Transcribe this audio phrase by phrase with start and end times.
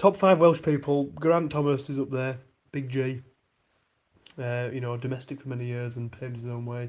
[0.00, 1.12] top five Welsh people.
[1.20, 2.38] Geraint Thomas is up there.
[2.72, 3.20] Big G.
[4.38, 6.88] Uh, you know, domestic for many years and paved his own way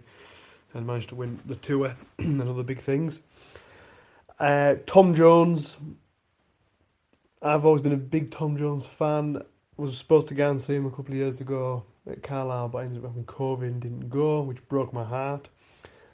[0.74, 3.19] and managed to win the tour and other big things.
[4.39, 5.75] Uh, Tom Jones.
[7.42, 9.41] I've always been a big Tom Jones fan.
[9.75, 12.78] Was supposed to go and see him a couple of years ago at Carlisle, but
[12.78, 15.50] ended up having COVID and didn't go, which broke my heart.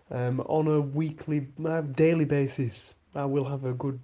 [0.09, 3.99] Um, on a weekly, uh, daily basis, I will have a good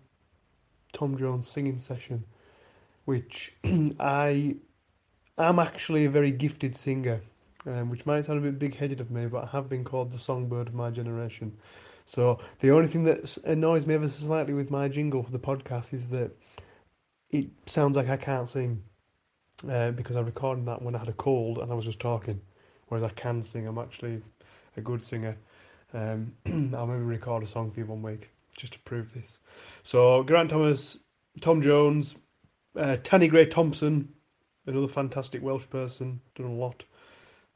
[0.91, 2.23] Tom Jones singing session,
[3.05, 3.53] which
[3.99, 4.55] I
[5.37, 7.21] am actually a very gifted singer,
[7.65, 10.17] um, which might sound a bit big-headed of me, but I have been called the
[10.17, 11.57] songbird of my generation.
[12.05, 15.39] So the only thing that annoys me ever so slightly with my jingle for the
[15.39, 16.31] podcast is that
[17.29, 18.83] it sounds like I can't sing
[19.69, 22.39] uh, because I recorded that when I had a cold and I was just talking,
[22.87, 23.67] whereas I can sing.
[23.67, 24.21] I'm actually
[24.77, 25.37] a good singer.
[25.93, 26.33] Um,
[26.75, 29.39] I'll maybe record a song for you one week just to prove this.
[29.83, 30.97] So Geraint Thomas,
[31.41, 32.15] Tom Jones,
[32.77, 34.09] uh, Tanni Grey-Thompson,
[34.65, 36.83] another fantastic Welsh person, done a lot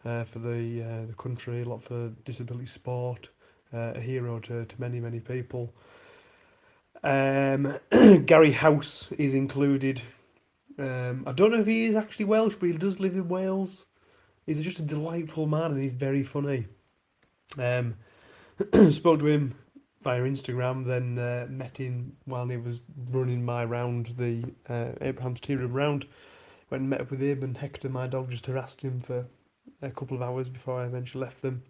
[0.05, 3.29] uh, for the uh, the country, a lot for disability sport,
[3.73, 5.73] uh, a hero to, to many many people.
[7.03, 7.77] Um,
[8.25, 10.01] Gary House is included.
[10.79, 13.85] Um, I don't know if he is actually Welsh, but he does live in Wales.
[14.45, 16.67] He's just a delightful man and he's very funny.
[17.57, 17.95] Um,
[18.91, 19.55] spoke to him
[20.03, 22.81] via Instagram, then uh, met him while he was
[23.11, 26.05] running my round, the uh, Abraham's Tea Room round.
[26.69, 29.25] Went and met up with him, and Hector, my dog, just harassed him for
[29.81, 31.63] a couple of hours before I eventually left them.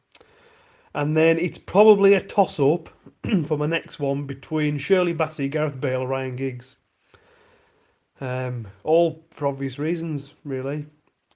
[0.94, 2.90] And then it's probably a toss up
[3.48, 6.76] for my next one between Shirley Bassey, Gareth Bale, Ryan Giggs.
[8.20, 10.88] Um, all for obvious reasons, really.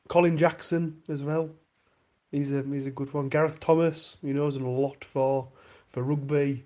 [0.08, 1.50] Colin Jackson as well.
[2.32, 3.30] He's a he's a good one.
[3.30, 5.50] Gareth Thomas, you know, has a lot for
[5.90, 6.66] for rugby.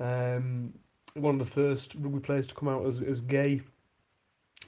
[0.00, 0.72] Um,
[1.14, 3.60] one of the first rugby players to come out as as gay,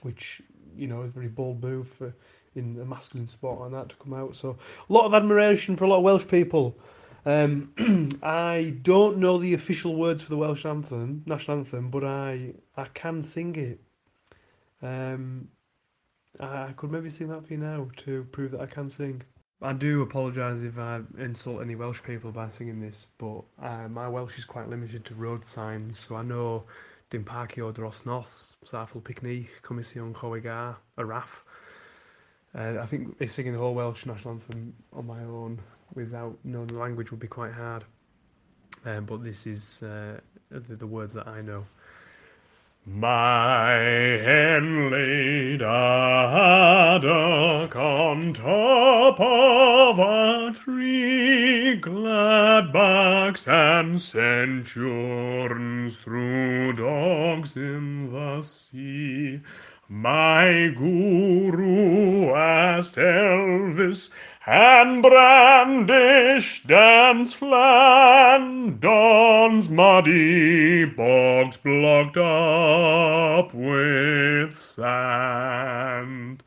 [0.02, 0.42] which
[0.76, 2.14] you know is a very bold move for
[2.54, 4.36] in a masculine sport like that to come out.
[4.36, 4.56] So
[4.88, 6.78] a lot of admiration for a lot of Welsh people.
[7.24, 12.54] Um, I don't know the official words for the Welsh anthem, national anthem, but I
[12.76, 13.80] I can sing it.
[14.82, 15.48] Um,
[16.40, 19.22] I could maybe sing that for you now to prove that I can sing.
[19.62, 24.08] I do apologise if I insult any Welsh people by singing this, but uh, my
[24.08, 26.64] Welsh is quite limited to road signs, so I know
[27.10, 31.42] dim parcio dros nos, Safle picnic, Commission Choegar, Araf.
[32.56, 35.60] Uh, I think singing the whole Welsh national anthem on my own
[35.94, 37.84] without knowing the language would be quite hard.
[38.84, 40.18] Um, but this is uh,
[40.50, 41.64] the, the words that I know.
[42.84, 56.72] My hen laid a haddock on top of a tree, glad backs and centurions threw
[56.72, 59.38] dogs in the sea.
[59.88, 64.10] My guru asked Elvis
[64.46, 68.78] and brandished Dan's flan,
[69.70, 76.42] muddy bogs blocked up with sand.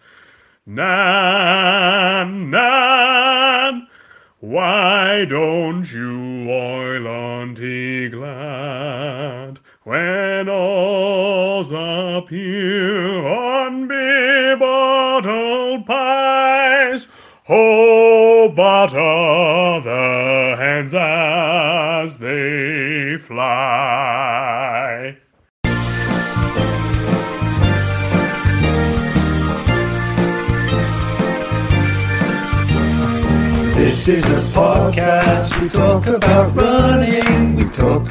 [0.66, 3.88] Nan, Nan,
[4.40, 6.25] why don't you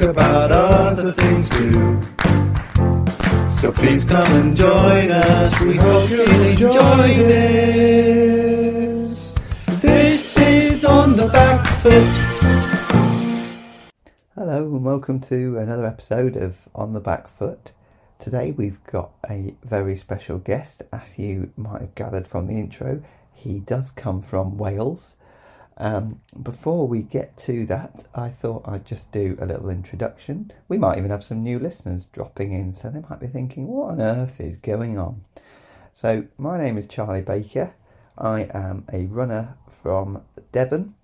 [0.05, 2.01] about other things too.
[3.49, 5.59] So please come and join us.
[5.61, 8.53] We hope you'll enjoy this.
[9.81, 12.03] This is on the back foot.
[14.35, 17.71] Hello and welcome to another episode of On the Back Foot.
[18.19, 23.01] Today we've got a very special guest, as you might have gathered from the intro.
[23.33, 25.15] He does come from Wales.
[25.77, 30.51] Um, before we get to that, I thought I'd just do a little introduction.
[30.69, 33.91] We might even have some new listeners dropping in, so they might be thinking, what
[33.91, 35.21] on earth is going on?
[35.91, 37.75] So, my name is Charlie Baker.
[38.17, 40.23] I am a runner from
[40.53, 40.95] Devon.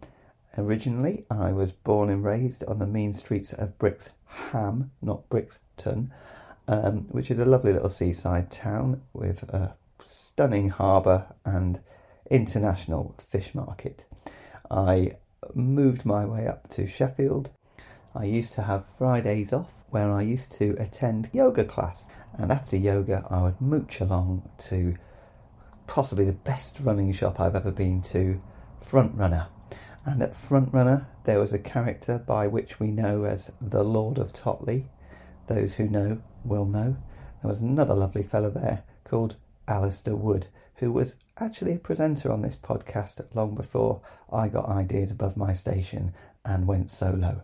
[0.57, 6.13] Originally, I was born and raised on the mean streets of Brixham, not Brixton,
[6.67, 9.75] um, which is a lovely little seaside town with a
[10.05, 11.81] stunning harbour and
[12.29, 14.05] international fish market.
[14.71, 15.11] I
[15.53, 17.51] moved my way up to Sheffield
[18.13, 22.75] I used to have Fridays off where I used to attend yoga class, and after
[22.75, 24.95] yoga, I would mooch along to
[25.87, 28.41] possibly the best running shop I've ever been to,
[28.81, 29.47] Front Runner.
[30.03, 34.17] And at Front Runner, there was a character by which we know as the Lord
[34.17, 34.89] of Totley.
[35.47, 36.97] Those who know will know.
[37.41, 39.37] There was another lovely fellow there called
[39.69, 40.47] Alistair Wood,
[40.81, 44.01] who was actually a presenter on this podcast long before
[44.33, 46.11] I got ideas above my station
[46.43, 47.43] and went solo.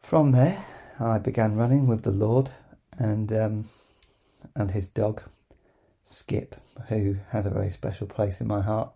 [0.00, 0.66] From there,
[0.98, 2.50] I began running with the Lord
[2.98, 3.64] and um,
[4.56, 5.22] and his dog,
[6.02, 6.56] Skip,
[6.88, 8.92] who has a very special place in my heart.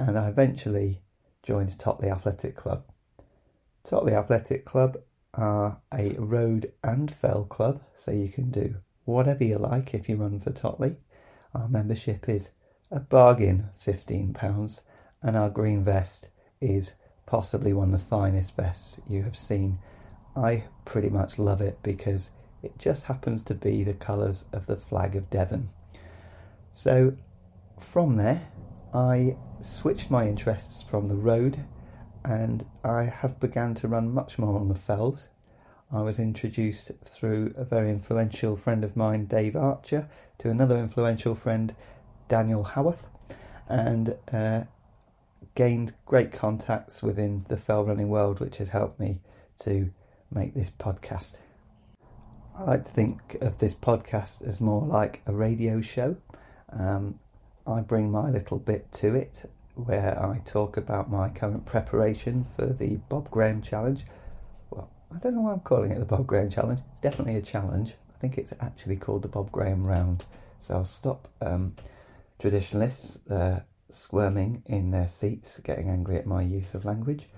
[0.00, 1.00] And I eventually
[1.44, 2.82] joined Totley Athletic Club.
[3.84, 4.96] Totley Athletic Club
[5.32, 10.16] are a road and fell club, so you can do whatever you like if you
[10.16, 10.96] run for Totley.
[11.54, 12.50] Our membership is
[12.90, 14.82] a bargain, £15,
[15.22, 16.28] and our green vest
[16.60, 16.94] is
[17.26, 19.78] possibly one of the finest vests you have seen.
[20.36, 22.30] I pretty much love it because
[22.62, 25.70] it just happens to be the colours of the flag of Devon.
[26.72, 27.16] So
[27.78, 28.48] from there,
[28.92, 31.64] I switched my interests from the road
[32.24, 35.28] and I have begun to run much more on the fells.
[35.94, 40.08] I was introduced through a very influential friend of mine, Dave Archer,
[40.38, 41.72] to another influential friend,
[42.26, 43.06] Daniel Howarth,
[43.68, 44.64] and uh,
[45.54, 49.20] gained great contacts within the fell running world, which has helped me
[49.60, 49.92] to
[50.32, 51.38] make this podcast.
[52.56, 56.16] I like to think of this podcast as more like a radio show.
[56.70, 57.20] Um,
[57.68, 62.66] I bring my little bit to it where I talk about my current preparation for
[62.66, 64.04] the Bob Graham Challenge.
[65.12, 66.80] I don't know why I'm calling it the Bob Graham Challenge.
[66.92, 67.94] It's definitely a challenge.
[68.14, 70.24] I think it's actually called the Bob Graham Round.
[70.60, 71.74] So I'll stop um,
[72.38, 77.28] traditionalists uh, squirming in their seats, getting angry at my use of language.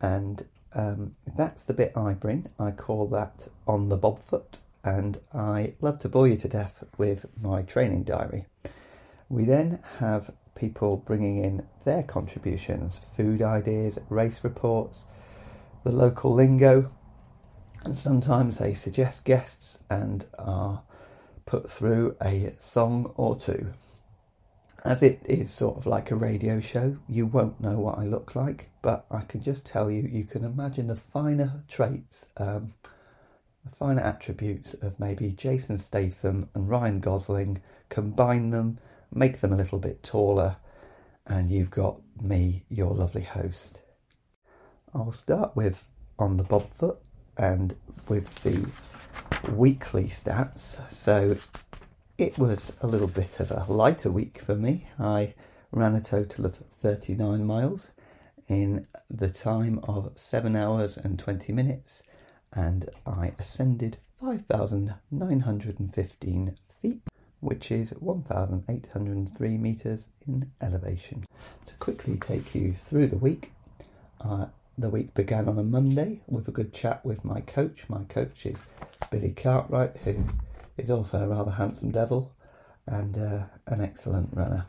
[0.00, 0.44] And
[0.74, 2.50] um, that's the bit I bring.
[2.58, 6.84] I call that on the bob foot, and I love to bore you to death
[6.98, 8.46] with my training diary.
[9.28, 15.06] We then have people bringing in their contributions, food ideas, race reports,
[15.86, 16.90] the local lingo,
[17.84, 20.82] and sometimes they suggest guests and are
[21.44, 23.70] put through a song or two.
[24.84, 28.34] As it is sort of like a radio show, you won't know what I look
[28.34, 32.74] like, but I can just tell you, you can imagine the finer traits, um,
[33.64, 38.78] the finer attributes of maybe Jason Statham and Ryan Gosling, combine them,
[39.14, 40.56] make them a little bit taller,
[41.28, 43.82] and you've got me, your lovely host.
[44.96, 45.84] I'll start with
[46.18, 46.96] on the Bobfoot
[47.36, 47.76] and
[48.08, 48.66] with the
[49.52, 50.90] weekly stats.
[50.90, 51.36] So
[52.16, 54.88] it was a little bit of a lighter week for me.
[54.98, 55.34] I
[55.70, 57.90] ran a total of 39 miles
[58.48, 62.02] in the time of 7 hours and 20 minutes,
[62.54, 67.02] and I ascended 5,915 feet,
[67.40, 71.26] which is 1,803 metres in elevation.
[71.66, 73.52] To quickly take you through the week,
[74.22, 74.46] uh,
[74.78, 77.88] the week began on a Monday with a good chat with my coach.
[77.88, 78.62] My coach is
[79.10, 80.24] Billy Cartwright, who
[80.76, 82.34] is also a rather handsome devil
[82.86, 84.66] and uh, an excellent runner.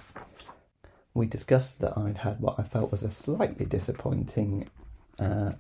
[1.14, 4.70] We discussed that I'd had what I felt was a slightly disappointing
[5.20, 5.54] uh,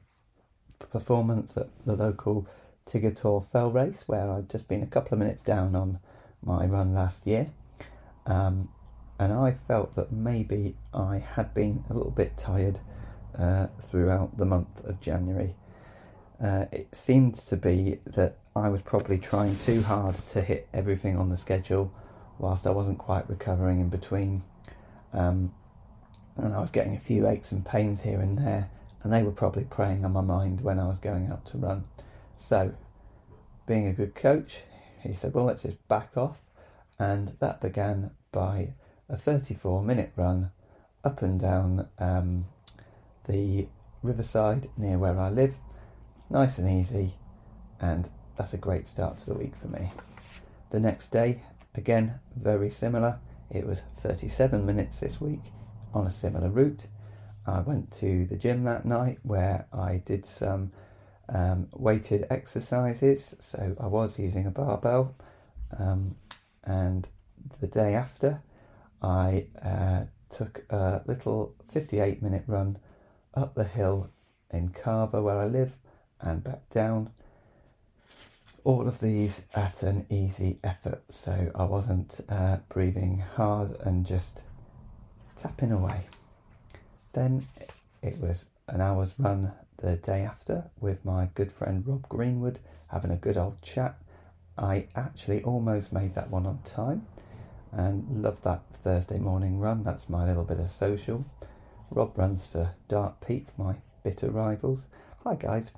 [0.79, 2.47] performance at the local
[2.85, 5.99] Tigger Tor Fell race, where I'd just been a couple of minutes down on
[6.41, 7.51] my run last year.
[8.25, 8.69] Um,
[9.19, 12.80] and I felt that maybe I had been a little bit tired
[13.37, 15.56] uh, throughout the month of January.
[16.41, 21.17] Uh, it seemed to be that I was probably trying too hard to hit everything
[21.17, 21.91] on the schedule,
[22.37, 24.44] whilst I wasn't quite recovering in between.
[25.13, 25.53] Um,
[26.35, 28.69] and I was getting a few aches and pains here and there,
[29.01, 31.85] and they were probably preying on my mind when I was going out to run.
[32.37, 32.75] So,
[33.65, 34.61] being a good coach,
[35.01, 36.41] he said, Well, let's just back off.
[36.99, 38.73] And that began by
[39.09, 40.51] a 34 minute run
[41.03, 42.45] up and down um,
[43.28, 43.68] the
[44.04, 45.56] riverside near where I live.
[46.30, 47.16] Nice and easy,
[47.80, 49.92] and that's a great start to the week for me.
[50.69, 51.44] The next day,
[51.76, 53.19] again, very similar.
[53.50, 55.42] It was 37 minutes this week
[55.94, 56.88] on a similar route.
[57.46, 60.72] I went to the gym that night where I did some
[61.30, 65.16] um, weighted exercises, so I was using a barbell.
[65.78, 66.16] Um,
[66.64, 67.07] and
[67.62, 68.42] the day after,
[69.02, 72.78] I uh, took a little 58 minute run
[73.37, 74.09] up the hill
[74.51, 75.77] in Calver where I live
[76.19, 77.11] and back down.
[78.63, 84.44] All of these at an easy effort, so I wasn't uh, breathing hard and just
[85.35, 86.07] tapping away.
[87.13, 87.47] Then
[88.01, 93.11] it was an hour's run the day after with my good friend Rob Greenwood, having
[93.11, 93.95] a good old chat.
[94.57, 97.06] I actually almost made that one on time
[97.71, 99.83] and love that Thursday morning run.
[99.83, 101.25] That's my little bit of social.
[101.89, 104.87] Rob runs for Dark Peak, my bitter rivals.
[105.23, 105.71] Hi, guys.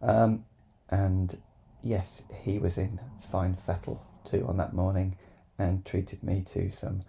[0.00, 0.44] Um,
[0.90, 1.40] and
[1.82, 5.16] yes, he was in fine fettle too on that morning
[5.58, 7.02] and treated me to some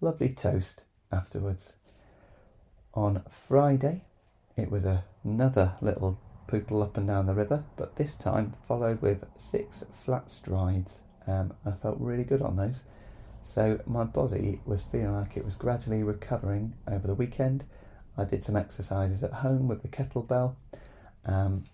[0.00, 1.74] lovely toast afterwards.
[2.94, 4.04] On Friday,
[4.56, 4.86] it was
[5.24, 10.30] another little poodle up and down the river, but this time followed with six flat
[10.30, 11.02] strides.
[11.26, 12.84] Um, I felt really good on those.
[13.42, 17.64] So my body was feeling like it was gradually recovering over the weekend.
[18.18, 20.54] I did some exercises at home with the kettlebell.
[21.24, 21.64] Um,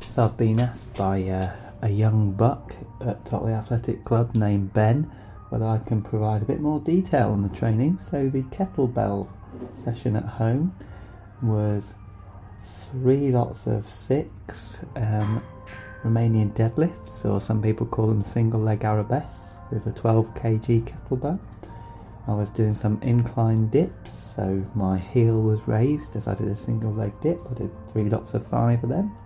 [0.00, 5.10] so I've been asked by uh, a young buck at Totley Athletic Club named Ben
[5.48, 7.98] whether I can provide a bit more detail on the training.
[7.98, 9.28] So the kettlebell
[9.74, 10.74] session at home
[11.42, 11.94] was
[12.90, 15.42] three lots of six um,
[16.04, 21.38] Romanian deadlifts, or some people call them single leg arabesques, with a 12 kg kettlebell.
[22.28, 26.56] I was doing some incline dips, so my heel was raised as I did a
[26.56, 27.40] single leg dip.
[27.50, 29.16] I did three lots of five of them,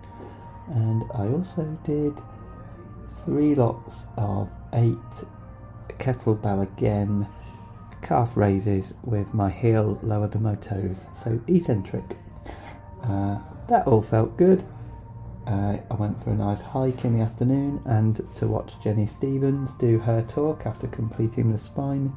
[0.69, 2.13] and I also did
[3.25, 4.97] three lots of eight
[5.99, 7.27] kettlebell again
[8.01, 12.17] calf raises with my heel lower than my toes, so eccentric.
[13.03, 14.63] Uh, that all felt good.
[15.47, 19.73] Uh, I went for a nice hike in the afternoon and to watch Jenny Stevens
[19.73, 22.13] do her talk after completing the spine.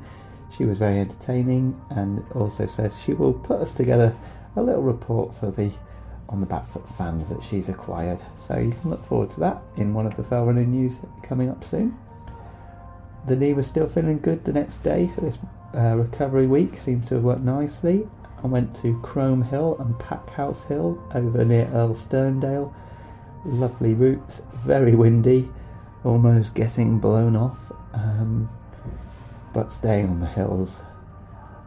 [0.56, 4.14] She was very entertaining and also says she will put us together
[4.56, 5.72] a little report for the
[6.28, 8.20] on the back foot fans that she's acquired.
[8.36, 11.50] So you can look forward to that in one of the fell running news coming
[11.50, 11.96] up soon.
[13.26, 15.38] The knee was still feeling good the next day, so this
[15.74, 18.06] uh, recovery week seems to have worked nicely.
[18.42, 22.72] I went to Chrome Hill and Parkhouse Hill over near Earl Sterndale.
[23.46, 25.48] Lovely routes, very windy,
[26.04, 28.48] almost getting blown off, um,
[29.54, 30.82] but staying on the hills.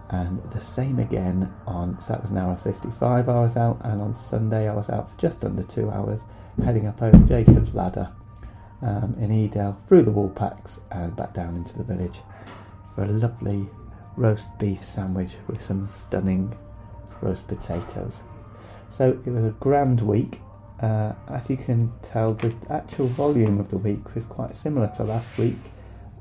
[0.09, 4.01] And the same again on so that was an hour 55 I was out, and
[4.01, 6.23] on Sunday I was out for just under two hours,
[6.63, 8.09] heading up over Jacob's Ladder
[8.81, 12.19] um, in Edale, through the Woolpacks, and back down into the village
[12.95, 13.67] for a lovely
[14.15, 16.55] roast beef sandwich with some stunning
[17.21, 18.23] roast potatoes.
[18.89, 20.41] So it was a grand week.
[20.79, 25.03] Uh, as you can tell, the actual volume of the week was quite similar to
[25.03, 25.57] last week,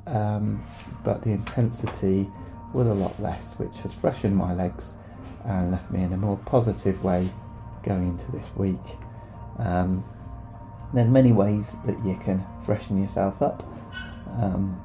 [0.07, 0.65] um,
[1.05, 2.29] but the intensity
[2.73, 4.95] was a lot less, which has freshened my legs
[5.45, 7.29] and left me in a more positive way
[7.83, 8.97] going into this week.
[9.59, 10.05] Um,
[10.93, 13.63] there's many ways that you can freshen yourself up,
[14.39, 14.81] um,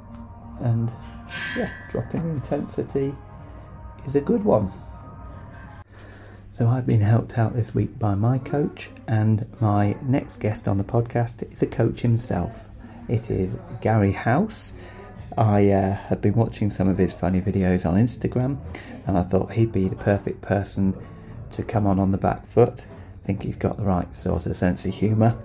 [0.61, 0.91] and
[1.57, 3.13] yeah, dropping intensity
[4.05, 4.71] is a good one.
[6.53, 10.77] So I've been helped out this week by my coach, and my next guest on
[10.77, 12.67] the podcast is a coach himself.
[13.07, 14.73] It is Gary House.
[15.37, 18.57] I uh, have been watching some of his funny videos on Instagram,
[19.07, 20.95] and I thought he'd be the perfect person
[21.51, 22.85] to come on on the back foot.
[23.15, 25.41] I think he's got the right sort of sense of humour.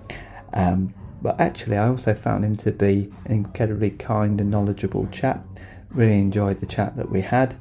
[0.52, 5.47] Um, but actually, I also found him to be an incredibly kind and knowledgeable chap.
[5.90, 7.57] Really enjoyed the chat that we had.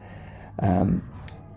[0.59, 1.03] Um,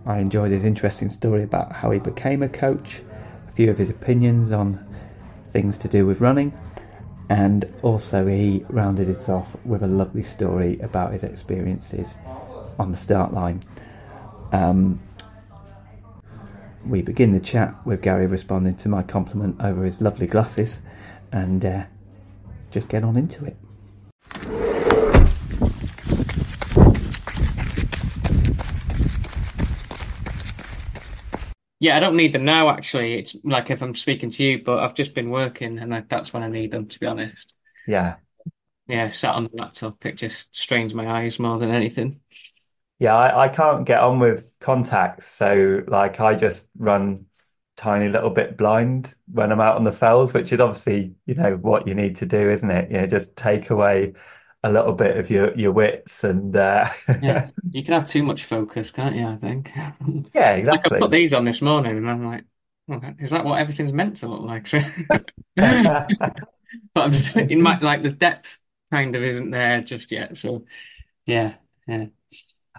[0.06, 3.02] I enjoyed his interesting story about how he became a coach,
[3.48, 4.84] a few of his opinions on
[5.50, 6.58] things to do with running,
[7.28, 12.18] and also he rounded it off with a lovely story about his experiences
[12.78, 13.62] on the start line.
[14.52, 15.00] Um,
[16.86, 20.80] we begin the chat with Gary responding to my compliment over his lovely glasses
[21.32, 21.84] and uh,
[22.70, 24.67] just get on into it.
[31.80, 32.70] Yeah, I don't need them now.
[32.70, 36.08] Actually, it's like if I'm speaking to you, but I've just been working, and like,
[36.08, 36.88] that's when I need them.
[36.88, 37.54] To be honest,
[37.86, 38.18] Yeah,
[38.86, 42.20] yeah, sat on the laptop, it just strains my eyes more than anything.
[42.98, 47.26] yeah, I, I can't get on with contacts, so like I just run
[47.76, 51.56] tiny little bit blind when I'm out on the fells, which is obviously, you know,
[51.56, 52.90] what you need to do, isn't it?
[52.90, 54.14] You know, just take away
[54.62, 56.88] a little bit of your your wits and uh,
[57.20, 59.26] Yeah, you can have too much focus, can't you?
[59.26, 59.72] I think.
[60.34, 62.44] yeah, Like I put these on this morning, and I'm like,
[62.88, 64.66] "Oh, is that what everything's meant to look like?
[64.66, 64.80] So,
[65.56, 66.08] but
[66.94, 68.58] I'm just in my like the depth
[68.90, 70.36] kind of isn't there just yet.
[70.38, 70.64] So,
[71.26, 71.56] yeah,
[71.88, 72.06] yeah.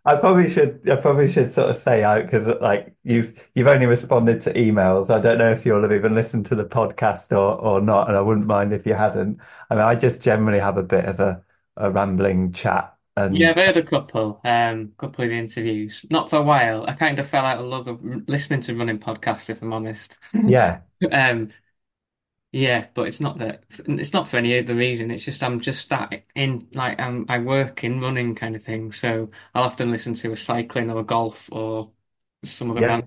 [0.06, 3.86] I probably should I probably should sort of say out because like you've you've only
[3.86, 5.10] responded to emails.
[5.10, 8.16] I don't know if you'll have even listened to the podcast or or not, and
[8.18, 9.40] I wouldn't mind if you hadn't.
[9.70, 11.44] I mean, I just generally have a bit of a
[11.80, 16.04] a rambling chat and Yeah, I've heard a couple, um, couple of the interviews.
[16.10, 16.86] Not for a while.
[16.88, 19.74] I kind of fell out of love of r- listening to running podcasts, if I'm
[19.74, 20.18] honest.
[20.46, 20.82] yeah,
[21.14, 21.52] Um,
[22.52, 25.12] yeah, but it's not that it's not for any other reason.
[25.12, 28.92] It's just I'm just that in like I'm I work in running kind of thing.
[28.92, 31.92] So I'll often listen to a cycling or a golf or
[32.44, 33.02] some other yeah,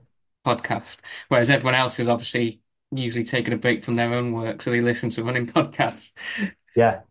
[0.46, 0.98] podcast.
[1.28, 2.62] Whereas everyone else is obviously
[2.92, 6.12] usually taking a break from their own work, so they listen to running podcasts.
[6.74, 7.02] yeah,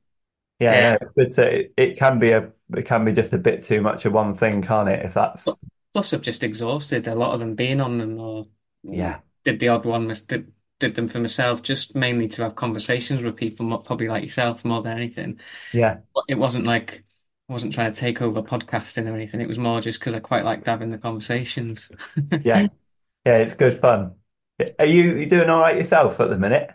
[0.69, 0.81] yeah.
[0.81, 0.97] Yeah.
[1.01, 4.05] No, good it, it can be a it can be just a bit too much
[4.05, 5.05] of one thing, can't it?
[5.05, 5.57] If that's
[5.93, 8.47] Plus, I've just exhausted a lot of them being on them, or
[8.83, 13.21] yeah, did the odd one, did, did them for myself, just mainly to have conversations
[13.21, 15.39] with people, probably like yourself, more than anything.
[15.71, 17.03] yeah, But It wasn't like
[17.49, 19.41] I wasn't trying to take over podcasting or anything.
[19.41, 21.89] It was more just because I quite liked having the conversations.
[22.43, 22.67] yeah,
[23.25, 23.37] yeah.
[23.39, 24.15] It's good fun.
[24.79, 26.71] Are you you doing all right yourself at the minute?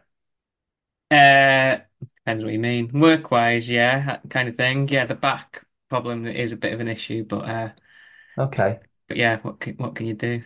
[1.11, 1.78] Uh,
[2.26, 2.90] depends what you mean.
[2.92, 4.88] Work-wise, yeah, that kind of thing.
[4.88, 7.73] Yeah, the back problem is a bit of an issue, but uh,
[8.38, 8.80] Okay.
[9.09, 10.42] but yeah, what can, what can you do?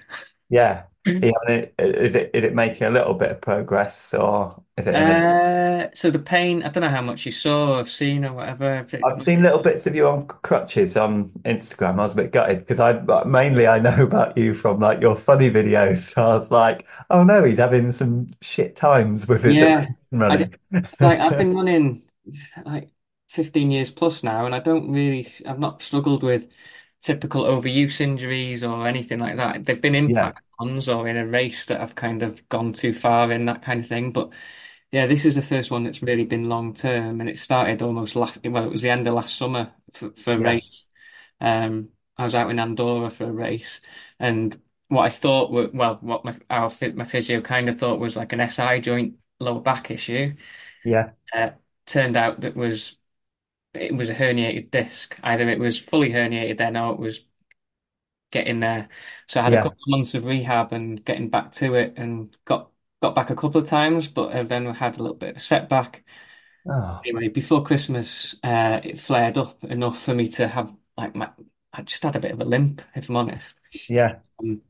[0.48, 0.86] Yeah.
[1.22, 4.86] Yeah, I mean, is it is it making a little bit of progress or is
[4.86, 8.24] it in Uh, so the pain, I don't know how much you saw or seen
[8.24, 8.74] or whatever.
[8.80, 11.98] If I've seen little bits of you on crutches on Instagram.
[11.98, 12.92] I was a bit gutted because I
[13.24, 15.98] mainly I know about you from like your funny videos.
[16.14, 19.86] So I was like, oh no, he's having some shit times with his Yeah,
[20.28, 20.54] I running.
[21.00, 22.02] like I've been running
[22.64, 22.90] like
[23.28, 26.48] 15 years plus now, and I don't really, I've not struggled with
[27.00, 29.64] typical overuse injuries or anything like that.
[29.64, 32.92] They've been Yeah, impact ones or in a race that I've kind of gone too
[32.94, 34.12] far in that kind of thing.
[34.12, 34.32] But
[34.92, 38.16] yeah, this is the first one that's really been long term, and it started almost
[38.16, 40.84] last, well, it was the end of last summer for, for a yeah, race.
[41.40, 43.80] Um, I was out in Andorra for a race,
[44.18, 48.16] and what I thought were, well, what my our my physio kind of thought was
[48.16, 50.34] like an SI joint lower back issue.
[50.84, 51.50] yeah, Uh,
[51.86, 52.96] turned out that was
[53.74, 55.18] it was a herniated disc.
[55.24, 57.24] Either it was fully herniated then, or it was
[58.30, 58.88] getting there.
[59.28, 59.62] So I had a yeah.
[59.62, 62.70] couple of months of rehab and getting back to it, and got
[63.02, 65.36] got back a couple of times, but uh, then we had a little bit of
[65.38, 66.04] a setback.
[66.66, 71.30] Oh, Anyway, before Christmas, uh, it flared up enough for me to have like my
[71.72, 73.58] I just had a bit of a limp, if I'm honest.
[73.88, 74.62] yeah, Um,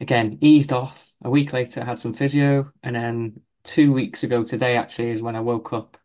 [0.00, 1.14] again, eased off.
[1.22, 5.22] A week later, I had some physio, and then two weeks ago today actually is
[5.22, 5.96] when I woke up.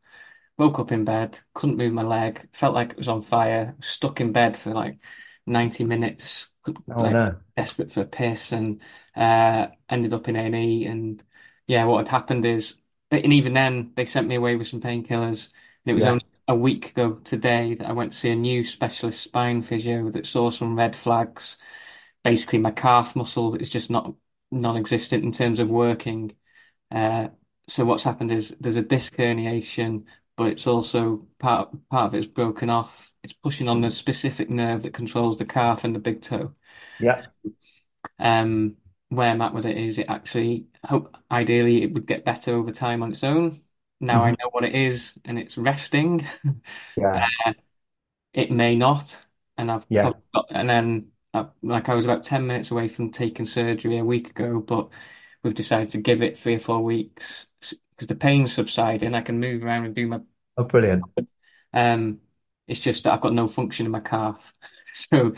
[0.58, 4.22] Woke up in bed, couldn't move my leg, felt like it was on fire, stuck
[4.22, 5.00] in bed for like
[5.46, 6.48] 90 minutes,
[6.96, 8.82] oh like no, desperate for a piss, and
[9.16, 10.86] uh, ended up in A&E.
[10.86, 11.24] And
[11.68, 12.76] yeah, what had happened is,
[13.12, 15.50] and even then, they sent me away with some painkillers.
[15.86, 18.36] And it was yeah, only a week ago today that I went to see a
[18.36, 21.58] new specialist spine physio that saw some red flags.
[22.24, 24.16] Basically, my calf muscle that is just not
[24.52, 26.36] non-existent in terms of working.
[26.92, 27.30] Uh,
[27.68, 30.06] so what's happened is there's a disc herniation,
[30.38, 33.12] but it's also part part of it's broken off.
[33.24, 36.54] It's pushing on the specific nerve that controls the calf and the big toe.
[37.00, 37.26] yeah,
[38.20, 38.78] Um,
[39.10, 42.72] where I'm at with it is it actually hope ideally it would get better over
[42.72, 43.62] time on its own.
[44.00, 46.26] Now I hmm know what it is and it's resting.
[46.96, 47.26] yeah,
[48.34, 49.26] It may not,
[49.58, 53.12] and I've yeah, got, and then uh, like I was about 10 minutes away from
[53.12, 54.90] taking surgery a week ago, but
[55.46, 59.14] we've decided to give it three or four weeks because the pain's subsiding.
[59.14, 60.20] I can move around and do my,
[60.58, 61.04] oh brilliant,
[61.72, 62.20] um,
[62.68, 64.54] it's just that I've got no function in my calf.
[64.98, 65.34] So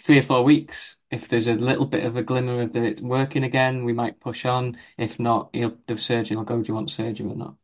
[0.00, 3.44] three or four weeks, if there's a little bit of a glimmer of it working
[3.44, 4.78] again, we might push on.
[4.98, 7.54] If not, the surgeon will go, do you want surgery or not?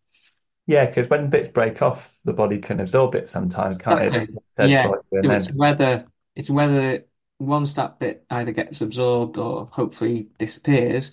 [0.69, 0.87] yeah.
[0.87, 4.31] Because when bits break off, the body can absorb it sometimes, can't it?
[4.57, 4.85] Dead Yeah.
[4.85, 7.05] So it's then whether it's whether
[7.39, 11.11] once that bit either gets absorbed or hopefully disappears,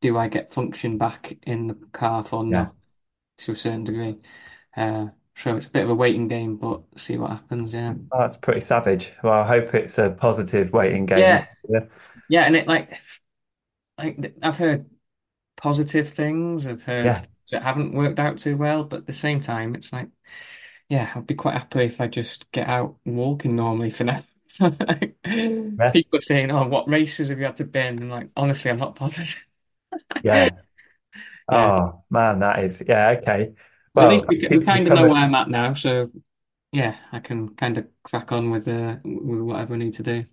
[0.00, 2.50] do I get function back in the calf or yeah.
[2.50, 2.74] not
[3.38, 4.16] to a certain degree?
[4.76, 7.72] Uh, so it's a bit of a waiting game, but see what happens.
[7.72, 7.94] Yeah.
[8.12, 9.12] Oh, that's pretty savage.
[9.22, 11.18] Well, I hope it's a positive waiting game.
[11.18, 11.46] Yeah.
[11.68, 11.80] Yeah,
[12.28, 12.42] Yeah.
[12.42, 12.98] And it like,
[13.98, 14.86] like I've heard
[15.56, 16.66] positive things.
[16.66, 19.74] I've heard yeah, things that haven't worked out too well, but at the same time,
[19.74, 20.08] it's like,
[20.88, 24.22] yeah, I'd be quite happy if I just get out walking normally for now.
[24.48, 25.16] So like,
[25.78, 25.90] yeah.
[25.92, 28.78] people are saying, "Oh, what races have you had to bin?" And like, honestly, I'm
[28.78, 29.44] not positive.
[30.22, 30.50] Yeah.
[31.50, 33.16] Yeah, Oh man, that is yeah.
[33.18, 33.54] Okay.
[33.94, 35.48] but at Well, least we, thank we you for kind of know where I'm at
[35.48, 35.74] now.
[35.74, 36.10] So
[36.72, 40.26] yeah, I can kind of crack on with uh, with whatever I need to do.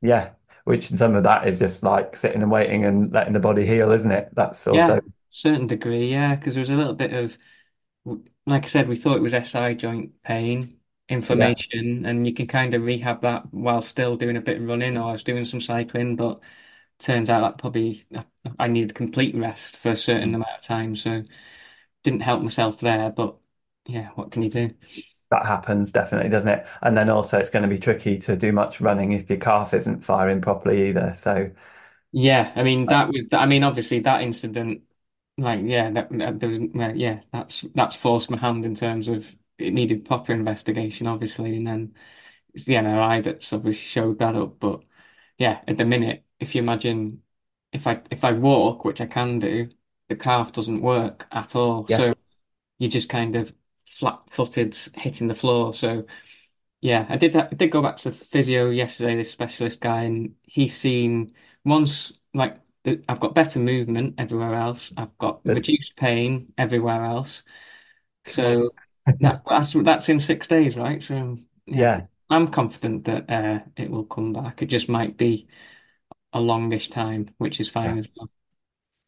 [0.00, 0.32] Yeah,
[0.64, 3.92] which some of that is just like sitting and waiting and letting the body heal,
[3.92, 4.30] isn't it?
[4.34, 6.10] That's Yeah, also certain degree.
[6.10, 7.38] Yeah, because there was a little bit of,
[8.46, 10.80] like I said, we thought it was SI joint pain,
[11.30, 14.66] yeah, inflammation, and you can kind of rehab that while still doing a bit of
[14.68, 14.96] running.
[14.96, 16.40] Or I was doing some cycling, but
[17.02, 18.04] turns out that probably
[18.58, 20.36] I needed complete rest for a certain mm.
[20.36, 21.24] amount of time, so
[22.04, 23.10] didn't help myself there.
[23.10, 23.38] But
[23.86, 24.70] yeah, what can you do?
[25.30, 26.66] that happens definitely, doesn't it?
[26.82, 29.72] And then also it's going to be tricky to do much running if your calf
[29.74, 31.12] isn't firing properly either.
[31.14, 31.50] So
[32.12, 34.82] Yeah, I mean that that's I mean obviously that incident
[35.38, 36.60] like yeah that, that there was
[36.96, 41.66] yeah that's that's forced my hand in terms of it needed proper investigation obviously and
[41.66, 41.94] then
[42.54, 44.82] it's the MRI that's obviously showed that up but
[45.38, 47.22] yeah at the minute if you imagine
[47.72, 49.70] if I if I walk which I can do
[50.10, 52.14] the calf doesn't work at all yeah, so
[52.78, 53.54] you're just kind of
[53.86, 56.06] flat-footed hitting the floor so
[56.80, 57.48] yeah, I did that.
[57.52, 62.12] I did go back to the physio yesterday, this specialist guy, and he's seen once
[62.34, 62.58] like
[63.08, 64.92] I've got better movement everywhere else.
[64.96, 65.54] I've got good.
[65.54, 67.42] reduced pain everywhere else.
[68.26, 68.70] So
[69.20, 71.02] that that's that's in six days, right?
[71.02, 74.62] So yeah, Yeah, I'm confident that uh, it will come back.
[74.62, 75.48] It just might be
[76.32, 78.30] a longish time, which is fine as well.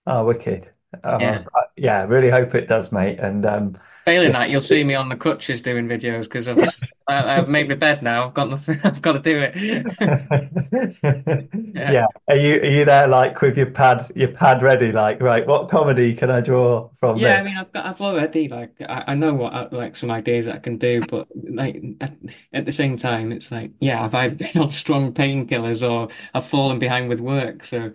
[0.07, 0.71] Oh, wicked.
[1.03, 1.45] Oh, Yeah.
[1.55, 3.19] I- yeah, really hope it does, mate.
[3.19, 6.61] And um, Failing that, you'll see me on the crutches doing videos because I've
[7.09, 8.27] I, I've made my bed now.
[8.29, 8.81] I've got nothing.
[8.85, 9.87] I've got to do it.
[11.75, 11.95] Yeah.
[11.95, 12.07] Yeah.
[12.29, 14.93] Are you are you there like with your pad your pad ready?
[14.93, 18.49] Like, right, what comedy can I draw from Yeah, I mean, I've got, I've already
[18.49, 21.81] like, I, I know what I, like some ideas that I can do, but like
[22.01, 22.17] at,
[22.53, 26.47] at the same time, it's like, yeah, I've either been on strong painkillers or I've
[26.49, 27.63] fallen behind with work.
[27.65, 27.93] So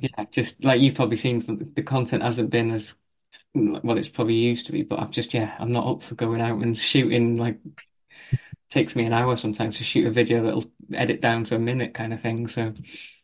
[0.00, 2.94] yeah, just like you've probably seen, from the the content hasn't been as
[3.54, 6.40] well it's probably used to be, but I've just yeah, I'm not up for going
[6.40, 7.36] out and shooting.
[7.36, 7.58] Like,
[8.70, 11.94] takes me an hour sometimes to shoot a video that'll edit down to a minute
[11.94, 12.48] kind of thing.
[12.48, 12.74] So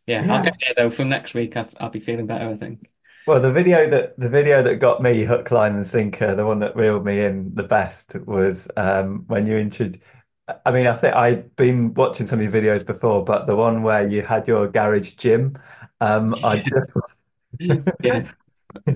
[0.06, 0.90] yeah, I'll get there though.
[0.90, 2.88] From next week, I'll, I'll be feeling better, I think.
[3.26, 6.60] Well, the video that the video that got me hook, line, and sinker, the one
[6.60, 10.02] that reeled me in the best was um, when you introduced.
[10.64, 13.82] I mean, I think I'd been watching some of your videos before, but the one
[13.82, 15.58] where you had your garage gym,
[16.00, 16.64] um, I
[18.02, 18.22] Yeah.
[18.22, 18.36] just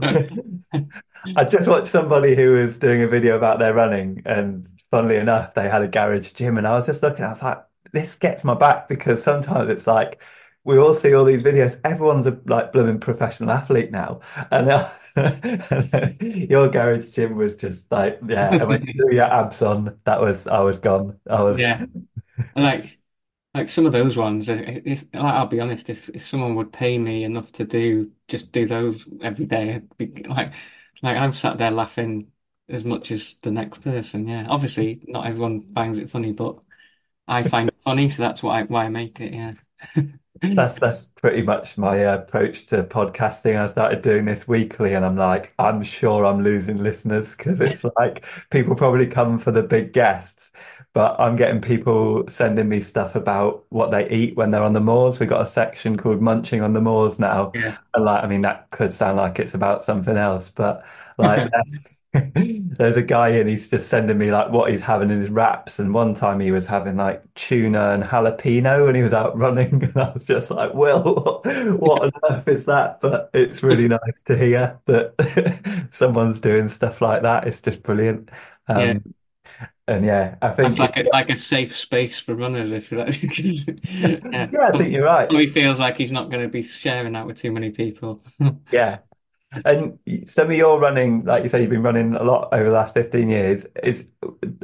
[1.36, 5.54] I just watched somebody who was doing a video about their running, and funnily enough,
[5.54, 8.44] they had a garage gym, and I was just looking, I was like, this gets
[8.44, 10.20] my back because sometimes it's like
[10.64, 14.66] we all see all these videos, everyone's a like blooming professional athlete now, and,
[16.20, 20.46] your garage gym was just like, yeah, when you threw your abs on, that was
[20.46, 21.84] I was gone, I was, Yeah.
[22.56, 22.98] Like
[23.54, 26.98] like some of those ones, if like, I'll be honest, if if someone would pay
[26.98, 30.54] me enough to do just do those every day, I'd be like
[31.02, 32.32] like I'm sat there laughing
[32.68, 34.26] as much as the next person.
[34.28, 34.46] Yeah.
[34.48, 36.58] Obviously, not everyone finds it funny, but
[37.28, 39.34] I find it funny, so that's why why I make it.
[39.34, 39.54] Yeah.
[40.54, 43.56] That's that's pretty much my uh, approach to podcasting.
[43.58, 47.84] I started doing this weekly, and I'm like, I'm sure I'm losing listeners because it's
[47.98, 50.52] like people probably come for the big guests,
[50.92, 54.80] but I'm getting people sending me stuff about what they eat when they're on the
[54.80, 55.18] moors.
[55.20, 57.76] We've got a section called Munching on the Moors now, Yeah.
[57.94, 60.84] and like, I mean, that could sound like it's about something else, but
[61.18, 61.50] like,
[62.34, 65.78] there's a guy and he's just sending me like what he's having in his wraps.
[65.78, 69.82] And one time he was having like tuna and jalapeno and he was out running.
[69.82, 71.02] And I was just like, Will,
[71.78, 73.00] what on earth is that?
[73.00, 77.46] But it's really nice to hear that someone's doing stuff like that.
[77.46, 78.30] It's just brilliant.
[78.74, 78.94] Yeah.
[78.94, 79.14] Um,
[79.88, 83.22] And yeah, I think, like a like a safe space for runners, if you like.
[84.32, 84.50] Yeah.
[84.52, 85.30] yeah, I think you're right.
[85.30, 88.22] He feels like he's not going to be sharing that with too many people.
[88.70, 89.00] Yeah.
[89.64, 92.70] And some of your running, like you say, you've been running a lot over the
[92.72, 93.66] last 15 years.
[93.82, 94.12] Is,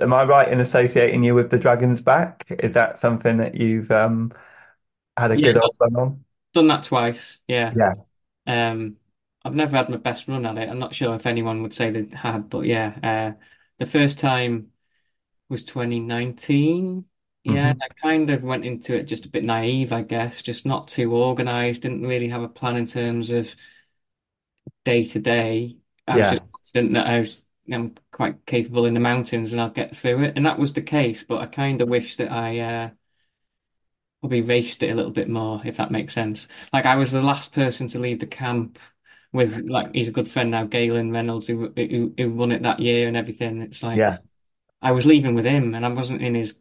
[0.00, 2.46] am I right in associating you with the Dragon's Back?
[2.50, 4.32] Is that something that you've um
[5.18, 6.24] had a Yeah, good old run on?
[6.54, 7.38] done that twice.
[7.48, 7.74] Yeah.
[7.74, 7.94] Yeah.
[8.46, 8.98] Um,
[9.44, 10.68] I've never had my best run at it.
[10.68, 12.98] I'm not sure if anyone would say they had, but yeah.
[13.38, 13.42] Uh,
[13.78, 14.72] the first time
[15.48, 17.06] was 2019.
[17.44, 20.66] Yeah, hmm I kind of went into it just a bit naive, I guess, just
[20.66, 23.54] not too organized, didn't really have a plan in terms of
[24.84, 25.76] day to day.
[26.06, 26.30] I was Yeah.
[26.30, 30.22] just confident that I was I'm quite capable in the mountains and I'll get through
[30.24, 30.36] it.
[30.36, 32.90] And that was the case, but I kind of wish that I uh,
[34.20, 36.48] probably raced it a little bit more, if that makes sense.
[36.72, 38.78] Like I was the last person to leave the camp
[39.32, 42.80] with like he's a good friend now, Galen Reynolds, who, who who won it that
[42.80, 43.62] year and everything.
[43.62, 44.18] It's like Yeah.
[44.82, 46.54] I was leaving with him and I wasn't in his.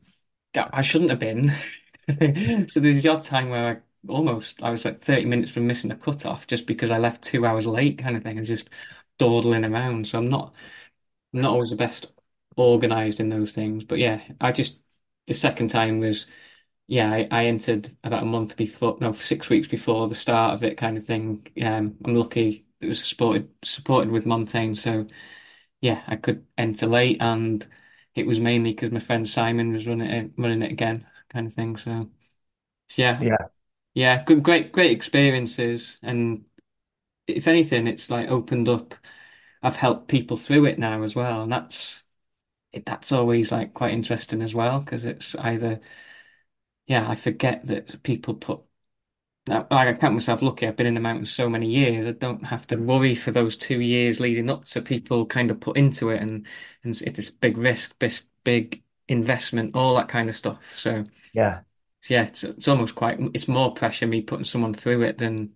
[0.56, 1.52] I shouldn't have been.
[2.08, 5.92] So there's the odd time where I almost I was like 30 minutes from missing
[5.92, 8.38] a cutoff just because I left two hours late kind of thing.
[8.38, 8.70] I was just
[9.20, 10.08] dawdling around.
[10.08, 10.54] So I'm not
[11.34, 12.08] I'm not always the best
[12.56, 13.84] organized in those things.
[13.86, 14.80] But yeah, I just
[15.28, 16.26] the second time was
[16.88, 20.64] yeah, I, I entered about a month before, no, six weeks before the start of
[20.64, 21.46] it, kind of thing.
[21.64, 25.08] Um, I'm lucky it was supported supported with Montane, so
[25.82, 27.66] yeah, I could enter late, and
[28.18, 31.54] it was mainly because my friend Simon was running it, running it again, kind of
[31.54, 31.78] thing.
[31.78, 32.10] So,
[32.90, 33.48] so yeah, Yeah.
[33.96, 36.46] yeah, good, great, great experiences, and
[37.28, 38.96] if anything, it's like opened up.
[39.64, 42.04] I've helped people through it now as well, and that's
[42.74, 45.82] it, that's always like quite interesting as well because it's either
[46.88, 48.62] yeah I forget that people put
[49.48, 52.44] like I count myself lucky I've been in the mountains so many years I don't
[52.46, 56.10] have to worry for those two years leading up to people kind of put into
[56.10, 56.46] it and
[56.84, 61.62] and it's this big risk big big investment all that kind of stuff so Yeah.
[62.10, 65.54] yeah it's it's almost quite it's more pressure me putting someone through it than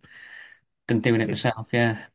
[0.88, 2.06] than doing it myself yeah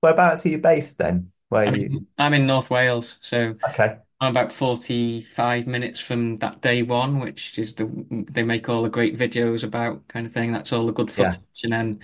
[0.00, 1.32] Whereabouts are you based then?
[1.50, 1.90] Where I'm you?
[2.18, 3.98] I'm in North Wales so Okay.
[4.20, 7.86] I'm about 45 minutes from that day one, which is the
[8.30, 10.52] they make all the great videos about kind of thing.
[10.52, 11.36] That's all the good Yeah.
[11.36, 11.40] footage.
[11.64, 12.00] And then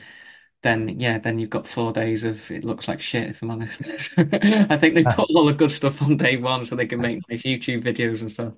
[0.63, 3.83] then yeah, then you've got four days of it looks like shit, if I'm honest.
[4.19, 7.21] I think they put all the good stuff on day one so they can make
[7.31, 8.55] nice YouTube videos and stuff.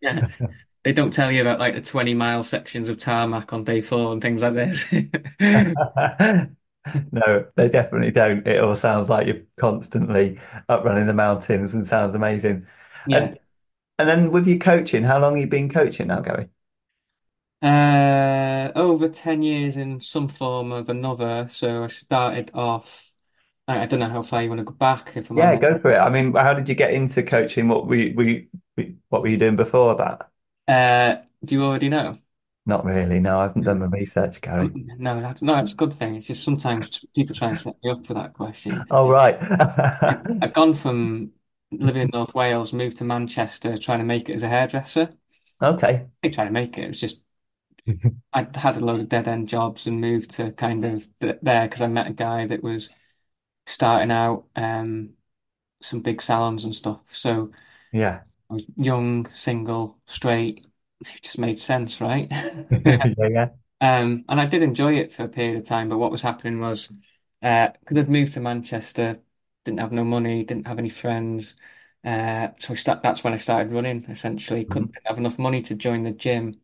[0.00, 0.28] Yeah.
[0.84, 4.12] They don't tell you about like the 20 mile sections of tarmac on day four
[4.12, 4.84] and things like this.
[7.12, 8.46] No, they definitely don't.
[8.46, 10.38] It all sounds like you're constantly
[10.68, 12.66] up running the mountains and sounds amazing.
[13.06, 13.30] Yeah.
[13.30, 13.38] And
[13.98, 16.50] and then with your coaching, how long have you been coaching now, Gary?
[17.62, 21.48] Uh, over 10 years in some form of another.
[21.50, 23.10] So I started off,
[23.68, 25.56] I, I don't know how far you want to go back, if I'm Yeah, honest.
[25.56, 25.98] go for it.
[25.98, 27.68] I mean, how did you get into coaching?
[27.68, 28.48] What we we
[29.08, 30.30] what were you doing before that?
[30.68, 32.18] Uh, do you already know?
[32.66, 33.18] Not really.
[33.20, 34.74] No, I haven't done my research, Gary.
[34.74, 36.14] Um, No, that's no, it's a good thing.
[36.16, 38.88] It's just sometimes people try and set me up for that question.
[38.90, 39.38] Oh, right.
[40.40, 41.32] I've gone from
[41.72, 45.14] living in North Wales, moved to Manchester, trying to make it as a hairdresser.
[45.60, 46.08] Okay.
[46.22, 46.84] I trying to make it.
[46.84, 47.20] It was just
[48.32, 51.66] I had a load of dead end jobs and moved to kind of th there
[51.68, 52.88] because I met a guy that was
[53.66, 55.14] starting out um
[55.82, 57.02] some big salons and stuff.
[57.16, 57.52] So
[57.92, 58.22] Yeah.
[58.50, 60.66] I was young, single, straight.
[61.00, 62.30] It just made sense, right?
[63.16, 63.50] Yeah, yeah.
[63.80, 66.60] Um, and I did enjoy it for a period of time, but what was happening
[66.60, 66.90] was,
[67.42, 69.20] uh, because I'd moved to Manchester,
[69.66, 71.56] didn't have no money, didn't have any friends.
[72.04, 74.64] Uh, so I start, that's when I started running, essentially.
[74.68, 74.86] Mhm.
[74.86, 76.56] Couldn't have enough money to join the gym.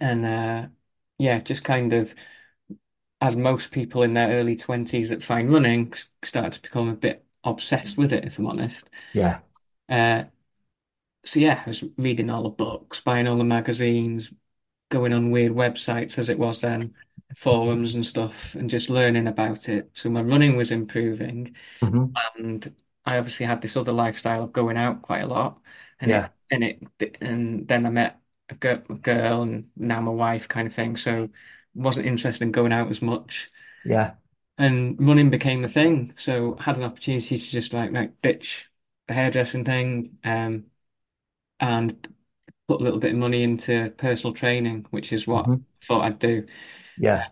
[0.00, 0.68] And uh,
[1.18, 2.14] yeah, just kind of,
[3.20, 5.92] as most people in their early 20s that find running,
[6.24, 8.88] started to become a bit obsessed with it, if I'm honest.
[9.12, 9.40] Yeah.
[9.88, 10.24] Uh,
[11.24, 14.32] so yeah, I was reading all the books, buying all the magazines,
[14.90, 16.94] going on weird websites as it was then,
[17.36, 19.90] forums and stuff, and just learning about it.
[19.94, 24.76] So my running was improving, hmm and I obviously had this other lifestyle of going
[24.76, 25.60] out quite a lot,
[26.00, 26.28] and Yeah.
[26.28, 30.48] it and it and then I met a girl, a girl and now my wife
[30.48, 30.96] kind of thing.
[30.96, 31.28] So
[31.74, 33.50] wasn't interested in going out as much,
[33.84, 34.14] Yeah.
[34.58, 36.12] and running became the thing.
[36.16, 38.70] So I had an opportunity to just like like ditch
[39.06, 40.66] the hairdressing thing, um,
[41.60, 42.08] and
[42.68, 46.02] put a little bit of money into personal training, which is what I hmm thought
[46.04, 46.46] I'd do.
[47.00, 47.26] Yeah.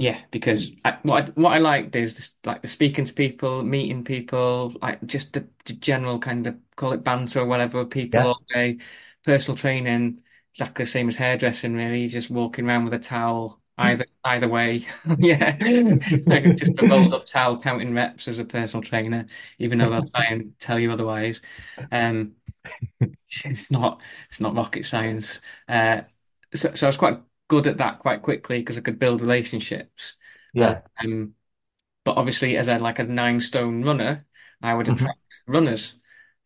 [0.00, 3.64] Yeah, because I, what I, what I liked is just, like the speaking to people,
[3.64, 8.20] meeting people, like just the, the general kind of call it banter or whatever people
[8.20, 8.26] Yeah.
[8.26, 8.78] all day.
[9.24, 12.06] Personal training, exactly the same as hairdressing, really.
[12.06, 14.86] Just walking around with a towel, either either way.
[15.18, 15.56] Yeah,
[16.26, 19.26] like just a rolled up towel, counting reps as a personal trainer,
[19.58, 21.42] even though they'll try and tell you otherwise.
[21.90, 22.36] Um,
[23.44, 25.40] it's not it's not rocket science.
[25.68, 26.02] Uh,
[26.54, 30.14] so, so I was quite good at that quite quickly because I could build relationships.
[30.60, 30.82] Uh, Yeah.
[31.02, 31.34] um,
[32.04, 34.26] but obviously, as a like a nine stone runner,
[34.62, 35.94] I would hmm attract runners,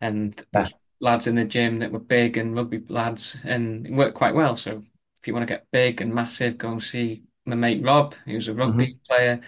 [0.01, 0.71] and Yeah.
[1.01, 4.57] lads in the gym that were big and rugby lads, and it worked quite well.
[4.57, 4.85] So
[5.21, 8.35] if you want to get big and massive, go and see my mate Rob, He
[8.37, 9.41] was a rugby player,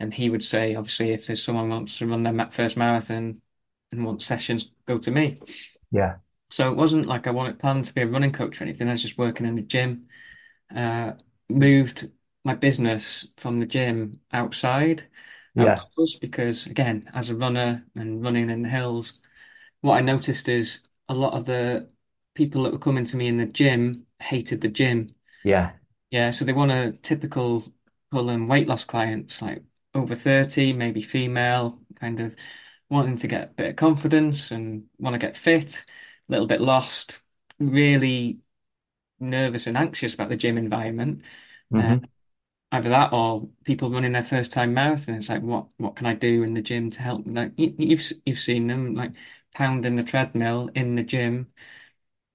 [0.00, 3.40] and he would say, obviously, if there's someone wants to run their first marathon
[3.92, 5.38] and want sessions, go to me.
[5.90, 6.16] Yeah.
[6.50, 8.88] So it wasn't like I wanted planned to be a running coach or anything.
[8.88, 10.08] I was just working in the gym.
[10.74, 11.14] Uh,
[11.48, 12.10] moved
[12.44, 15.08] my business from the gym outside,
[15.54, 15.84] Yeah.
[15.86, 19.20] outdoors, because again, as a runner and running in the hills,
[19.82, 21.90] what I noticed is a lot of the
[22.34, 25.14] people that were coming to me in the gym hated the gym.
[25.44, 25.72] Yeah.
[26.10, 27.64] Yeah, so they want a typical
[28.10, 29.62] call them weight loss clients, like
[29.94, 32.36] over 30, maybe female, kind of
[32.90, 35.84] wanting to get a bit of confidence and want to get fit,
[36.28, 37.20] a little bit lost,
[37.58, 38.40] really
[39.22, 41.22] nervous and anxious about the gym environment.
[41.74, 42.12] Uh, hmm
[42.72, 45.16] either that or people running their first time marathon.
[45.16, 47.24] It's like, what what can I do in the gym to help?
[47.26, 49.12] Like you, you've you've seen them like
[49.54, 51.52] pounding the treadmill in the gym,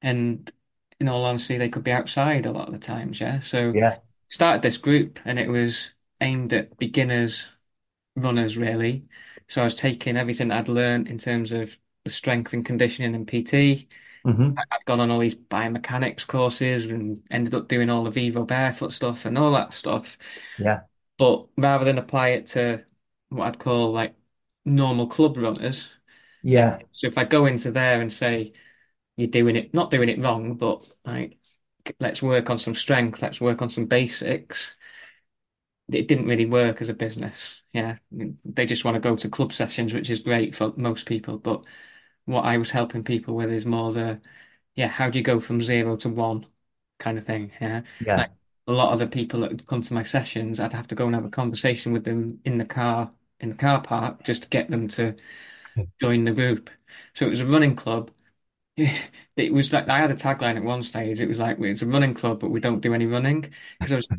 [0.02, 0.52] and
[1.00, 3.22] in all honesty, they could be outside a lot of the times.
[3.22, 4.00] Yeah, so Yeah.
[4.30, 7.52] started this group, and it was aimed at beginners
[8.16, 9.08] runners really.
[9.48, 13.16] So I was taking everything that I'd learned in terms of the strength and conditioning
[13.16, 13.88] and PT.
[14.28, 18.44] Hmm I'd gone on all these biomechanics courses and ended up doing all the Vivo
[18.46, 20.18] Barefoot stuff and all that stuff.
[20.58, 20.84] Yeah.
[21.18, 22.86] But rather than apply it to
[23.30, 24.16] what I'd call like
[24.66, 25.90] normal club runners,
[26.42, 26.80] Yeah.
[26.92, 28.54] So if I go into there and say
[29.18, 31.40] you're doing it, not doing it wrong, but like
[32.00, 34.76] let's work on some strength, let's work on some basics.
[35.92, 37.62] It didn't really work as a business.
[37.72, 41.38] Yeah, they just want to go to club sessions, which is great for most people.
[41.38, 41.64] But
[42.28, 44.22] what I was helping people with is more the,
[44.76, 46.48] yeah, how do you go from zero to one
[47.00, 47.54] kind of thing?
[47.62, 48.18] Yeah, Yeah.
[48.18, 48.32] like
[48.68, 51.08] a lot of the people that would come to my sessions, I'd have to go
[51.08, 54.50] and have a conversation with them in the car, in the car park, just to
[54.50, 55.16] get them to
[56.02, 56.70] join the group.
[57.14, 58.12] So it was a running club.
[59.38, 61.22] It was like I had a tagline at one stage.
[61.22, 63.42] It was like it's a running club, but we don't do any running
[63.80, 64.10] because I was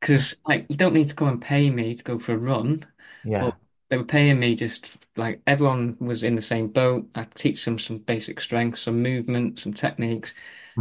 [0.00, 2.84] because like you don't need to come and pay me to go for a run,
[3.24, 3.52] Yeah.
[3.52, 3.56] but
[3.92, 7.10] they were paying me just like everyone was in the same boat.
[7.14, 10.34] I teach them some basic strength, some movement, some techniques,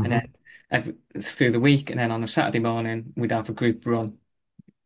[0.03, 0.13] and Mhm.
[0.13, 0.33] then
[0.71, 4.17] every, through the week, and then on a Saturday morning we'd have a group run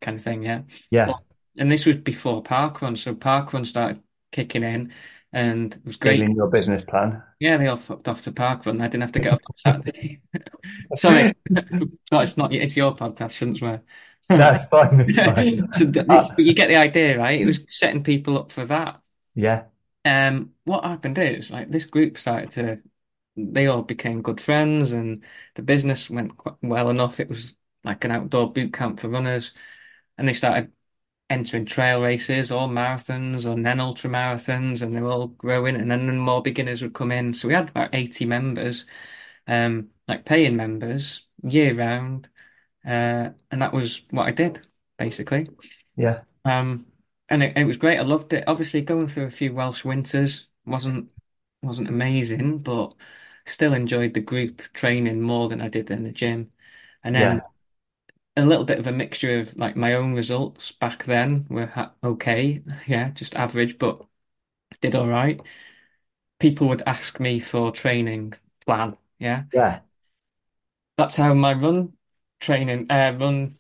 [0.02, 0.44] kind of thing.
[0.44, 0.64] Yeah.
[0.92, 1.06] Yeah.
[1.08, 1.26] Well,
[1.58, 4.94] and this was before parkrun, so parkrun started kicking in,
[5.34, 6.22] and it was great.
[6.22, 7.24] in your business plan.
[7.40, 8.82] Yeah, they all fucked off to parkrun.
[8.82, 10.22] I didn't have to get up on Saturday.
[10.96, 12.54] Sorry, no, it's not.
[12.54, 13.84] It's your podcast, shouldn't swear.
[14.30, 14.98] That's fine.
[14.98, 15.68] That's fine.
[15.72, 17.40] So th- Uh, but you get the idea, right?
[17.40, 19.02] It was setting people up for that.
[19.36, 19.66] yeah.
[20.04, 22.82] Um, what happened is like this group started to,
[23.36, 25.24] they all became good friends, and
[25.56, 27.20] the business went quite well enough.
[27.20, 29.52] It was like an outdoor boot camp for runners,
[30.18, 30.72] and they started
[31.30, 35.92] entering trail races or marathons or then ultra marathons, and they were all growing, and
[35.92, 37.34] then more beginners would come in.
[37.34, 38.86] So we had about 80 members,
[39.48, 42.30] um, like paying members year round,
[42.86, 44.65] uh, and that was what I did
[44.98, 45.48] basically.
[45.98, 46.24] Yeah.
[46.45, 46.88] Um,
[47.30, 48.00] and it, it was great.
[48.00, 48.43] I loved it.
[48.48, 51.10] Obviously, going through a few Welsh winters wasn't
[51.63, 52.93] wasn't amazing, but
[53.45, 56.52] still enjoyed the group training more than I did in the gym.
[57.04, 57.39] And Yeah.
[57.39, 57.48] then
[58.38, 61.93] a little bit of a mixture of like my own results back then were ha
[62.04, 64.06] okay, yeah, just average, but
[64.82, 65.41] did all right.
[66.39, 68.34] People would ask me for training
[68.65, 69.45] plan, yeah.
[69.52, 69.82] Yeah.
[70.98, 71.93] That's how my run
[72.46, 73.58] training, uh, run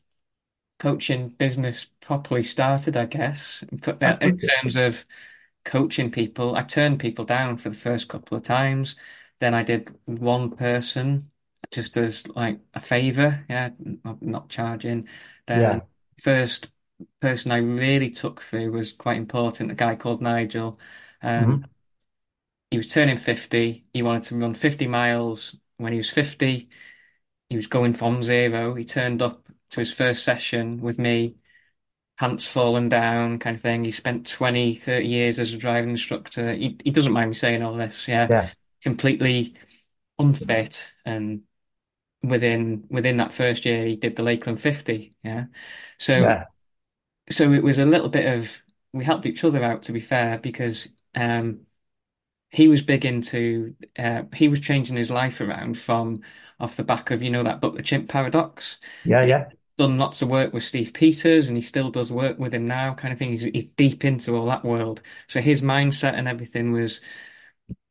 [0.79, 3.63] coaching business properly started, I guess.
[3.99, 5.05] That's in terms of
[5.65, 8.95] coaching people, I turned people down for the first couple of times.
[9.39, 11.31] Then I did one person
[11.71, 13.71] just as like a favor, yeah,
[14.05, 15.07] not, not charging.
[15.47, 15.85] Then Yeah.
[16.21, 16.69] first
[17.21, 20.79] person I really took through was quite important, a guy called Nigel.
[21.21, 21.65] Um, Mhm.
[22.71, 23.85] he was turning 50.
[23.93, 26.69] He wanted to run 50 miles when he was 50.
[27.49, 28.73] He was going from zero.
[28.75, 31.35] He turned up to his first session with me,
[32.19, 33.83] pants falling down, kind of thing.
[33.85, 36.53] He spent 20, 30 years as a driving instructor.
[36.53, 38.25] He, he doesn't mind me saying all this, yeah.
[38.29, 38.49] Yeah.
[38.83, 39.55] Completely
[40.19, 40.89] unfit.
[41.05, 41.43] And
[42.23, 45.45] within within that first year, he did the Lakeland 50, yeah.
[45.99, 46.45] So Yeah.
[47.29, 48.61] so it was a little bit of
[48.93, 51.61] we helped each other out, to be fair, because um,
[52.55, 56.21] he was big into uh, he was changing his life around from
[56.59, 58.77] off the back of you know that book, The Chimp Paradox.
[59.03, 59.25] Yeah.
[59.25, 59.49] Yeah.
[59.77, 62.93] Done lots of work with Steve Peters, and he still does work with him now,
[62.93, 63.31] kind of thing.
[63.31, 67.01] He's he's deep into all that world, so his mindset and everything was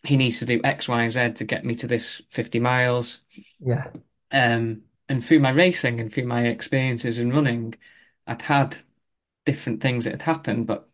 [0.04, 3.18] he needs to do X, Y, and Z to get me to this 50 miles.
[3.60, 3.90] Yeah.
[4.30, 7.74] Um, and through my racing and through my experiences in running,
[8.26, 8.78] I'd had
[9.46, 10.88] different things that had happened, but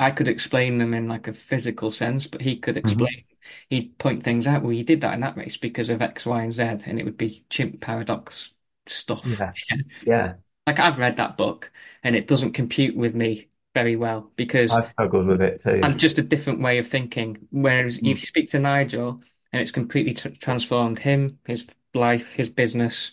[0.00, 3.08] I could explain them in like a physical sense, but he could Mhm.
[3.08, 3.24] explain,
[3.70, 4.62] he'd point things out.
[4.62, 7.04] Well, he did that in that race because of X, Y, and Z, and it
[7.04, 8.50] would be chimp paradox
[8.86, 9.24] stuff.
[9.24, 9.54] Yeah.
[10.00, 10.38] Yeah.
[10.66, 14.88] Like I've read that book and it doesn't compute with me very well because I've
[14.88, 15.82] struggled with it too.
[15.82, 17.46] I'm just a different way of thinking.
[17.50, 18.26] Whereas if you Mm.
[18.26, 23.12] speak to Nigel and it's completely tr transformed him, his life, his business,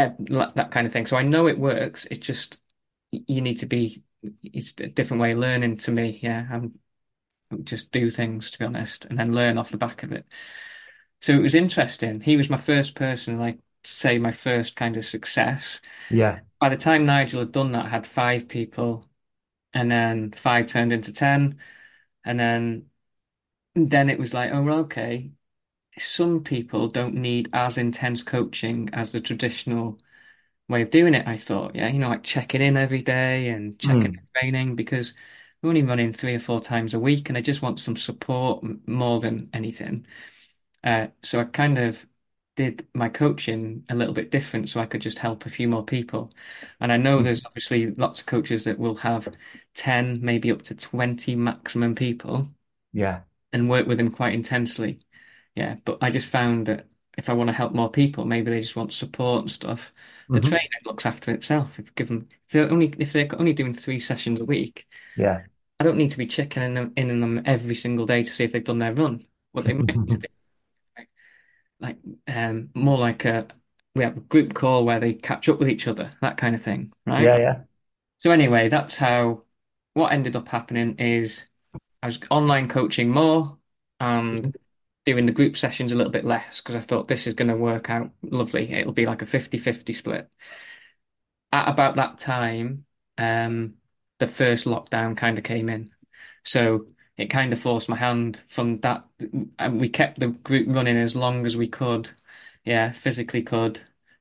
[0.00, 0.10] uh,
[0.56, 1.06] that kind of thing.
[1.06, 2.06] So I know it works.
[2.10, 2.62] It just
[3.12, 4.03] you need to be.
[4.42, 6.18] It's a different way of learning to me.
[6.22, 6.80] Yeah, I'm
[7.64, 10.26] just do things to be honest, and then learn off the back of it.
[11.20, 12.20] So it was interesting.
[12.20, 15.80] He was my first person, like say my first kind of success.
[16.10, 16.40] Yeah.
[16.60, 19.06] By the time Nigel had done that, I had five people,
[19.74, 21.60] and then five turned into ten,
[22.24, 22.90] and then
[23.74, 25.32] then it was like, oh, well, okay.
[25.98, 30.00] Some people don't need as intense coaching as the traditional
[30.68, 31.74] way of doing it, I thought.
[31.74, 34.18] Yeah, you know, like checking in every day and checking Mm.
[34.18, 35.14] in training because
[35.62, 38.64] we're only running three or four times a week and I just want some support
[38.64, 40.06] m- more than anything.
[40.84, 42.06] Uh, so I kind of
[42.56, 45.84] did my coaching a little bit different so I could just help a few more
[45.84, 46.32] people.
[46.80, 47.24] And I know Mm.
[47.24, 49.28] there's obviously lots of coaches that will have
[49.74, 52.48] 10, maybe up to 20 maximum people
[52.92, 53.24] Yeah.
[53.52, 55.00] and work with them quite intensely.
[55.54, 56.88] Yeah, but I just found that
[57.18, 59.92] if I want to help more people, maybe they just want support and stuff.
[60.28, 60.48] The Mhm.
[60.48, 61.78] training looks after itself.
[61.78, 65.42] If given if they're only if they're only doing three sessions a week, Yeah.
[65.80, 68.44] I don't need to be checking in them, in them every single day to see
[68.44, 69.24] if they've done their run.
[69.52, 70.26] What they might need to do,
[70.98, 71.08] like,
[71.80, 71.98] like
[72.28, 73.48] um, more like a
[73.94, 76.62] we have a group call where they catch up with each other, that kind of
[76.62, 77.24] thing, right?
[77.24, 77.62] Yeah, yeah.
[78.18, 79.44] So anyway, that's how
[79.94, 81.46] what ended up happening is
[82.02, 83.58] I was online coaching more
[84.00, 84.56] and
[85.06, 87.56] doing the group sessions a little bit less because I thought this is going to
[87.56, 88.72] work out lovely.
[88.72, 90.30] It'll be like a 50-50 split.
[91.52, 92.86] At about that time,
[93.18, 93.74] um,
[94.18, 95.92] the first lockdown kind of came in.
[96.44, 99.04] So it kind of forced my hand from that.
[99.58, 102.10] And we kept the group running as long as we could.
[102.64, 103.80] Yeah, physically could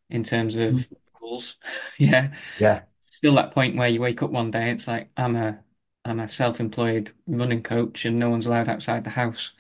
[0.10, 0.88] in terms of
[1.22, 1.56] rules.
[1.98, 2.34] Yeah.
[2.58, 2.84] Yeah.
[3.10, 5.60] Still that point where you wake up one day, it's like I'm a
[6.06, 9.54] I'm a self-employed running coach and no one's allowed outside the house.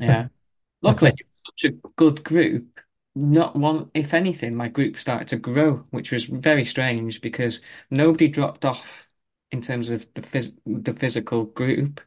[0.00, 0.28] Yeah.
[0.82, 1.12] Luckily,
[1.46, 2.80] such a good group.
[3.14, 8.28] Not one, if anything, my group started to grow, which was very strange because nobody
[8.28, 9.08] dropped off
[9.50, 12.00] in terms of the phys the physical group.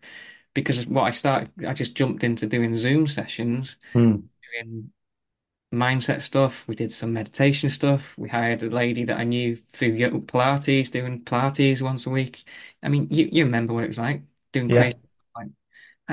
[0.54, 4.28] Because what I started, I just jumped into doing Zoom sessions, Mm.
[4.54, 4.92] doing
[5.74, 6.68] mindset stuff.
[6.68, 8.18] We did some meditation stuff.
[8.18, 12.44] We hired a lady that I knew through yoga Pilates, doing Pilates once a week.
[12.84, 14.72] I mean, you, you remember what it was like doing Yeah.
[14.72, 14.98] crazy.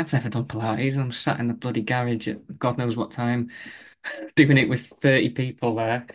[0.01, 0.96] I've never done Pilates.
[0.96, 3.51] I'm sat in the bloody garage at God knows what time,
[4.36, 6.07] doing it with 30 people there.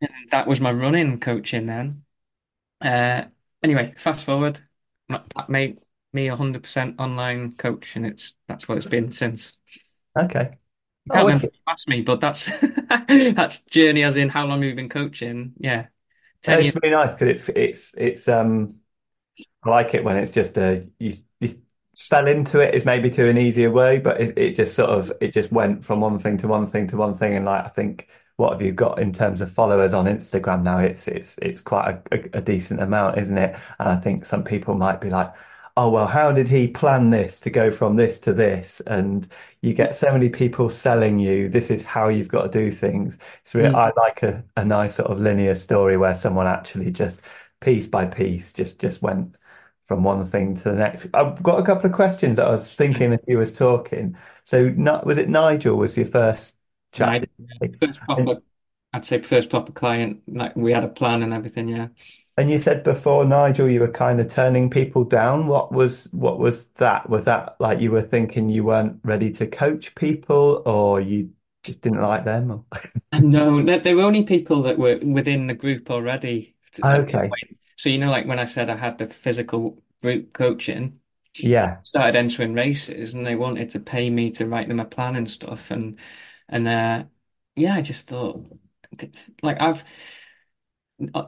[0.00, 2.04] And that was my running coaching then.
[2.80, 3.26] Uh,
[3.62, 4.60] anyway, fast forward,
[5.10, 5.80] that made
[6.12, 9.52] me 100% online coach, and it's that's what it's been since.
[10.18, 10.50] Okay.
[11.10, 12.50] Oh, can't remember if you asked me, but that's
[13.08, 15.52] that's journey as in how long we've been coaching.
[15.58, 15.86] Yeah,
[16.42, 16.76] 10 it's years.
[16.82, 18.80] really nice because it's it's it's um
[19.64, 21.16] I like it when it's just a you, you
[21.96, 25.12] fell into it is maybe to an easier way, but it, it just sort of
[25.20, 27.68] it just went from one thing to one thing to one thing, and like I
[27.68, 30.78] think what have you got in terms of followers on Instagram now?
[30.78, 33.56] It's it's it's quite a, a, decent amount, isn't it?
[33.78, 35.32] And I think some people might be like,
[35.76, 38.80] oh well, how did he plan this to go from this to this?
[38.86, 39.26] And
[39.62, 43.16] you get so many people selling you this is how you've got to do things.
[43.42, 43.78] So really, Mm.
[43.78, 47.22] I like a, a nice sort of linear story where someone actually just
[47.60, 49.34] piece by piece just just went
[49.86, 51.06] from one thing to the next.
[51.14, 54.16] I've got a couple of questions that I was thinking as you was talking.
[54.44, 56.56] So, not, was it Nigel was your first
[56.92, 57.28] chat?
[57.80, 58.42] First And, proper,
[58.92, 60.22] I'd say first proper client.
[60.26, 61.68] Like we had a plan and everything.
[61.68, 61.88] Yeah.
[62.36, 65.46] and you said before, Nigel, you were kind of turning people down.
[65.46, 67.08] What was what was that?
[67.08, 71.30] Was that like you were thinking you weren't ready to coach people, or you
[71.62, 72.50] just didn't like them?
[72.50, 72.64] Or...
[73.20, 76.54] No, there were only people that were within the group already.
[76.84, 77.30] Okay.
[77.76, 81.00] So you know, like when I said I had the physical group coaching.
[81.42, 81.82] Yeah.
[81.82, 85.30] started entering races and they wanted to pay me to write them a plan and
[85.30, 85.98] stuff and
[86.48, 87.04] and uh
[87.56, 88.46] yeah I just thought
[89.42, 89.84] like I've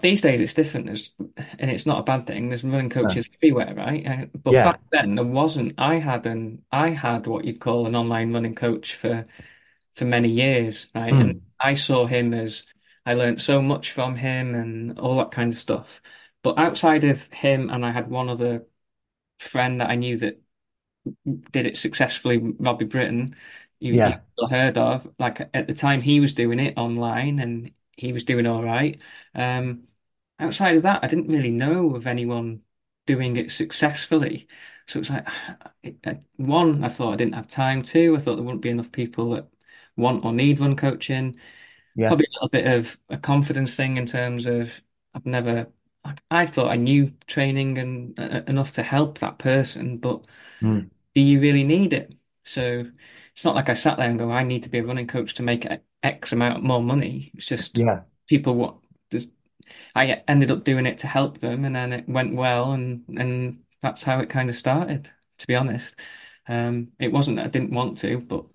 [0.01, 1.15] these days it's different there's
[1.59, 4.63] and it's not a bad thing there's running coaches everywhere right Uh, but Yeah.
[4.63, 8.55] back then there wasn't I had an I had what you'd call an online running
[8.55, 9.27] coach for
[9.95, 11.41] for many years right and Mm.
[11.61, 12.65] I saw him as
[13.07, 16.01] I learned so much from him and all that kind of stuff
[16.43, 18.67] but outside of him and I had one other
[19.41, 20.43] friend that I knew that
[21.53, 23.37] did it successfully, Robbie Britton,
[23.81, 24.21] you Yeah.
[24.51, 25.09] heard of.
[25.19, 29.01] Like at the time he was doing it online and he was doing all right.
[29.35, 29.85] Um,
[30.39, 32.63] outside of that, I didn't really know of anyone
[33.07, 34.49] doing it successfully.
[34.87, 35.27] So it's like
[36.37, 37.83] one, I thought I didn't have time.
[37.83, 39.49] Two, I thought there wouldn't be enough people that
[39.97, 41.39] want or need run coaching.
[41.95, 42.17] Yeah.
[42.17, 44.83] Probably a little bit of a confidence thing in terms of
[45.15, 45.73] I've never.
[46.05, 50.27] I, I thought I knew training and uh, enough to help that person, but
[50.63, 50.89] Mm.
[51.15, 52.15] do you really need it?
[52.45, 52.87] So
[53.35, 55.35] it's not like I sat there and go, I need to be a running coach
[55.35, 55.67] to make
[56.03, 57.33] X amount more money.
[57.35, 58.05] It's just Yeah.
[58.29, 58.79] people what
[59.11, 59.33] just
[59.95, 63.65] I ended up doing it to help them and then it went well and and
[63.83, 65.97] that's how it kind of started, to be honest.
[66.49, 68.47] Um, it wasn't that I didn't want to, but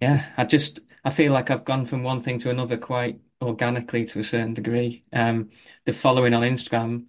[0.00, 4.04] yeah, I just I feel like I've gone from one thing to another quite organically
[4.06, 5.04] to a certain degree.
[5.12, 5.50] Um,
[5.84, 7.06] the following on Instagram.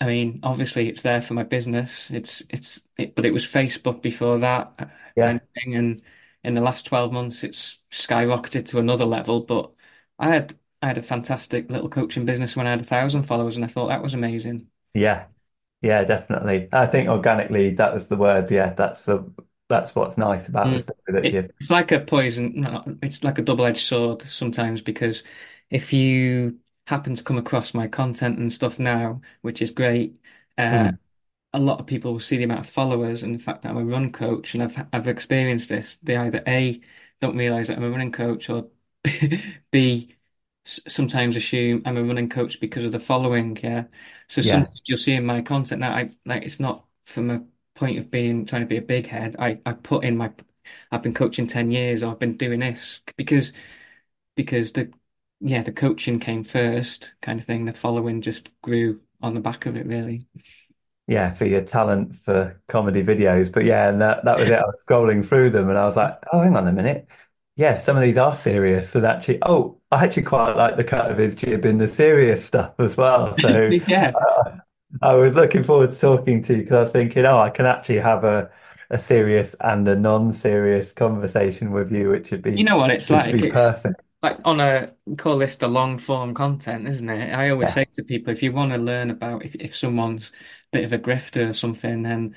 [0.00, 2.10] I mean, obviously it's there for my business.
[2.10, 5.24] It's it's it, but it was Facebook before that uh, Yeah.
[5.24, 6.02] kind of thing, and
[6.44, 9.40] in the last 12 months it's skyrocketed to another level.
[9.40, 9.72] But
[10.18, 13.56] I had I had a fantastic little coaching business when I had a thousand followers,
[13.56, 14.68] and I thought that was amazing.
[14.94, 15.28] Yeah.
[15.82, 16.68] Yeah, definitely.
[16.72, 18.50] I think organically that was the word.
[18.50, 19.32] Yeah, that's the
[19.68, 20.80] that's what's nice about the Mm.
[20.80, 24.82] story that It, you it's like a poison, no, it's like a double-edged sword sometimes
[24.82, 25.22] because
[25.70, 30.20] if you happen to come across my content and stuff now, which is great,
[30.58, 30.96] uh, Mm.
[31.54, 33.78] a lot of people will see the amount of followers and the fact that I'm
[33.78, 35.96] a run coach, and I've I've experienced this.
[36.02, 36.80] They either A,
[37.20, 38.70] don't realize that I'm a running coach, or
[39.72, 40.16] b
[40.64, 43.56] sometimes assume I'm a running coach because of the following.
[43.62, 43.86] Yeah.
[44.28, 44.66] So Yeah.
[44.66, 47.44] sometimes you'll see in my content that I like it's not from a
[47.76, 49.36] point of being trying to be a big head.
[49.38, 50.32] I I put in my
[50.92, 53.52] I've been coaching 10 years or I've been doing this because
[54.36, 54.92] because the
[55.40, 57.66] yeah the coaching came first kind of thing.
[57.66, 60.26] The following just grew on the back of it really.
[61.08, 63.52] Yeah, for your talent for comedy videos.
[63.52, 64.54] But yeah, and that, that was it.
[64.58, 67.06] I was scrolling through them and I was like, oh, hang on a minute.
[67.54, 68.94] Yeah, some of these are serious.
[68.94, 72.44] And actually, oh, I actually quite like the cut of his jib in the serious
[72.44, 73.32] stuff as well.
[73.34, 73.48] So
[73.86, 74.14] Yeah.
[74.14, 74.58] uh,
[75.02, 77.66] I was looking forward to talking to you because I was thinking, oh, I can
[77.66, 78.50] actually have a,
[78.90, 83.10] a serious and a non-serious conversation with you, which would be, You know what it's
[83.10, 83.42] like.
[83.42, 84.02] be It's perfect.
[84.22, 87.32] like on a call this the long form content, isn't it?
[87.34, 87.74] I always Yeah.
[87.74, 90.32] say to people, if you want to learn about if if someone's a
[90.72, 92.34] bit of a grifter or something, then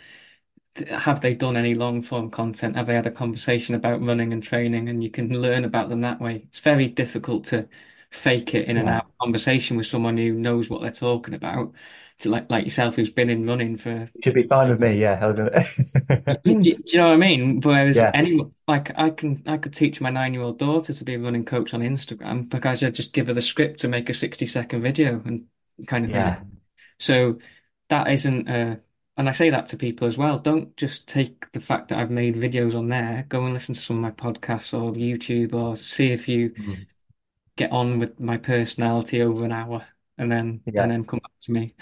[0.90, 2.76] have they done any long form content?
[2.76, 4.90] Have they had a conversation about running and training?
[4.90, 6.38] And you can learn about them that way.
[6.48, 7.68] It's very difficult to
[8.12, 9.00] fake it in and Yeah.
[9.00, 11.74] out conversation with someone who knows what they're talking about.
[12.20, 15.00] It's like like yourself, who's been in running for Should be fine with me.
[15.00, 15.26] Yeah.
[15.26, 17.62] You, you- do you know what I mean?
[17.62, 18.12] Whereas Yeah.
[18.14, 21.20] any like I can I could teach my nine year old daughter to be a
[21.20, 24.46] running coach on Instagram because I just give her the script to make a 60
[24.48, 25.46] second video and
[25.88, 26.58] kind of thing.
[27.00, 27.40] So
[27.88, 28.76] that isn't uh
[29.16, 30.40] and I say that to people as well.
[30.40, 33.82] Don't just take the fact that I've made videos on there, go and listen to
[33.82, 36.86] some of my podcasts or YouTube or see if you Mm.
[37.56, 39.86] get on with my personality over an hour
[40.20, 40.84] and then Yeah.
[40.84, 41.76] and then come back to me.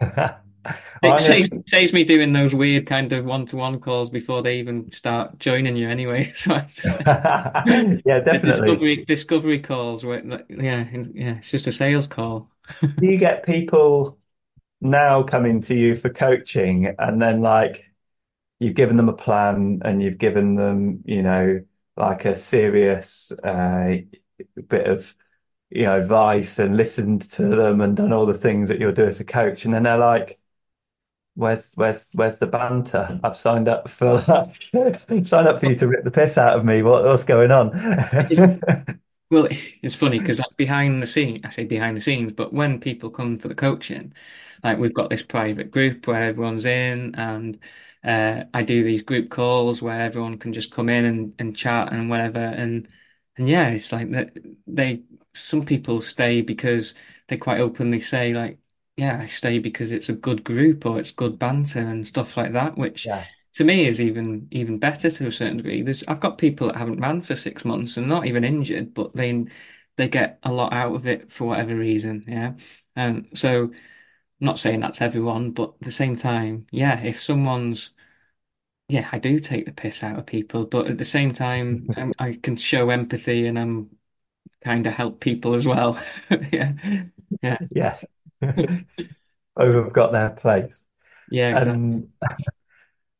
[1.02, 5.38] It saves, saves me doing those weird kind of one-to-one calls before they even start
[5.38, 6.24] joining you anyway.
[6.36, 6.98] So just
[8.04, 8.42] yeah, definitely.
[8.42, 12.50] discovery discovery calls where yeah yeah it's just a sales call.
[12.98, 14.18] Do you get people
[14.80, 17.86] now coming to you for coaching and then like
[18.60, 21.64] you've given them a plan and you've given them, you know,
[21.96, 23.96] like a serious uh,
[24.68, 25.14] bit of,
[25.70, 29.06] you know, advice and listened to them and done all the things that you'll do
[29.06, 30.40] as a coach, and then they're like,
[31.34, 33.18] Where's where's where's the banter?
[33.24, 34.48] I've signed up for that.
[35.26, 36.82] Signed up for you to rip the piss out of me.
[36.82, 37.70] What, what's going on?
[39.30, 43.10] Well, it's funny because behind the scene, I say behind the scenes, but when people
[43.10, 44.12] come for the coaching,
[44.64, 47.58] like we've got this private group where everyone's in, and
[48.02, 51.92] uh, I do these group calls where everyone can just come in and, and chat
[51.92, 52.88] and whatever, and
[53.36, 55.04] and yeah, it's like that they
[55.34, 56.94] some people stay because
[57.28, 58.58] they quite openly say like,
[58.96, 62.52] yeah, I stay because it's a good group or it's good banter and stuff like
[62.52, 65.82] that, which Yeah, to me is even even better to a certain degree.
[65.82, 69.14] There's I've got people that haven't ran for six months and not even injured, but
[69.14, 69.44] they
[69.96, 72.24] they get a lot out of it for whatever reason.
[72.28, 72.54] Yeah.
[72.96, 73.72] And so
[74.40, 77.90] not saying that's everyone, but at the same time, yeah, if someone's
[78.88, 82.12] yeah, I do take the piss out of people, but at the same time, um,
[82.18, 83.90] I can show empathy and I'm
[84.62, 86.00] kind of help people as well.
[86.52, 86.72] Yeah.
[87.42, 87.58] Yeah.
[87.70, 88.06] yes.
[89.56, 90.86] Both have got their place.
[91.28, 91.80] Yeah, exactly.
[91.90, 92.10] And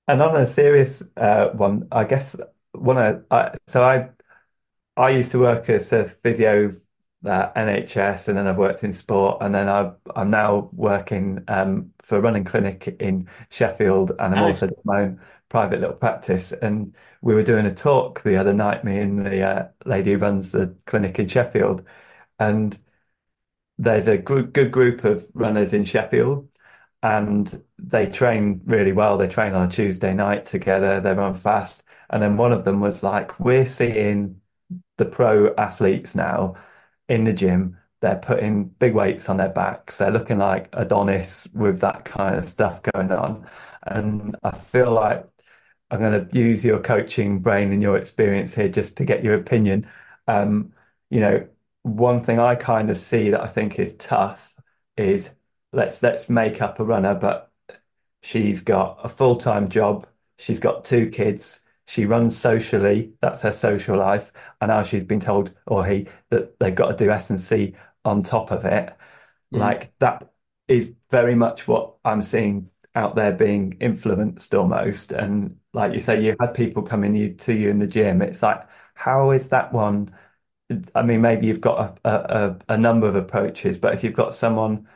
[0.08, 2.36] and on a serious uh, one, I guess
[2.72, 4.10] one of I, so I
[4.96, 6.72] I used to work as a physio
[7.26, 11.92] at NHS, and then I've worked in sport, and then I, I'm now working um,
[12.02, 14.42] for a running clinic in Sheffield, and I'm Nice.
[14.42, 15.20] also doing my own
[15.50, 16.52] private little practice.
[16.52, 20.18] And we were doing a talk the other night, me and the uh, lady who
[20.18, 21.86] runs the clinic in Sheffield,
[22.38, 22.78] and
[23.78, 26.48] there's a good group of runners in Sheffield,
[27.02, 29.16] and they train really well.
[29.16, 31.00] They train on a Tuesday night together.
[31.00, 34.36] They run fast, and then one of them was like, "We're seeing."
[34.98, 36.54] the pro athletes now
[37.08, 39.98] in the gym, they're putting big weights on their backs.
[39.98, 43.46] They're looking like Adonis with that kind of stuff going on.
[43.84, 45.26] And I feel like
[45.90, 49.34] I'm going to use your coaching brain and your experience here just to get your
[49.34, 49.90] opinion.
[50.28, 50.72] Um,
[51.10, 51.48] you know,
[51.82, 54.54] one thing I kind of see that I think is tough
[54.96, 55.30] is
[55.72, 57.50] let's let's make up a runner, but
[58.22, 60.06] She's got a full-time job.
[60.38, 61.60] She's got two kids.
[61.86, 63.12] She runs socially.
[63.20, 64.32] That's her social life.
[64.60, 67.74] And now she's been told, or he, that they've got to do S&C
[68.04, 68.94] on top of it.
[69.52, 69.58] Mm.
[69.58, 70.30] Like that
[70.68, 75.12] is very much what I'm seeing out there being influenced almost.
[75.12, 78.22] And like you say, you had people coming you, to you in the gym.
[78.22, 80.14] It's like, how is that one?
[80.94, 84.34] I mean, maybe you've got a, a, a number of approaches, but if you've got
[84.34, 84.88] someone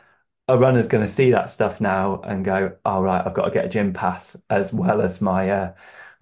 [0.49, 3.51] a runner's going to see that stuff now and go, "All right, I've got to
[3.53, 5.75] get a gym pass as well as my uh,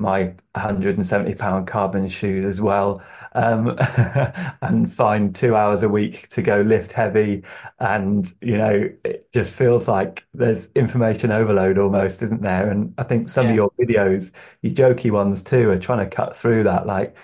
[0.03, 0.25] my
[0.55, 3.03] 170 pound carbon shoes as well,
[3.35, 3.77] um,
[4.63, 7.45] and find two hours a week to go lift heavy."
[7.81, 12.71] And you know, it just feels like there's information overload almost, isn't there?
[12.71, 14.33] And I think some of your videos,
[14.63, 17.17] your jokey ones too, are trying to cut through that, like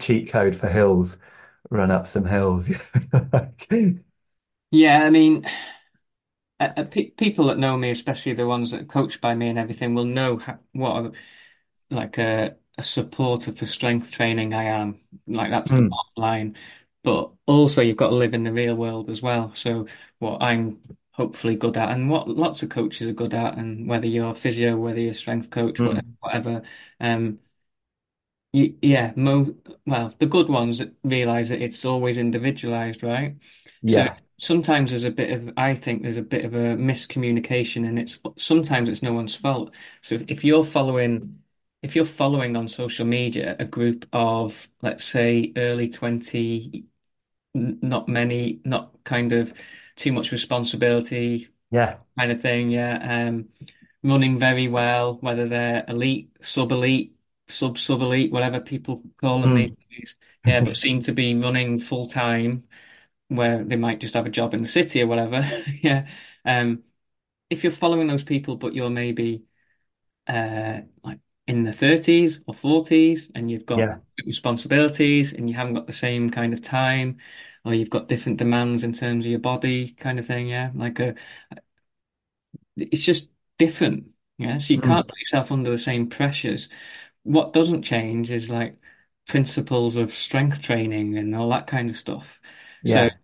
[0.00, 1.18] cheat code for hills.
[1.70, 2.68] run up some hills.
[4.70, 5.44] Yeah, I mean,
[6.60, 9.58] uh, pe people that know me, especially the ones that are coached by me and
[9.58, 11.12] everything, will know ha what a,
[11.94, 15.00] like a, a supporter for strength training I am.
[15.26, 16.56] Like that's the Mm, bottom line.
[17.02, 19.54] But also, you've got to live in the real world as well.
[19.54, 19.86] So,
[20.18, 20.80] what I'm
[21.12, 24.34] hopefully good at, and what lots of coaches are good at, and whether you're a
[24.34, 26.14] physio, whether you're a strength coach, whatever, mm.
[26.20, 26.62] whatever,
[27.00, 27.40] um,
[28.52, 29.54] you, yeah, mo
[29.86, 33.36] well, the good ones realize that it's always individualized, right?
[33.82, 34.06] Yeah.
[34.06, 37.98] So sometimes there's a bit of, I think there's a bit of a miscommunication, and
[37.98, 39.74] it's sometimes it's no one's fault.
[40.02, 41.40] So if you're following,
[41.84, 46.86] if you're following on social media a group of, let's say, early 20,
[47.54, 49.54] not many, not kind of
[49.96, 51.98] too much responsibility yeah.
[52.18, 53.48] kind of thing, yeah, um,
[54.02, 57.16] running very well, whether they're elite, sub-elite,
[57.48, 59.76] sub-sub-elite, whatever people call them these Mm.
[59.90, 60.16] days,
[60.46, 62.64] yeah, but seem to be running full time
[63.28, 65.42] where they might just have a job in the city or whatever.
[65.82, 66.08] Yeah.
[66.46, 66.84] Um,
[67.50, 69.44] if you're following those people, but you're maybe
[70.28, 73.98] uh like in the 30s or 40s and you've got Yeah.
[74.26, 77.18] responsibilities and you haven't got the same kind of time
[77.64, 80.70] or you've got different demands in terms of your body kind of thing, yeah.
[80.74, 81.14] Like a
[82.76, 84.06] it's just different.
[84.38, 84.58] Yeah.
[84.58, 84.80] So you Mm.
[84.80, 86.68] can't put yourself under the same pressures.
[87.22, 88.78] What doesn't change is like
[89.28, 92.40] principles of strength training and all that kind of stuff.
[92.84, 93.14] So Yeah.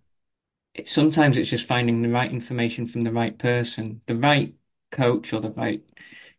[0.74, 4.54] it, sometimes it's just finding the right information from the right person, the right
[4.92, 5.84] coach or the right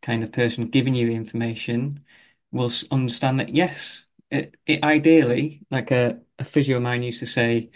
[0.01, 2.03] kind of person giving you the information
[2.51, 7.27] will understand that yes, it, it ideally, like a, a physio of mine used to
[7.27, 7.71] say,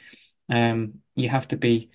[0.50, 1.92] um, you have to be,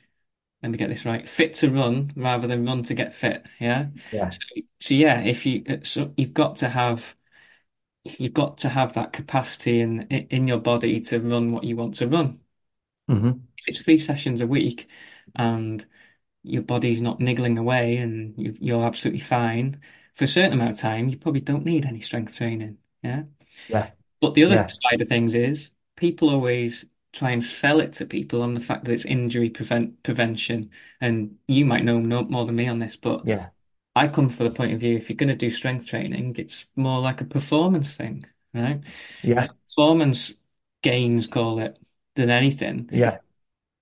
[0.62, 3.46] let me get this right, fit to run rather than run to get fit.
[3.60, 3.88] Yeah.
[4.12, 4.30] Yeah.
[4.30, 4.38] So,
[4.80, 7.16] so yeah, if you, uh, so you've got to have,
[8.04, 11.94] you've got to have that capacity in in your body to run what you want
[11.96, 12.40] to run.
[13.08, 14.88] hmm If it's three sessions a week
[15.34, 15.84] and
[16.42, 19.80] your body's not niggling away and you, you're absolutely fine
[20.20, 22.78] for a certain amount of time, you probably don't need any strength training.
[23.02, 23.24] Yeah.
[23.68, 23.92] Yeah.
[24.20, 24.68] But the other Yeah.
[24.90, 28.84] side of things is people always try and sell it to people on the fact
[28.84, 30.70] that it's injury prevent prevention.
[31.00, 33.50] And you might know no, more than me on this, but Yeah.
[33.96, 36.66] I come from the point of view if you're going to do strength training, it's
[36.76, 38.82] more like a performance thing, right?
[39.22, 39.46] Yeah.
[39.66, 40.34] Performance
[40.82, 41.78] gains, call it,
[42.16, 42.90] than anything.
[42.90, 43.18] Yeah.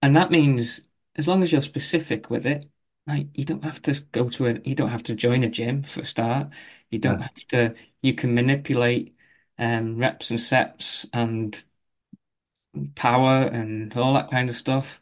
[0.03, 0.81] And that means
[1.17, 2.71] as long as you're specific with it,
[3.09, 5.83] like you don't have to go to a, you don't have to join a gym
[5.83, 6.51] for a start.
[6.91, 9.17] You don't have to, you can manipulate
[9.59, 11.63] um, reps and sets and
[12.95, 15.01] power and all that kind of stuff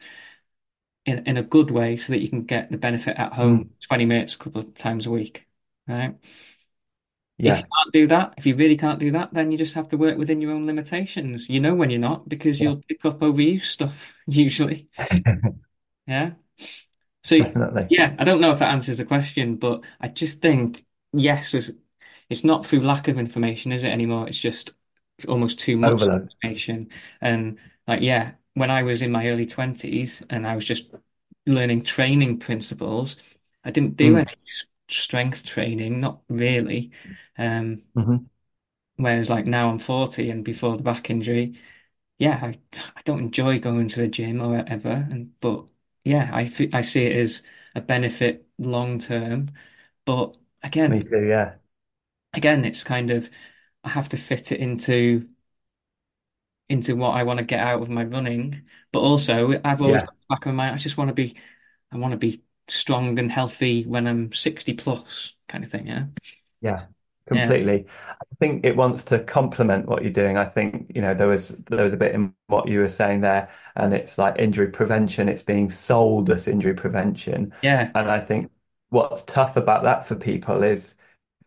[1.04, 3.61] in, in a good way so that you can get the benefit at Mm.
[3.61, 5.46] home 20 minutes a couple of times a week,
[5.86, 6.16] right?
[7.44, 7.66] If you Yeah.
[7.76, 10.18] can't do that, if you really can't do that, then you just have to work
[10.18, 11.48] within your own limitations.
[11.48, 12.62] You know when you're not because Yeah.
[12.62, 14.88] you'll pick up overuse stuff usually.
[16.07, 16.34] Yeah.
[17.27, 17.89] So Definitely.
[17.89, 21.70] yeah, I don't know if that answers the question, but I just think yes, it's,
[22.29, 24.29] it's not through lack of information, is it anymore?
[24.29, 24.72] It's just
[25.29, 26.29] almost too much Overload.
[26.43, 26.91] information.
[27.20, 30.91] And like yeah, when I was in my early 20s and I was just
[31.47, 33.16] learning training principles,
[33.64, 34.27] I didn't do Mm.
[34.29, 34.37] any
[34.89, 36.93] strength training, not really.
[37.39, 38.27] Um, hmm
[38.97, 41.59] whereas like now I'm 40 and before the back injury,
[42.18, 42.49] yeah, I,
[42.97, 45.68] I don't enjoy going to the gym or whatever, and but
[46.07, 47.42] yeah, I fe- I see it as
[47.74, 49.50] a benefit long term.
[50.07, 50.36] But
[50.88, 51.24] Me again, too.
[51.28, 51.59] Yeah.
[52.34, 53.30] again, it's kind of
[53.84, 55.28] I have to fit it into
[56.68, 58.62] into what I want to get out of my running.
[58.92, 60.07] But also, I've always Yeah.
[60.07, 61.36] got the back of my mind, I just want to be
[61.92, 65.86] I want to be strong and healthy when I'm 60 plus kind of thing.
[65.86, 66.07] Yeah,
[66.61, 66.86] Yeah.
[67.31, 67.87] Yeah, Completely.
[68.09, 70.37] I think it wants to complement what you're doing.
[70.37, 73.22] I think, you know, there was there was a bit in what you were saying
[73.22, 75.29] there, and it's like injury prevention.
[75.29, 77.53] It's being sold as injury prevention.
[77.62, 78.53] yeah, And I think
[78.91, 80.95] what's tough about that for people is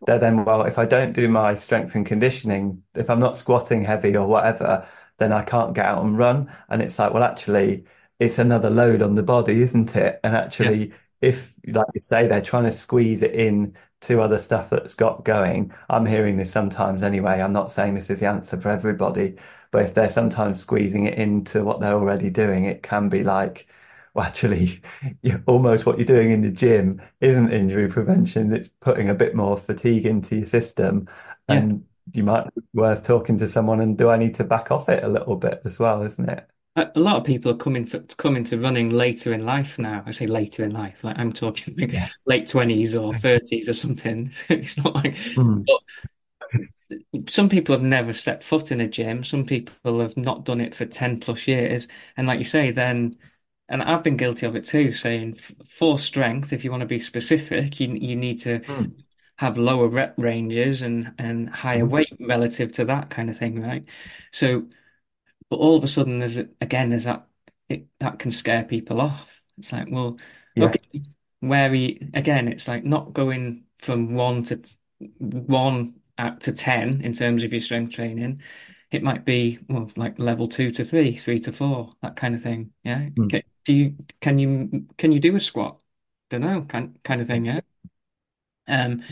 [0.06, 3.82] they're then, well, if I don't do my strength and conditioning, if I'm not squatting
[3.82, 6.52] heavy or whatever, then I can't get out and run.
[6.68, 7.84] And it's like, well, actually,
[8.18, 10.20] it's another load on the body, isn't it?
[10.24, 14.38] And yeah, actually, if, like you say, they're trying to squeeze it in to other
[14.38, 17.40] stuff that's got going, I'm hearing this sometimes anyway.
[17.40, 19.36] I'm not saying this is the answer for everybody,
[19.70, 23.68] but if they're sometimes squeezing it into what they're already doing, it can be like,
[24.14, 24.82] well, actually,
[25.46, 28.52] almost what you're doing in the gym isn't injury prevention.
[28.52, 31.08] It's putting a bit more fatigue into your system,
[31.48, 31.56] yeah.
[31.56, 33.80] and you might be worth talking to someone.
[33.80, 36.48] And do I need to back off it a little bit as well, isn't it?
[36.76, 40.02] A, lot of people are coming for coming to running later in life now.
[40.06, 42.08] I say later in life, like I'm talking like Yeah.
[42.26, 44.30] late twenties or thirties or something.
[44.48, 45.64] It's not like, Mm.
[45.66, 45.80] but
[47.28, 49.24] some people have never stepped foot in a gym.
[49.24, 51.86] Some people have not done it for 10 plus years.
[52.16, 53.14] And like you say, then,
[53.68, 57.00] and I've been guilty of it too, saying for strength, if you want to be
[57.00, 59.04] specific, you, you need to Mm.
[59.36, 61.90] have lower rep ranges and, and higher Mhm.
[61.90, 63.84] weight relative to that kind of thing, right?
[64.32, 64.68] So,
[65.50, 67.28] but all of a sudden, there's a, again, there's that,
[67.68, 69.42] it, that can scare people off.
[69.58, 70.18] It's like, well,
[70.54, 70.64] Yeah.
[70.66, 70.80] okay,
[71.40, 74.62] where we, again, it's like not going from one to
[74.98, 78.42] one up to 10 in terms of your strength training.
[78.90, 82.42] It might be well, like level two to three, three to four, that kind of
[82.42, 82.72] thing.
[82.84, 83.10] Yeah.
[83.16, 83.28] Mm.
[83.28, 85.80] Can, do you can you can you do a squat?
[86.30, 87.44] Don't know, kind kind of thing.
[87.46, 87.60] Yeah.
[88.66, 89.02] Um,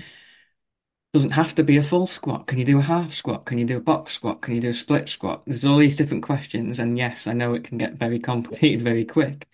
[1.13, 2.47] doesn't have to be a full squat.
[2.47, 3.45] Can you do a half squat?
[3.47, 4.43] Can you do a box squat?
[4.43, 5.43] Can you do a split squat?
[5.47, 9.05] There's all these different questions, and yes, I know it can get very complicated very
[9.05, 9.49] quick,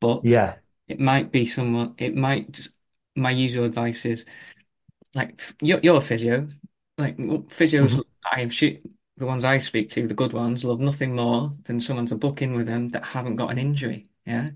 [0.00, 0.56] but Yeah.
[0.88, 1.94] it might be someone.
[1.98, 2.70] It might just
[3.16, 4.24] my usual advice is
[5.14, 6.48] like you're, you're a physio.
[6.98, 8.04] Like physios, Mhm.
[8.30, 8.82] I am shoot
[9.16, 12.42] the ones I speak to, the good ones, love nothing more than someone to book
[12.42, 14.08] in with them that haven't got an injury.
[14.26, 14.50] Yeah.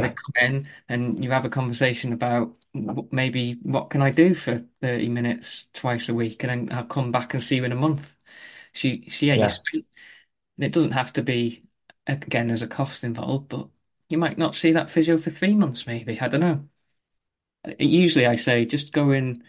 [0.00, 4.58] They come in and you have a conversation about maybe what can I do for
[4.80, 7.76] 30 minutes twice a week, and then I'll come back and see you in a
[7.76, 8.16] month.
[8.74, 9.50] So yeah, you Yeah.
[9.50, 9.84] spend,
[10.58, 11.64] it doesn't have to be
[12.06, 13.68] again there's a cost involved, but
[14.10, 16.20] you might not see that physio for three months, maybe.
[16.20, 16.68] I don't know.
[17.66, 19.44] Uh, usually I say just go in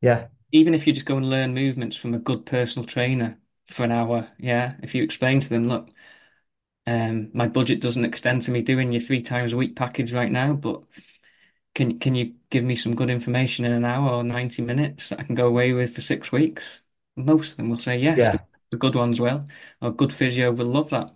[0.00, 0.28] Yeah.
[0.52, 3.92] even if you just go and learn movements from a good personal trainer for an
[3.92, 5.88] hour, yeah, if you explain to them, look,
[6.86, 10.30] um, my budget doesn't extend to me doing your three times a week package right
[10.30, 10.82] now, but
[11.74, 15.20] can can you give me some good information in an hour or 90 minutes that
[15.20, 16.80] I can go away with for six weeks?
[17.16, 18.30] Most of them will say yes.
[18.30, 18.44] The, Yeah.
[18.70, 19.46] the good ones will,
[19.82, 21.12] or good physio will love that.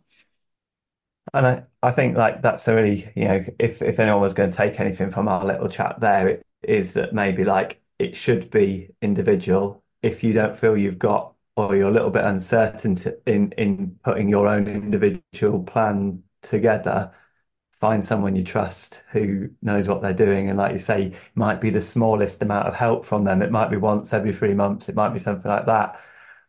[1.34, 4.50] And I, I think like that's a really, you know, if if anyone was going
[4.50, 8.50] to take anything from our little chat there, it is that maybe like it should
[8.50, 9.82] be individual.
[10.02, 13.98] If you don't feel you've got or you're a little bit uncertain to, in in
[14.04, 17.12] putting your own individual plan together,
[17.72, 20.48] find someone you trust who knows what they're doing.
[20.48, 23.42] And like you say, might be the smallest amount of help from them.
[23.42, 24.88] It might be once every three months.
[24.88, 26.00] It might be something like that.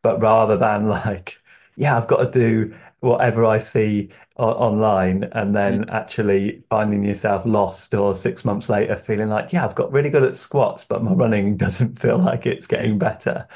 [0.02, 1.40] But rather than like,
[1.76, 5.90] yeah, I've got to do whatever I see o online and then mm-hmm.
[5.96, 10.24] actually finding yourself lost or six months later feeling like, yeah, I've got really good
[10.24, 13.48] at squats, but my running doesn't feel like it's getting better.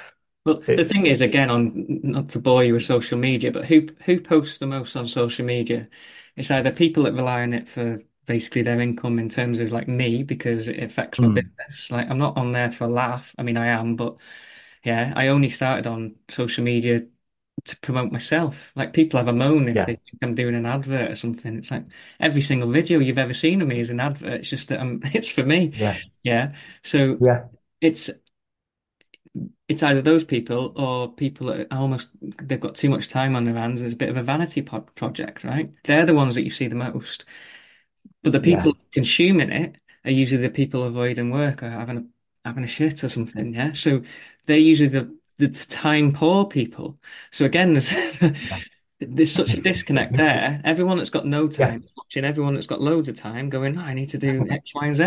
[0.46, 3.66] Well, the It's, thing is, again, on not to bore you with social media, but
[3.66, 5.88] who who posts the most on social media?
[6.36, 9.88] It's either people that rely on it for basically their income in terms of like
[9.88, 11.92] me because it affects my mm, business.
[11.92, 13.36] Like I'm not on there for a laugh.
[13.38, 14.18] I mean, I am, but
[14.84, 17.08] yeah, I only started on social media
[17.66, 18.74] to promote myself.
[18.76, 21.58] Like people have a moan if yeah, they think I'm doing an advert or something.
[21.58, 21.86] It's like
[22.20, 24.42] every single video you've ever seen of me is an advert.
[24.42, 25.74] It's just that I'm, it's for me.
[25.76, 26.56] yeah, Yeah.
[26.84, 27.48] So yeah,
[27.82, 28.10] it's
[29.68, 33.56] it's either those people or people that almost they've got too much time on their
[33.56, 33.82] hands.
[33.82, 35.72] It's a bit of a vanity project, right?
[35.86, 37.26] They're the ones that you see the most.
[38.24, 39.76] But the yeah, people consuming it
[40.06, 42.06] are usually the people avoiding work or having a
[42.46, 43.54] having a shit or something.
[43.54, 43.72] Yeah.
[43.72, 44.02] So
[44.46, 47.00] they're usually the the time poor people.
[47.32, 47.94] So again, there's
[49.00, 50.62] there's such a disconnect there.
[50.64, 53.82] Everyone that's got no time is watching everyone that's got loads of time going, "Oh,
[53.82, 55.06] I need to do X, Y, and Z.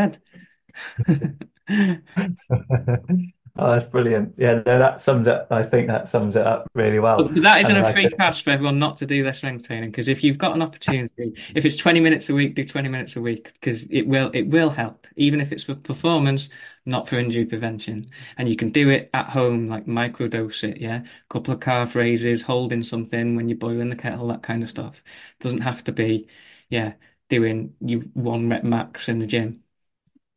[3.56, 4.34] Oh, that's brilliant.
[4.36, 5.46] Yeah, no, that sums it.
[5.50, 7.32] I think that sums it up really well.
[7.36, 10.08] That isn't And a free pass for everyone not to do their strength training because
[10.08, 13.20] if you've got an opportunity, if it's 20 minutes a week, do 20 minutes a
[13.20, 16.48] week because it will it will help, even if it's for performance,
[16.84, 18.10] not for injury prevention.
[18.36, 21.02] And you can do it at home, like microdose it, yeah.
[21.04, 24.68] A couple of calf raises, holding something when you're boiling the kettle, that kind of
[24.70, 25.00] stuff.
[25.38, 26.28] Doesn't have to be,
[26.68, 26.94] yeah,
[27.28, 29.62] doing you one rep max in the gym.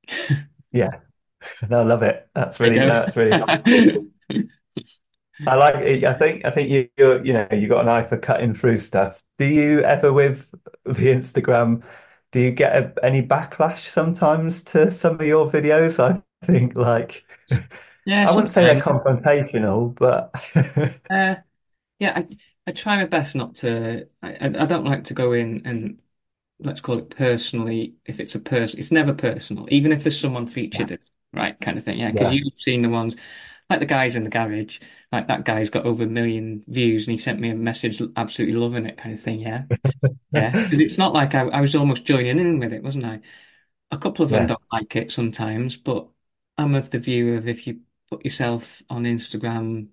[0.72, 1.00] yeah,
[1.70, 2.30] no, I love it.
[2.34, 3.42] That's really, no, that's really.
[5.46, 6.04] I like it.
[6.04, 8.80] I think I think you you you know you got an eye for cutting through
[8.80, 9.24] stuff.
[9.38, 10.50] Do you ever with
[10.86, 11.84] the Instagram,
[12.32, 16.00] do you get a, any backlash sometimes to some of your videos?
[16.00, 17.26] I think like
[18.06, 20.32] Yeah, I wouldn't say they're confrontational, but
[21.10, 21.36] Uh,
[22.00, 22.28] yeah, I,
[22.68, 24.10] I try my best not to.
[24.24, 26.02] I, I don't like to go in and
[26.60, 27.98] let's call it personally.
[28.06, 31.02] If it's a person, it's never personal, even if there's someone yeah, featured it,
[31.38, 31.60] right?
[31.60, 32.00] Kind of thing.
[32.00, 33.16] Yeah, because yeah, you've seen the ones
[33.70, 34.80] like the guys in the garage.
[35.12, 38.56] Like that guy's got over a million views, and he sent me a message, absolutely
[38.58, 39.40] loving it, kind of thing.
[39.40, 39.66] Yeah,
[40.34, 40.52] yeah.
[40.56, 43.22] it's not like I, I was almost joining in with it, wasn't I?
[43.92, 46.08] A couple of them don't like it sometimes, but
[46.58, 49.90] I'm of the view of if you put yourself on Instagram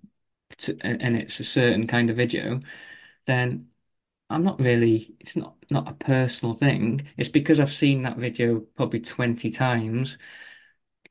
[0.59, 2.59] to, and and it's a certain kind of video,
[3.25, 3.69] then
[4.29, 7.07] I'm not really, it's not not a personal thing.
[7.17, 10.17] It's because I've seen that video probably 20 times,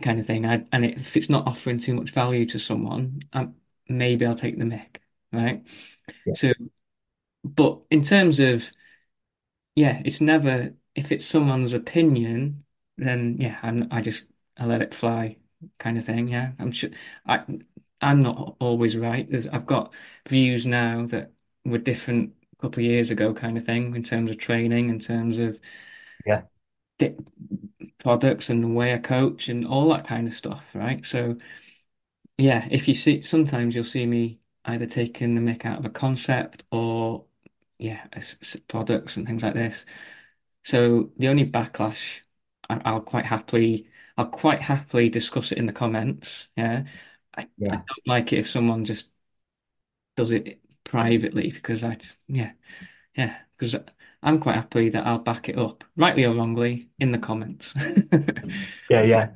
[0.02, 0.46] kind of thing.
[0.46, 3.56] I, and if it's not offering too much value to someone, I'm
[3.88, 4.96] maybe I'll take the mick,
[5.32, 5.66] right?
[6.24, 6.34] Yeah.
[6.34, 6.52] So,
[7.44, 8.70] but in terms of,
[9.74, 12.64] yeah, it's never, if it's someone's opinion,
[12.96, 14.26] then yeah, I'm, I just,
[14.56, 15.36] I let it fly
[15.78, 16.28] kind of thing.
[16.28, 16.52] Yeah.
[16.58, 16.90] I'm sure
[17.26, 17.44] I,
[18.00, 19.28] I'm not always right.
[19.28, 19.94] There's, I've got
[20.28, 21.32] views now that
[21.64, 24.98] were different a couple of years ago kind of thing in terms of training, in
[24.98, 25.58] terms of
[26.26, 26.42] Yeah.
[26.98, 27.06] di
[27.98, 31.04] products and the way I coach and all that kind of stuff, right?
[31.06, 31.36] So,
[32.38, 35.90] yeah, if you see, sometimes you'll see me either taking the mick out of a
[35.90, 37.26] concept or,
[37.78, 39.84] yeah, s- s- products and things like this.
[40.64, 42.20] So the only backlash,
[42.70, 46.48] I, I'll quite happily, I'll quite happily discuss it in the comments.
[46.56, 46.84] Yeah,
[47.36, 47.82] I, I Yeah.
[47.88, 49.08] don't like it if someone just
[50.16, 52.52] does it privately because I, yeah,
[53.16, 53.76] yeah, because
[54.24, 57.74] I'm quite happy that I'll back it up, rightly or wrongly, in the comments.
[58.88, 59.02] Yeah.
[59.02, 59.34] Yeah.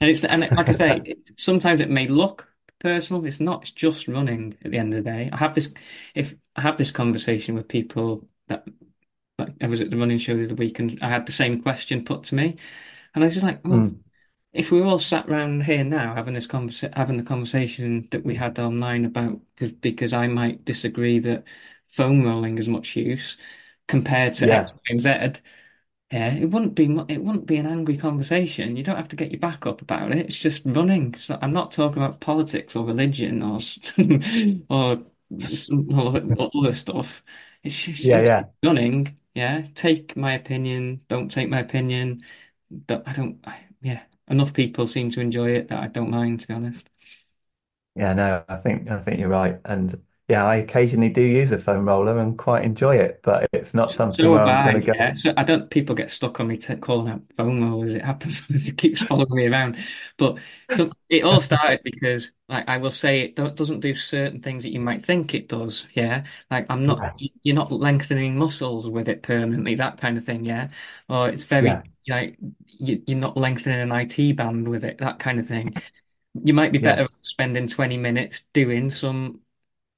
[0.00, 2.48] And it's and like I say, it, sometimes it may look
[2.80, 3.24] personal.
[3.24, 3.62] It's not.
[3.62, 5.30] It's just running at the end of the day.
[5.32, 5.72] I have this
[6.14, 8.66] if I have this conversation with people that
[9.38, 11.62] like I was at the running show the other week and I had the same
[11.62, 12.56] question put to me,
[13.14, 14.04] and I was just like, well, Mm.
[14.52, 18.24] if we were all sat around here now having this conversa having the conversation that
[18.24, 21.44] we had online about because because I might disagree that
[21.88, 23.36] foam rolling is much use
[23.88, 24.52] compared to Yeah.
[24.52, 25.40] X, Y, and Z.
[26.12, 28.76] Yeah, it wouldn't be mu- it wouldn't be an angry conversation.
[28.76, 30.18] You don't have to get your back up about it.
[30.26, 31.14] It's just running.
[31.16, 33.92] So I'm not talking about politics or religion or s-
[34.70, 37.22] or, or other stuff.
[37.62, 38.20] It's just, Yeah.
[38.20, 38.44] it's Yeah.
[38.64, 39.18] running.
[39.34, 41.00] Yeah, take my opinion.
[41.08, 42.22] Don't take my opinion.
[42.86, 43.40] Don't, I don't.
[43.46, 46.88] I, yeah, enough people seem to enjoy it that I don't mind, to be honest.
[47.96, 49.60] Yeah, no, I think I think you're right.
[49.64, 53.74] And yeah, I occasionally do use a foam roller and quite enjoy it, but it's
[53.74, 54.94] not something So where I'm going to go.
[54.94, 55.12] yeah.
[55.14, 57.94] So I don't, people get stuck on me to calling out foam rollers.
[57.94, 59.76] It happens, it keeps following me around.
[60.18, 60.38] But
[60.70, 64.62] so it all started because, like, I will say it do doesn't do certain things
[64.62, 65.84] that you might think it does.
[65.94, 66.24] Yeah.
[66.48, 67.12] Like, I'm not, Yeah.
[67.42, 70.44] you're not lengthening muscles with it permanently, that kind of thing.
[70.44, 70.68] Yeah.
[71.08, 71.82] Or it's very, Yeah.
[72.08, 75.74] like, you, you're not lengthening an IT band with it, that kind of thing.
[76.34, 76.98] You might be Yeah.
[76.98, 79.40] better spending 20 minutes doing some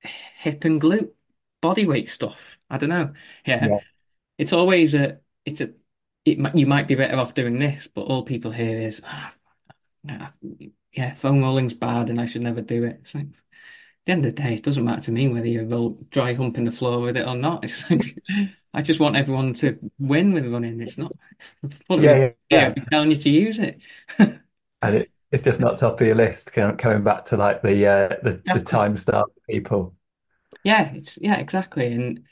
[0.07, 1.11] hip and glute
[1.62, 2.59] bodyweight stuff.
[2.70, 3.12] I don't know.
[3.46, 3.66] Yeah.
[3.66, 3.78] Yeah.
[4.38, 5.70] It's always a, it's a,
[6.24, 9.32] it might, you might be better off doing this, but all people hear is, ah,
[10.92, 12.98] yeah, foam rolling's bad and I should never do it.
[13.02, 13.32] It's like, at
[14.04, 16.64] the end of the day, it doesn't matter to me whether you roll dry humping
[16.64, 17.64] the floor with it or not.
[17.64, 18.16] It's like,
[18.72, 20.80] I just want everyone to win with running.
[20.80, 21.12] It's not,
[21.88, 21.98] Yeah.
[21.98, 22.30] Yeah.
[22.50, 23.82] Yeah, be telling you to use it.
[24.82, 26.52] And it, it's just not top of your list.
[26.52, 29.95] Coming back to like the uh, the the time start people.
[30.66, 31.92] Yeah, it's, yeah, exactly.
[31.92, 32.26] And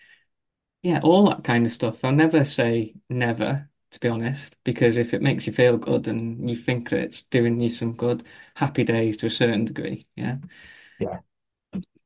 [0.82, 2.04] yeah, all that kind of stuff.
[2.04, 6.48] I'll never say never, to be honest, because if it makes you feel good and
[6.50, 8.24] you think that it's doing you some good,
[8.56, 10.38] happy days to a certain degree, yeah.
[10.98, 11.20] Yeah.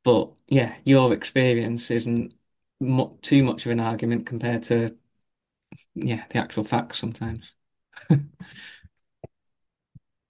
[0.03, 2.35] But yeah, your experience isn't
[2.81, 4.97] mu too much of an argument compared to
[5.95, 7.53] yeah, the actual facts sometimes.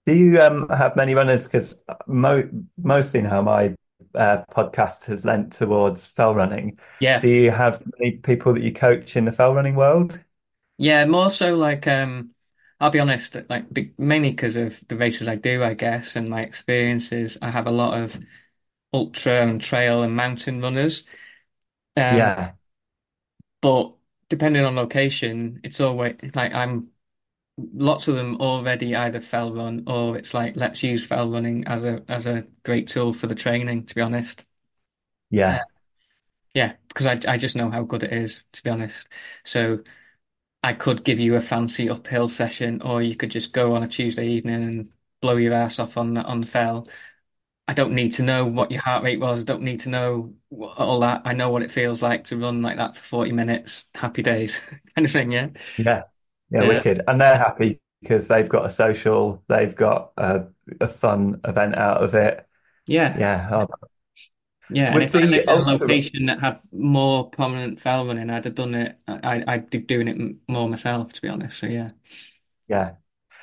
[0.05, 1.45] Do you um have many runners?
[1.45, 2.43] Because mo
[2.77, 3.75] mostly now my
[4.15, 6.79] uh, podcast has lent towards fell running.
[6.99, 7.21] Yeah.
[7.21, 10.19] Do you have many people that you coach in the fell running world?
[10.77, 12.33] Yeah, more so like um
[12.79, 13.65] I'll be honest, like
[13.97, 17.71] mainly because of the races I do, I guess, and my experiences, I have a
[17.71, 18.17] lot of
[18.93, 21.03] ultra and trail and mountain runners.
[21.97, 22.53] Um, Yeah.
[23.61, 23.95] but
[24.29, 26.91] depending on location, it's always like I'm
[27.73, 31.83] lots of them already either fell run or it's like let's use fell running as
[31.83, 34.45] a as a great tool for the training, to be honest.
[35.47, 35.63] Uh, Yeah.
[36.53, 39.07] yeah, because I I just know how good it is, to be honest.
[39.45, 39.83] So
[40.63, 43.87] I could give you a fancy uphill session, or you could just go on a
[43.87, 46.87] Tuesday evening and blow your ass off on on the fell.
[47.67, 49.41] I don't need to know what your heart rate was.
[49.41, 51.21] I don't need to know all that.
[51.25, 53.85] I know what it feels like to run like that for 40 minutes.
[53.95, 54.59] Happy days,
[54.95, 55.49] kind of thing, yeah.
[55.77, 56.03] Yeah.
[56.49, 56.61] Yeah.
[56.61, 57.01] Uh, Wicked.
[57.07, 60.47] And they're happy because they've got a social, they've got a,
[60.79, 62.47] a fun event out of it.
[62.85, 63.49] yeah, Yeah.
[63.51, 63.67] Oh,
[64.69, 64.93] yeah.
[64.93, 68.45] And with if I lived in a location that had more prominent fell running, I'd
[68.45, 68.99] have done it.
[69.07, 71.57] I, I'd be doing it more myself, to be honest.
[71.59, 71.89] So yeah,
[72.67, 72.95] yeah.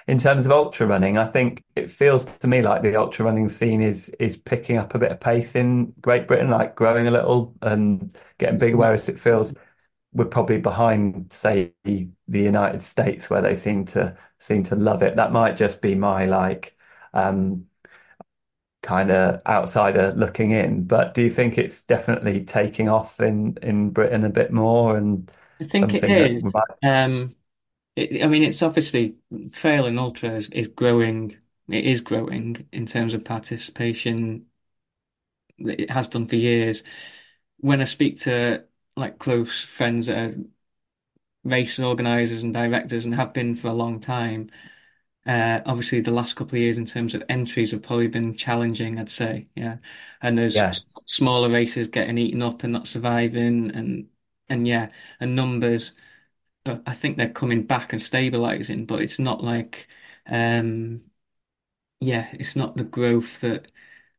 [0.08, 3.48] In terms of ultra running, I think it feels to me like the ultra running
[3.48, 7.12] scene is is picking up a bit of pace in Great Britain, like growing a
[7.12, 9.54] little and getting bigger, whereas it feels
[10.16, 15.16] we're probably behind, say, the United States, where they seem to seem to love it.
[15.16, 16.76] That might just be my like
[17.14, 17.66] um
[18.82, 23.90] kind of outsider looking in, but do you think it's definitely taking off in in
[23.90, 26.42] Britain a bit more and I think it is.
[26.42, 27.36] might, Um,
[27.96, 29.16] it, I mean, it's obviously
[29.52, 31.36] trail and ultras is growing.
[31.68, 34.46] It is growing in terms of participation
[35.58, 36.82] It has done for years.
[37.58, 38.66] When I speak to
[38.96, 40.36] like close friends that are
[41.44, 44.50] race organizers and directors and have been for a long time,
[45.26, 48.98] uh, obviously the last couple of years in terms of entries have probably been challenging,
[48.98, 49.48] I'd say.
[49.56, 49.78] Yeah.
[50.22, 54.08] And there's Yeah, smaller races getting eaten up and not surviving and
[54.48, 54.90] and yeah,
[55.20, 55.92] and numbers
[56.66, 59.88] uh, I think they're coming back and stabilizing, but it's not like
[60.28, 61.02] um
[62.00, 63.70] yeah, it's not the growth that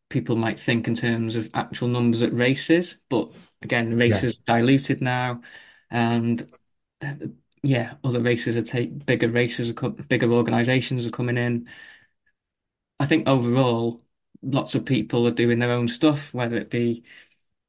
[0.09, 2.97] people might think in terms of actual numbers at races.
[3.09, 3.32] But
[3.62, 5.41] again, the yeah, are diluted now,
[5.91, 6.49] and
[7.01, 7.16] uh,
[7.64, 11.68] yeah, other races are take bigger races, are co bigger organizations are coming in.
[12.99, 14.03] I think overall,
[14.41, 17.03] lots of people are doing their own stuff, whether it be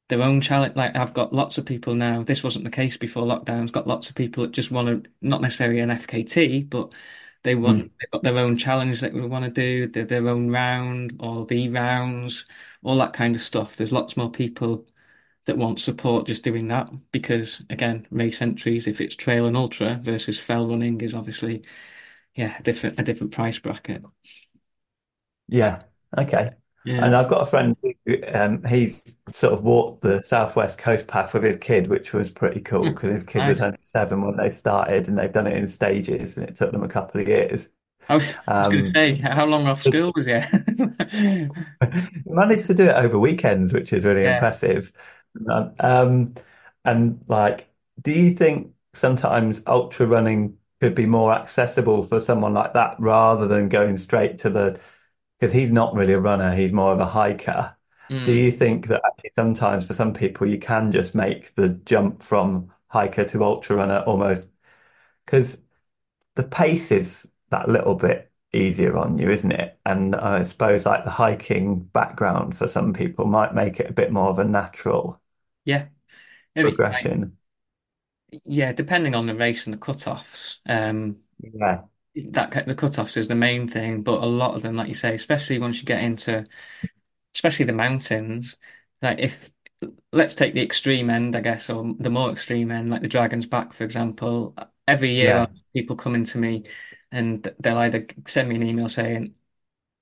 [0.09, 0.75] their own challenge.
[0.75, 2.23] Like I've got lots of people now.
[2.23, 3.71] This wasn't the case before lockdowns.
[3.71, 6.93] Got lots of people that just want to, not necessarily an FKT, but
[7.43, 10.29] they mm, want they've got their own challenge that they want to do, their, their
[10.29, 12.45] own round or the rounds,
[12.83, 13.75] all that kind of stuff.
[13.77, 14.87] There's lots more people
[15.49, 19.99] that want support just doing that because again, race entries, if it's trail and ultra
[20.01, 21.63] versus fell running, is obviously
[22.35, 24.03] yeah a different a different price bracket.
[25.47, 25.83] yeah.
[26.17, 26.51] Okay.
[26.83, 27.01] Yeah.
[27.01, 31.33] And I've got a friend who um, he's sort of walked the Southwest Coast Path
[31.33, 34.51] with his kid, which was pretty cool because his kid was only seven when they
[34.51, 37.69] started, and they've done it in stages, and it took them a couple of years.
[38.09, 40.41] I was, I was going to Um, say, how long off school was you?
[42.25, 44.25] managed to do it over weekends, which is really Yeah.
[44.25, 44.91] impressive.
[45.79, 46.35] Um,
[46.85, 47.69] and like,
[48.01, 53.47] do you think sometimes ultra running could be more accessible for someone like that rather
[53.47, 54.79] than going straight to the,
[55.39, 57.75] because he's not really a runner, he's more of a hiker.
[58.23, 58.33] Do Mm.
[58.33, 62.73] you think that actually sometimes for some people you can just make the jump from
[62.89, 64.47] hiker to ultra runner almost?
[65.25, 65.61] Because
[66.35, 69.79] the pace is that little bit easier on you, isn't it?
[69.85, 74.11] And I suppose like the hiking background for some people might make it a bit
[74.11, 75.21] more of a natural
[75.69, 75.89] Yeah.
[76.55, 77.37] I mean, like, progression.
[78.45, 81.83] yeah, depending on the race and the cut-offs, um, Yeah,
[82.15, 84.01] that the cut-offs is the main thing.
[84.01, 86.45] But a lot of them, like you say, especially once you get into,
[87.35, 88.57] especially the mountains,
[89.01, 89.51] like if
[90.13, 93.45] let's take the extreme end, I guess, or the more extreme end, like the Dragon's
[93.47, 94.55] Back, for example.
[94.87, 96.65] Every year, I yeah, have people coming to me,
[97.11, 99.35] and they'll either send me an email saying,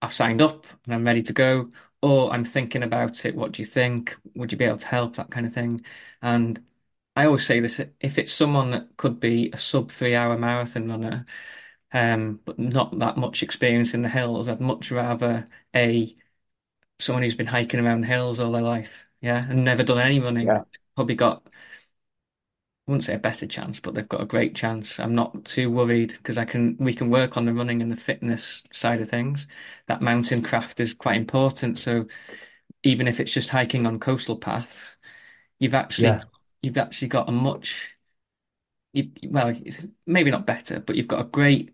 [0.01, 1.71] I've signed up and I'm ready to go,
[2.01, 3.35] or I'm thinking about it.
[3.35, 4.15] What do you think?
[4.35, 5.15] Would you be able to help?
[5.15, 5.83] That kind of thing.
[6.21, 6.63] And
[7.15, 10.89] I always say this, if it's someone that could be a sub three hour marathon
[10.89, 11.25] runner,
[11.93, 16.15] um, but not that much experience in the hills, I'd much rather a
[16.99, 20.49] someone who's been hiking around hills all their life, yeah, and never done any running.
[20.49, 20.63] yeah,
[20.95, 21.47] Probably got,
[22.87, 24.99] I wouldn't say a better chance, but they've got a great chance.
[24.99, 27.97] I'm not too worried because I can we can work on the running and the
[27.97, 29.45] fitness side of things.
[29.87, 31.79] That mountain craft is quite important.
[31.79, 32.07] So
[32.83, 34.97] even if it's just hiking on coastal paths,
[35.59, 36.23] you've actually yeah,
[36.61, 37.95] you've actually got a much
[38.93, 41.73] you, well, it's maybe not better, but you've got a great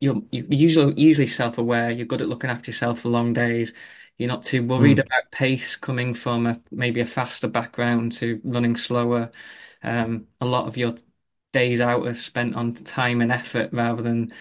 [0.00, 1.90] you're you're usually usually self-aware.
[1.90, 3.72] You're good at looking after yourself for long days.
[4.18, 8.40] You're not too worried mm, about pace coming from a maybe a faster background to
[8.44, 9.30] running slower.
[9.82, 10.96] Um, a lot of your
[11.52, 14.32] days out are spent on time and effort rather than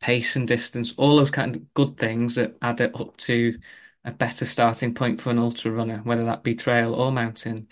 [0.00, 0.94] pace and distance.
[0.96, 3.58] All those kind of good things that add it up to
[4.04, 7.68] a better starting point for an ultra runner, whether that be trail or mountain,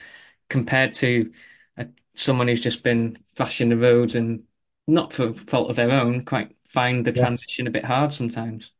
[0.51, 1.33] compared to
[1.79, 4.47] a, someone who's just been thrashing the roads and
[4.87, 8.73] not for fault of their own, quite find the yeah, transition a bit hard sometimes.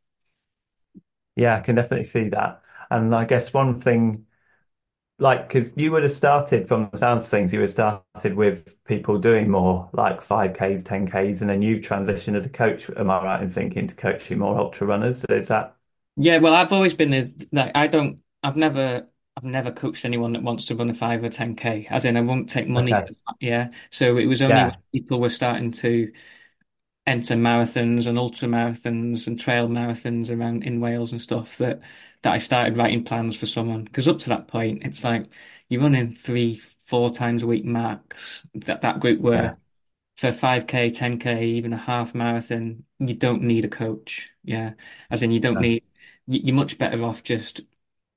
[1.35, 1.57] yeah.
[1.57, 2.61] I can definitely see that.
[2.89, 4.25] And I guess one thing,
[5.19, 8.35] like, because you would have started from the sounds of things, you would have started
[8.35, 12.89] with people doing more like 5Ks, 10Ks, and then you've transitioned as a coach.
[12.91, 15.25] Am I right in thinking to coaching more ultra runners?
[15.25, 15.75] Is that
[16.15, 20.33] Yeah, well, I've always been the, like I don't, I've never, I've never coached anyone
[20.33, 21.85] that wants to run a five or ten k.
[21.89, 23.35] As in, I won't take money for that.
[23.39, 26.11] Yeah, so it was only when people were starting to
[27.07, 31.81] enter marathons and ultra marathons and trail marathons around in Wales and stuff that
[32.27, 33.85] that I started writing plans for someone.
[33.85, 35.25] Because up to that point, it's like
[35.69, 38.43] you're running three, four times a week max.
[38.55, 39.57] That that group yeah, were
[40.15, 44.31] for 5K, 10K, even a half marathon, you don't need a coach.
[44.43, 44.73] Yeah.
[45.11, 45.83] As in, you don't no, need,
[46.27, 47.61] you- you're much better off just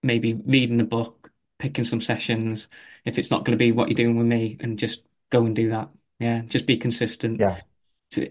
[0.03, 2.69] maybe reading the book, picking some sessions.
[3.05, 5.57] If it's not going to be what you're doing with me, and just go and
[5.57, 5.91] do that.
[6.19, 6.43] Yeah.
[6.43, 7.47] Just be consistent.
[7.49, 7.61] yeah,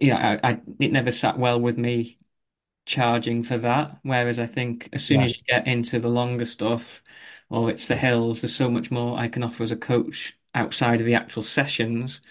[0.02, 2.20] yeah, I, I, it never sat well with me
[2.90, 4.00] charging for that.
[4.04, 7.04] Whereas I think as soon yeah, as you get into the longer stuff,
[7.50, 11.00] or it's the hills, there's so much more I can offer as a coach outside
[11.02, 12.22] of the actual sessions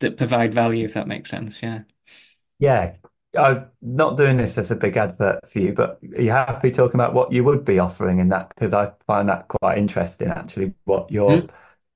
[0.00, 1.62] that provide value, if that makes sense.
[1.62, 1.84] Yeah.
[2.58, 2.94] yeah.
[3.36, 6.94] I'm not doing this as a big advert for you, but are you happy talking
[6.94, 8.50] about what you would be offering in that?
[8.50, 10.72] Because I find that quite interesting, actually.
[10.84, 11.48] What you're, Hmm?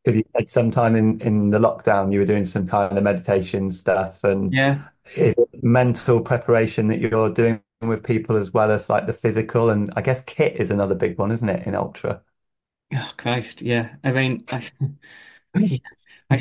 [0.05, 3.71] because you said sometime in in the lockdown you were doing some kind of meditation
[3.71, 4.89] stuff, and Yeah.
[5.15, 9.71] is it mental preparation that you're doing with people as well as like the physical?
[9.71, 12.23] And I guess kit is another big one, isn't it, in ultra?
[12.95, 13.63] Oh, Christ.
[13.63, 13.97] Yeah.
[14.05, 14.71] I mean, I,
[15.55, 15.79] yeah,
[16.31, 16.39] I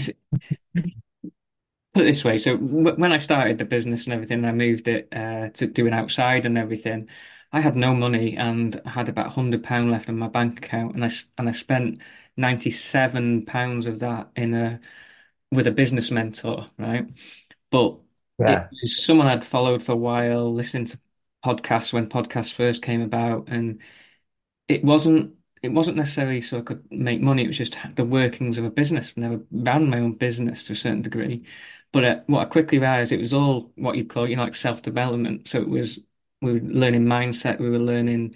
[1.93, 2.37] put it this way.
[2.37, 5.93] So w when I started the business and everything, I moved it uh, to doing
[5.93, 7.09] outside and everything.
[7.51, 10.95] I had no money and I had about hundred pound left in my bank account,
[10.95, 12.01] and I s- and I spent
[12.35, 14.79] ninety seven pounds of that in a
[15.51, 17.09] with a business mentor, right?
[17.71, 17.99] But
[18.45, 20.99] it Yeah, was someone I'd followed for a while, listened to
[21.43, 23.81] podcasts when podcasts first came about, and
[24.67, 27.43] it wasn't it wasn't necessarily so I could make money.
[27.43, 29.13] It was just the workings of a business.
[29.17, 31.45] I never ran my own business to a certain degree,
[31.91, 34.55] but uh, what I quickly realized it was all what you'd call, you know, like
[34.55, 35.47] self-development.
[35.47, 35.99] So it was
[36.41, 38.35] we were learning mindset, we were learning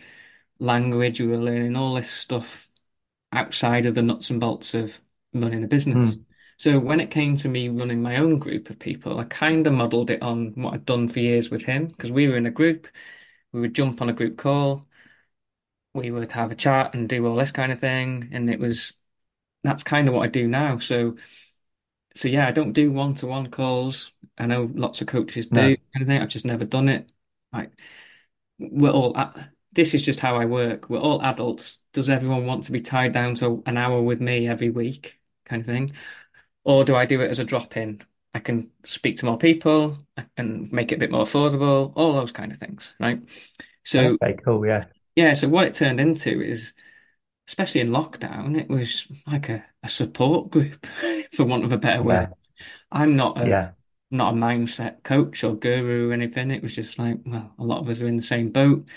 [0.59, 2.69] language, we were learning all this stuff
[3.31, 4.99] outside of the nuts and bolts of
[5.33, 6.15] running a business.
[6.15, 6.23] Mm.
[6.61, 9.73] So when it came to me running my own group of people, I kind of
[9.73, 12.51] modeled it on what I'd done for years with him because we were in a
[12.51, 12.87] group.
[13.51, 14.85] We would jump on a group call
[15.93, 18.29] we would have a chat and do all this kind of thing.
[18.31, 18.93] And it was
[19.63, 20.79] that's kind of what I do now.
[20.79, 21.17] So
[22.15, 24.11] so yeah, I don't do one-to-one calls.
[24.37, 26.21] I know lots of coaches do No, kind of thing.
[26.21, 27.11] I've just never done it.
[27.53, 27.71] Like
[28.59, 29.15] we're all
[29.73, 30.89] this is just how I work.
[30.89, 31.79] We're all adults.
[31.93, 35.61] Does everyone want to be tied down to an hour with me every week, kind
[35.61, 35.93] of thing?
[36.63, 38.01] Or do I do it as a drop-in?
[38.33, 39.97] I can speak to more people
[40.37, 43.21] and make it a bit more affordable, all those kind of things, right?
[43.83, 44.85] So okay, cool, yeah,
[45.15, 46.73] yeah, so what it turned into is
[47.47, 50.85] especially in lockdown, it was like a, a support group,
[51.31, 52.21] for want of a better word.
[52.21, 52.31] yeah,
[52.91, 53.73] I'm not a yeah,
[54.11, 56.51] not a mindset coach or guru or anything.
[56.51, 58.89] It was just like, well, a lot of us are in the same boat.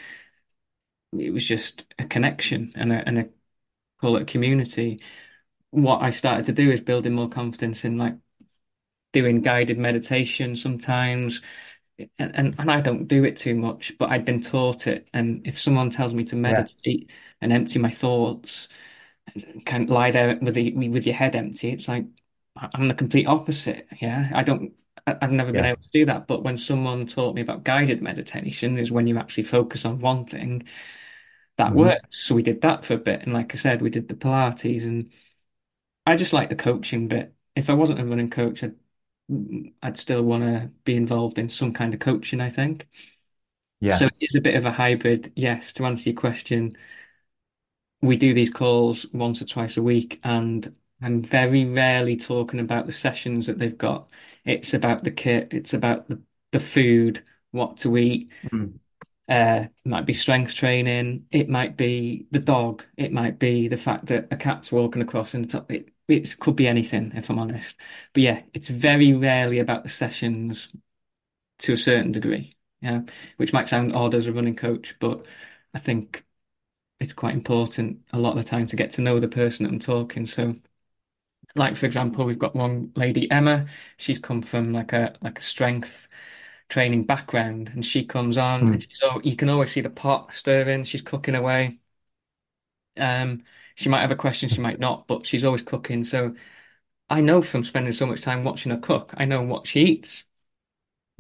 [1.19, 3.31] It was just a connection and a and a
[4.01, 5.01] call it a community.
[5.75, 8.14] What I started to do is building more confidence in like
[9.12, 11.41] doing guided meditation sometimes.
[12.18, 15.09] And, and and I don't do it too much, but I'd been taught it.
[15.14, 17.11] And if someone tells me to yeah, meditate
[17.41, 18.68] and empty my thoughts,
[19.35, 21.70] and can't lie there with the with your head empty.
[21.72, 22.07] It's like
[22.57, 23.89] I'm the complete opposite.
[24.01, 24.75] Yeah, I don't.
[25.07, 25.66] I've never been yeah.
[25.66, 26.27] able to do that.
[26.29, 30.27] But when someone taught me about guided meditation, is when you actually focus on one
[30.27, 30.64] thing
[31.57, 32.27] that hmm works.
[32.27, 34.85] So we did that for a bit, and like I said, we did the Pilates,
[34.85, 35.12] and
[36.07, 37.35] I just like the coaching bit.
[37.57, 38.77] If I wasn't a running coach, I'd
[39.83, 42.87] I'd still want to be involved in some kind of coaching, I think.
[43.81, 43.99] Yeah.
[43.99, 45.33] So it is a bit of a hybrid.
[45.37, 46.77] Yes, to answer your question
[48.03, 52.87] we do these calls once or twice a week, and I'm very rarely talking about
[52.87, 54.09] the sessions that they've got.
[54.45, 56.21] It's about the kit, it's about the,
[56.53, 58.31] the food, what to eat.
[58.53, 58.79] Mm.
[59.29, 63.79] Uh, it might be strength training, it might be the dog, it might be the
[63.79, 65.71] fact that a cat's walking across in the top.
[65.73, 67.77] It, it could be anything, if I'm honest.
[68.13, 70.69] But yeah, it's very rarely about the sessions
[71.61, 72.57] to a certain degree.
[72.83, 73.03] Yeah,
[73.39, 75.27] which might sound odd as a running coach, but
[75.75, 76.25] I think
[77.01, 79.73] it's quite important a lot of the time to get to know the person that
[79.73, 80.27] I'm talking.
[80.29, 80.57] So,
[81.55, 83.67] like for example, we've got one lady, Emma.
[83.97, 86.09] She's come from like a like a strength
[86.69, 88.85] training background, and she comes on, and Mm.
[88.85, 90.85] she's oh, you can always see the pot stirring.
[90.85, 91.79] She's cooking away.
[92.97, 93.45] Um,
[93.75, 96.05] she might have a question, she might not, but she's always cooking.
[96.05, 96.35] So
[97.11, 100.25] I know from spending so much time watching her cook, I know what she eats.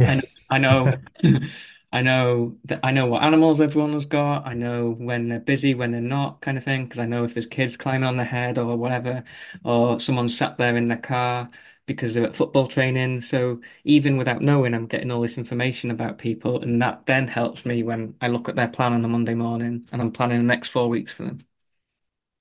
[0.04, 0.98] I know, I know,
[1.92, 4.46] I know that I know what animals everyone has got.
[4.46, 6.84] I know when they're busy, when they're not, kind of thing.
[6.84, 9.24] Because I know if there's kids climbing on their head or whatever,
[9.64, 11.50] or someone sat there in their car
[11.86, 13.20] because they're at football training.
[13.22, 17.64] So even without knowing, I'm getting all this information about people, and that then helps
[17.64, 20.44] me when I look at their plan on a Monday morning and I'm planning the
[20.44, 21.40] next four weeks for them.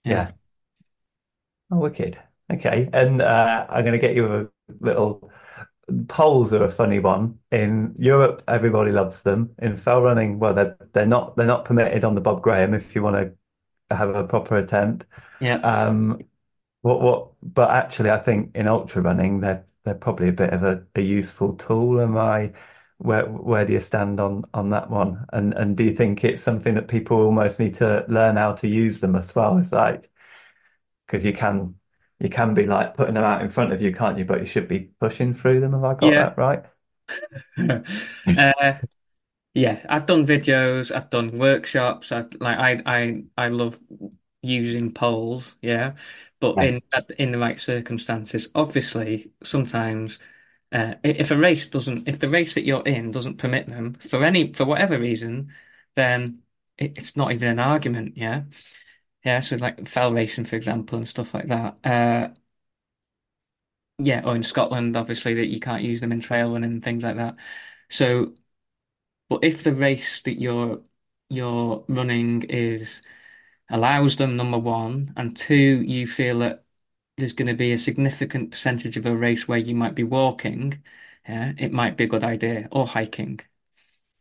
[0.03, 0.31] Yeah.
[1.71, 2.19] Oh, wicked.
[2.51, 2.87] Okay.
[2.93, 4.47] And uh, I'm going to get you a
[4.79, 5.31] little
[6.09, 7.39] poles are a funny one.
[7.51, 9.55] In Europe, everybody loves them.
[9.61, 12.95] In fell running, well, they're they're not they're not permitted on the Bob Graham if
[12.95, 13.17] you want
[13.89, 15.07] to have a proper attempt.
[15.39, 16.21] yeah, Um,
[16.81, 17.31] what what?
[17.43, 21.01] But actually, I think in ultra running, they're they're probably a bit of a, a
[21.01, 22.01] useful tool.
[22.01, 22.53] Am I?
[22.97, 25.25] Where where do you stand on on that one?
[25.33, 28.67] And and do you think it's something that people almost need to learn how to
[28.67, 29.57] use them as well?
[29.57, 30.09] It's like
[31.07, 31.75] because you can
[32.19, 34.25] you can be like putting them out in front of you, can't you?
[34.25, 35.73] But you should be pushing through them.
[35.73, 36.17] Have I got yeah.
[36.17, 36.65] that right?
[38.37, 38.73] Uh,
[39.55, 42.11] Yeah, I've done videos, I've done workshops.
[42.11, 43.79] I like I I I love
[44.43, 45.95] using poles, yeah.
[46.39, 46.63] But Yeah.
[46.63, 46.81] in
[47.19, 50.19] in the right circumstances, obviously, sometimes
[50.73, 54.23] Uh, if a race doesn't, if the race that you're in doesn't permit them for
[54.25, 55.53] any, for whatever reason,
[55.95, 56.41] then
[56.79, 58.17] it, it's not even an argument.
[58.17, 58.45] Yeah.
[59.25, 59.41] Yeah.
[59.41, 61.77] So like fell racing, for example, and stuff like that.
[61.85, 62.29] Uh,
[63.99, 64.21] yeah.
[64.25, 67.17] Or in Scotland, obviously that you can't use them in trail running and things like
[67.17, 67.35] that.
[67.89, 68.33] So,
[69.29, 70.81] but if the race that you're,
[71.29, 73.01] you're running is
[73.69, 76.62] allows them, number one, and two, you feel that
[77.17, 80.83] there's going to be a significant percentage of a race where you might be walking,
[81.27, 83.39] yeah, it might be a good idea, or hiking.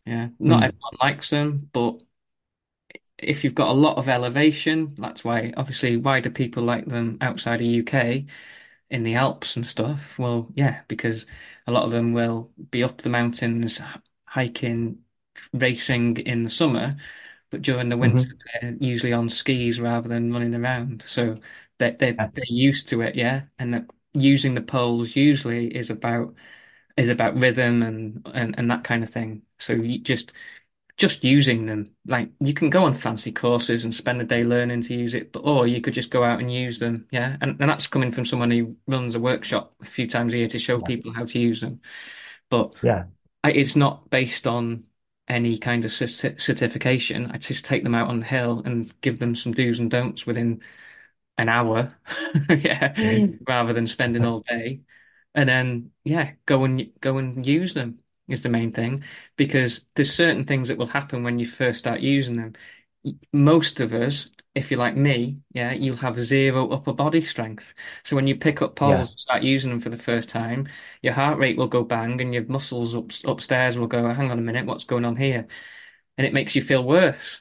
[0.06, 0.64] Yeah, not Mm.
[0.64, 2.02] everyone likes them, but
[3.18, 7.18] if you've got a lot of elevation, that's why obviously why do people like them
[7.20, 8.26] outside of UK
[8.90, 10.18] in the Alps and stuff?
[10.18, 11.26] Well, yeah, because
[11.66, 13.80] a lot of them will be up the mountains
[14.26, 15.04] hiking,
[15.52, 16.96] racing in the summer,
[17.50, 21.02] but during the winter hmm they're usually on skis rather than running around.
[21.06, 21.38] So
[21.82, 22.28] they they Yeah.
[22.34, 23.42] they're used to it, yeah.
[23.58, 26.34] And that using the poles usually is about
[26.96, 29.42] is about rhythm and and and that kind of thing.
[29.58, 30.32] So you just
[30.98, 31.90] just using them.
[32.06, 35.32] Like you can go on fancy courses and spend a day learning to use it,
[35.32, 37.06] but or you could just go out and use them.
[37.12, 37.36] Yeah.
[37.40, 40.48] And, and that's coming from someone who runs a workshop a few times a year
[40.48, 40.86] to show Yeah.
[40.86, 41.80] people how to use them.
[42.50, 43.04] But Yeah.
[43.44, 44.86] It's not based on
[45.28, 47.30] any kind of cer- certification.
[47.32, 50.26] I just take them out on the hill and give them some do's and don'ts
[50.26, 50.62] within
[51.42, 51.96] an hour,
[52.50, 53.42] yeah, Mhm.
[53.46, 54.82] rather than spending all day.
[55.34, 59.04] And then, yeah, go and go and use them is the main thing
[59.36, 62.54] because there's certain things that will happen when you first start using them.
[63.32, 67.74] Most of us, if you're like me, yeah, you'll have zero upper body strength.
[68.04, 68.96] So when you pick up Yeah.
[68.96, 70.68] poles and start using them for the first time,
[71.02, 74.38] your heart rate will go bang and your muscles up, upstairs will go, hang on
[74.38, 75.46] a minute, what's going on here?
[76.18, 77.40] And it makes you feel worse,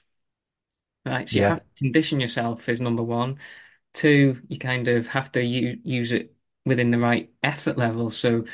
[1.06, 1.30] right?
[1.30, 3.40] So you have to condition yourself is number one.
[3.94, 6.36] Two, you kind of have to u use it
[6.66, 8.10] within the right effort level.
[8.10, 8.46] So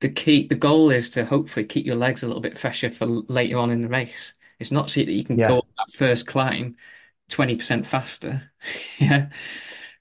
[0.00, 3.06] the key, the goal is to hopefully keep your legs a little bit fresher for
[3.06, 4.32] later on in the race.
[4.58, 5.58] It's not so that you can go Yeah.
[5.58, 6.76] up that first climb
[7.28, 8.50] 20% faster,
[8.98, 9.30] yeah,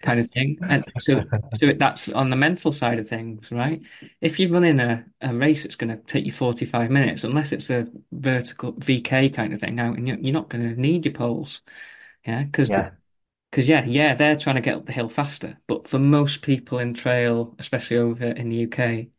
[0.02, 0.60] kind of thing.
[0.70, 1.22] And so,
[1.62, 3.82] so that's on the mental side of things, right?
[4.22, 7.70] If you're running a, a race that's going to take you 45 minutes, unless it's
[7.70, 11.14] a vertical VK kind of thing now and you're, you're not going to need your
[11.14, 11.62] poles,
[12.26, 12.92] yeah, because Yeah.
[13.52, 15.58] Because yeah, yeah, they're trying to get up the hill faster.
[15.68, 19.12] But for most people in trail, especially over in the UK,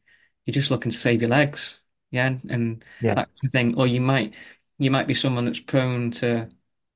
[0.47, 1.81] you're just looking to save your legs,
[2.11, 3.15] yeah, and, Yeah.
[3.15, 3.75] that kind of thing.
[3.79, 4.35] Or you might
[4.79, 6.49] you might be someone that's prone to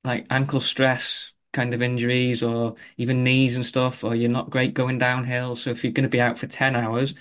[0.05, 4.75] like ankle stress kind of injuries or even knees and stuff, or you're not great
[4.75, 5.57] going downhill.
[5.57, 7.15] So if you're going to be out for 10 hours,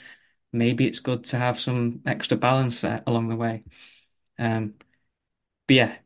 [0.54, 3.64] maybe it's good to have some extra balance there along the way.
[4.40, 4.76] Um,
[5.68, 5.98] but yeah,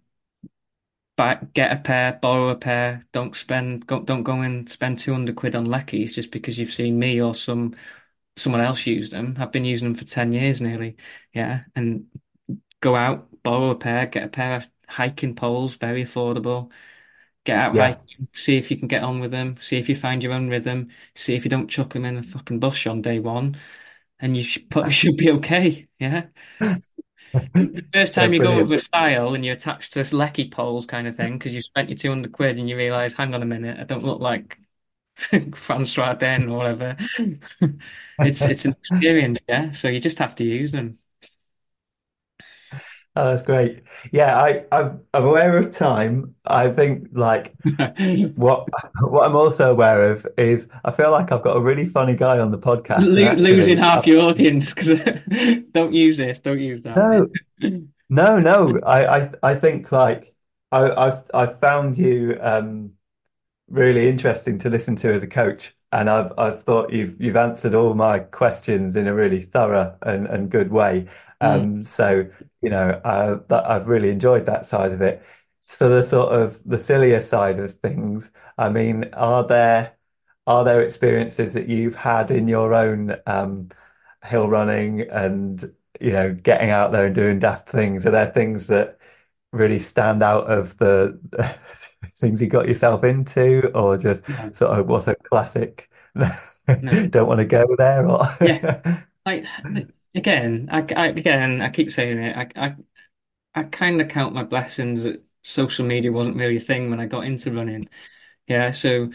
[1.53, 3.05] get a pair, borrow a pair.
[3.11, 6.99] Don't spend, go, don't go and spend 200 quid on Lekis just because you've seen
[6.99, 7.75] me or some
[8.37, 9.35] someone else use them.
[9.39, 10.97] I've been using them for 10 years nearly.
[11.33, 11.65] Yeah.
[11.75, 12.07] And
[12.81, 16.71] go out, borrow a pair, get a pair of hiking poles, very affordable.
[17.45, 17.87] Get out Yeah.
[17.95, 20.49] hiking, see if you can get on with them, see if you find your own
[20.49, 23.57] rhythm, see if you don't chuck them in a fucking bush on day one,
[24.19, 25.87] and you put, should be okay.
[25.99, 26.27] Yeah.
[27.33, 31.07] The first time you go with a style and you're attached to Leki poles kind
[31.07, 33.79] of thing because you spent your 200 quid and you realize, hang on a minute,
[33.79, 34.59] I don't look like
[35.55, 36.97] Francois D'Haene or whatever.
[38.21, 39.71] It's it's an experience, yeah.
[39.71, 40.99] So you just have to use them.
[43.17, 43.81] Oh, that's great.
[44.11, 46.35] Yeah, I, I'm, aware of time.
[46.45, 47.51] I think like
[48.35, 48.67] what
[49.01, 52.37] what I'm also aware of is I feel like I've got a really funny guy
[52.37, 54.99] on the podcast, Lo losing half your audience because
[55.71, 56.95] don't use this, don't use that.
[56.95, 58.79] no, no, no.
[58.85, 60.35] I, I, I think like
[60.71, 62.91] I, I've, I've found you um
[63.69, 67.73] really interesting to listen to as a coach, and I've, I've thought you've, you've answered
[67.75, 71.07] all my questions in a really thorough and, and good way.
[71.41, 72.27] Mm, Um, so
[72.61, 72.99] you know,
[73.49, 75.23] that I've really enjoyed that side of it.
[75.61, 79.97] For the sort of the sillier side of things, I mean, are there
[80.47, 83.69] are there experiences that you've had in your own um,
[84.25, 85.61] hill running and
[85.99, 88.05] you know getting out there and doing daft things?
[88.05, 88.97] Are there things that
[89.51, 91.19] really stand out of the
[92.05, 95.89] things you got yourself into, or just no, sort of what's a classic?
[96.81, 96.93] no.
[97.09, 98.61] Don't want to go there, or Yeah,
[99.25, 99.45] like
[100.15, 102.37] again, I, I again, I keep saying it.
[102.37, 102.75] I I,
[103.55, 107.07] I kind of count my blessings that social media wasn't really a thing when I
[107.07, 107.89] got into running.
[108.47, 109.11] Yeah, so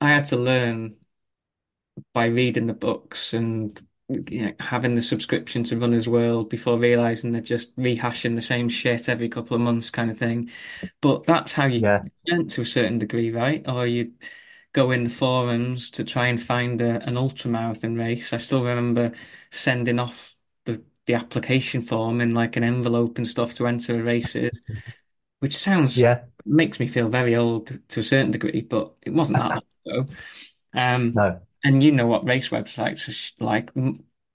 [0.00, 0.96] I had to learn
[2.12, 3.80] by reading the books and
[4.28, 8.68] you know, having the subscription to Runner's World before realizing they're just rehashing the same
[8.68, 10.50] shit every couple of months kind of thing.
[11.00, 13.66] But that's how you yeah, learn to a certain degree, right?
[13.68, 14.14] Or you
[14.72, 18.32] go in the forums to try and find a, an ultramarathon race.
[18.32, 19.12] I still remember
[19.50, 24.02] sending off the the application form in like an envelope and stuff to enter a
[24.02, 24.60] races,
[25.40, 26.24] which sounds Yeah.
[26.44, 29.54] makes me feel very old to a certain degree, but it wasn't that
[29.86, 30.14] long ago.
[30.74, 31.40] Um, No.
[31.64, 33.70] And you know what race websites are sh- like.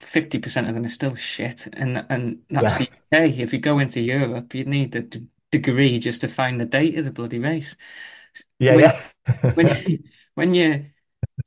[0.00, 3.28] 50% of them are still shit, and and that's the UK.
[3.42, 6.98] If you go into Europe, you need a d degree just to find the date
[6.98, 7.74] of the bloody race.
[8.58, 9.10] Yeah, When yeah.
[9.54, 10.04] when
[10.34, 10.90] when you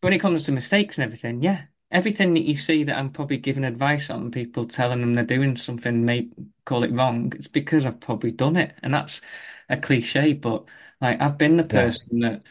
[0.01, 3.37] when it comes to mistakes and everything, yeah, everything that you see that I'm probably
[3.37, 6.29] giving advice on, people telling them they're doing something, may
[6.65, 7.33] call it wrong.
[7.35, 9.21] It's because I've probably done it, and that's
[9.69, 10.65] a cliche, but
[11.01, 11.89] like I've been the Yeah.
[11.89, 12.43] person that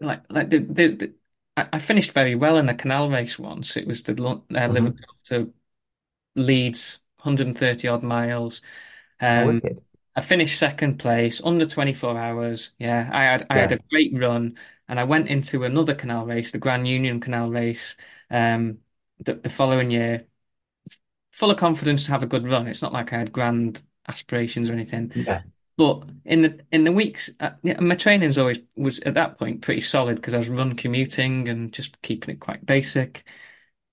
[0.00, 1.14] like like the the, the
[1.56, 3.76] I, I finished very well in a canal race once.
[3.76, 4.12] It was the
[4.54, 5.52] uh, hmm Liverpool to
[6.36, 8.62] Leeds, 130 odd miles.
[9.36, 9.82] Oh, Um, wicked.
[10.16, 12.72] I finished second place under 24 hours.
[12.78, 13.74] Yeah, I had I had Yeah.
[13.74, 14.58] a great run,
[14.88, 17.96] and I went into another canal race, the Grand Union Canal race,
[18.30, 18.80] um,
[19.20, 20.26] the, the following year,
[21.32, 22.66] full of confidence to have a good run.
[22.66, 25.42] It's not like I had grand aspirations or anything, Yeah.
[25.80, 29.80] But in the in the weeks, uh, my training's always was at that point pretty
[29.80, 33.24] solid because I was run commuting and just keeping it quite basic.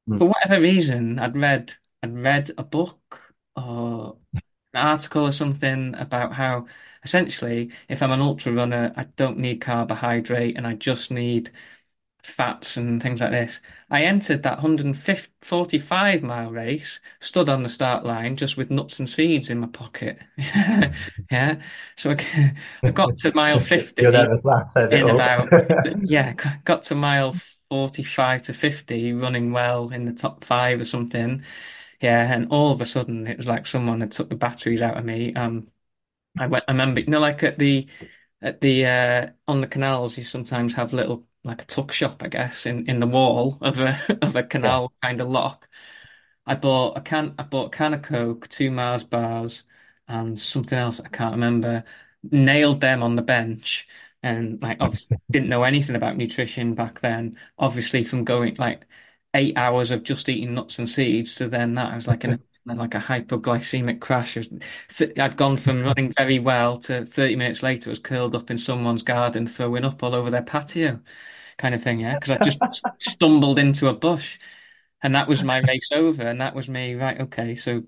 [0.10, 0.18] Mm.
[0.18, 3.22] For whatever reason, I'd read I'd read a book
[3.56, 4.42] or an
[4.74, 6.68] article or something about how
[7.06, 11.52] essentially if I'm an ultra runner, I don't need carbohydrate and I just need
[12.30, 13.60] fats and things like this.
[13.90, 19.10] I entered that 145 mile race, stood on the start line just with nuts and
[19.10, 20.20] seeds in my pocket.
[21.32, 21.62] Yeah.
[21.98, 22.56] So I,
[22.86, 23.60] I got to mile
[24.00, 25.30] Your 50 nervous laugh says it all.
[25.30, 25.52] about,
[26.04, 26.34] yeah,
[26.66, 27.34] got to mile
[27.70, 31.44] 45 to 50 running well in the top five or something.
[32.02, 34.98] Yeah, and all of a sudden it was like someone had took the batteries out
[34.98, 35.34] of me.
[35.36, 35.70] Um,
[36.40, 36.66] I went.
[36.68, 37.88] I remember, you know, like at the
[38.42, 42.28] at the uh on the canals, you sometimes have little like a tuck shop, I
[42.30, 44.74] guess, in in the wall of a of a Yeah.
[44.74, 45.68] canal kind of lock.
[46.46, 47.36] I bought a can.
[47.38, 49.64] I bought a can of Coke, two Mars bars,
[50.08, 51.84] and something else I can't remember.
[52.24, 53.88] Nailed them on the bench,
[54.24, 57.38] and like obviously didn't know anything about nutrition back then.
[57.58, 58.86] Obviously, from going like
[59.34, 62.34] eight hours of just eating nuts and seeds to then that I was like in
[62.34, 62.40] a
[62.76, 64.36] like a hypoglycemic crash.
[64.38, 64.62] It was-
[64.98, 68.58] th- I'd gone from running very well to 30 minutes later, was curled up in
[68.58, 71.02] someone's garden, throwing up all over their patio,
[71.58, 72.00] kind of thing.
[72.00, 72.60] Yeah, because I just
[73.00, 74.38] stumbled into a bush.
[75.04, 77.84] And that was my race over, and that was me, right, okay, so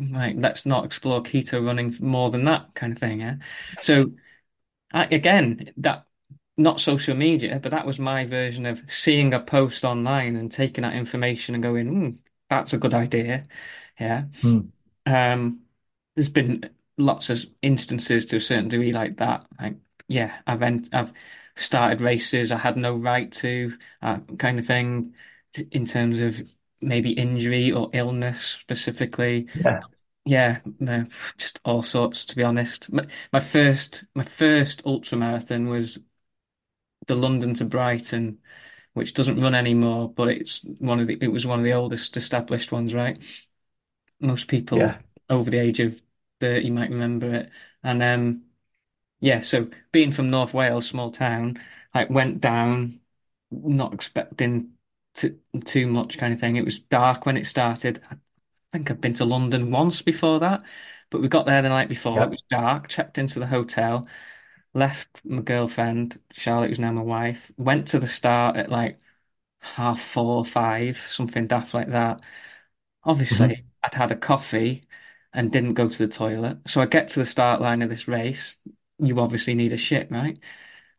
[0.00, 3.36] right, let's not explore keto running more than that kind of thing, yeah.
[3.80, 4.12] So
[4.90, 6.06] I, again, that
[6.56, 10.82] not social media, but that was my version of seeing a post online and taking
[10.82, 12.10] that information and going, hmm,
[12.48, 13.44] that's a good idea.
[14.00, 14.24] Yeah.
[14.40, 14.70] Mm.
[15.04, 15.60] Um,
[16.16, 19.44] there's been lots of instances to a certain degree like that.
[19.60, 19.76] Like,
[20.08, 20.62] yeah, I've
[20.94, 21.12] I've
[21.56, 25.14] started races I had no right to, uh, kind of thing,
[25.52, 26.42] t- in terms of
[26.80, 29.48] maybe injury or illness specifically.
[29.54, 29.84] Yeah.
[30.26, 31.04] Yeah, no,
[31.38, 32.92] just all sorts, to be honest.
[32.92, 35.98] My, my first my first ultra marathon was
[37.06, 38.38] the London to Brighton,
[38.94, 42.16] which doesn't run anymore, but it's one of the it was one of the oldest
[42.16, 43.22] established ones, right?
[44.20, 44.98] Most people Yeah.
[45.30, 46.02] over the age of
[46.40, 47.50] 30 might remember it.
[47.82, 48.43] And um
[49.24, 51.60] yeah, so being from North Wales, small town,
[51.94, 53.00] like went down,
[53.50, 54.72] not expecting
[55.16, 56.56] to, too much kind of thing.
[56.56, 58.02] It was dark when it started.
[58.10, 58.16] I
[58.72, 60.64] think I'd been to London once before that,
[61.10, 62.24] but we got there the night before.
[62.24, 64.08] It was dark, checked into the hotel,
[64.74, 69.00] left my girlfriend, Charlotte, who's now my wife, went to the start at like
[69.62, 72.20] half four, five, something daft like that.
[73.04, 74.84] Obviously, hmm I'd had a coffee
[75.32, 76.58] and didn't go to the toilet.
[76.68, 78.56] So I get to the start line of this race.
[78.98, 80.38] You obviously need a shit, right?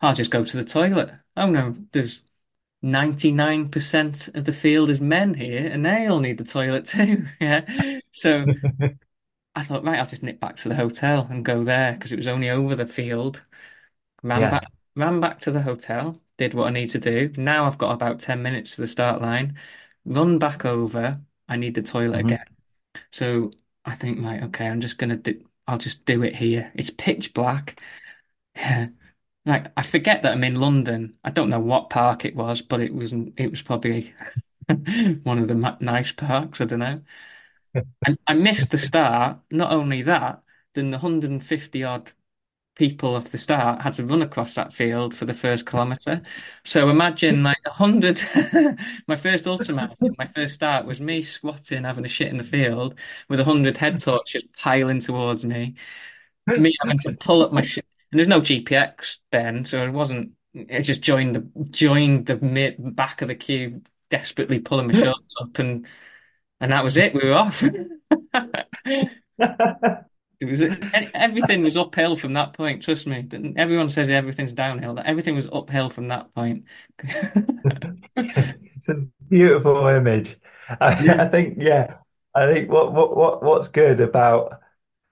[0.02, 1.14] I'll just go to the toilet.
[1.38, 2.22] Oh no, there's
[2.82, 7.26] 99% of the field is men here, and they all need the toilet too.
[7.42, 7.66] Yeah.
[8.12, 8.52] So
[9.56, 12.18] I thought, right, I'll just nip back to the hotel and go there because it
[12.18, 13.44] was only over the field.
[14.24, 14.52] Ran Yeah.
[14.52, 14.66] back,
[14.96, 17.32] ran back to the hotel, did what I need to do.
[17.38, 19.58] Now I've got about 10 minutes to the start line.
[20.06, 21.22] Run back over.
[21.50, 22.46] I need the toilet hmm again.
[23.12, 23.52] So
[23.86, 26.72] I think, right, okay, I'm just gonna do, I'll just do it here.
[26.76, 27.82] It's pitch black.
[29.46, 31.18] Like I forget that I'm in London.
[31.24, 33.34] I don't know what park it was, but it wasn't.
[33.38, 34.14] It was probably
[35.24, 36.62] one of the nice parks.
[36.62, 37.02] I don't know.
[38.06, 39.40] And I missed the start.
[39.52, 40.42] Not only that,
[40.74, 42.12] then the 150 odd
[42.76, 46.22] people off the start had to run across that field for the first kilometre.
[46.64, 48.22] So imagine like a hundred.
[49.08, 53.00] My first ultramarathon, my first start was me squatting, having a shit in the field
[53.30, 55.76] with a hundred head torches piling towards me.
[56.48, 57.86] Me having to pull up my shit.
[58.12, 60.34] And there's no GPX then, so it wasn't
[60.72, 65.36] I just joined the joined the mid back of the queue, desperately pulling my shorts
[65.42, 65.88] up, and
[66.60, 67.14] and that was it.
[67.14, 67.64] We were off.
[70.60, 72.84] It was everything was uphill from that point.
[72.84, 73.28] Trust me.
[73.56, 74.96] Everyone says everything's downhill.
[74.96, 76.66] That everything was uphill from that point.
[78.16, 80.38] it's a beautiful image.
[80.70, 81.98] I, I think, yeah,
[82.34, 84.60] I think what what what what's good about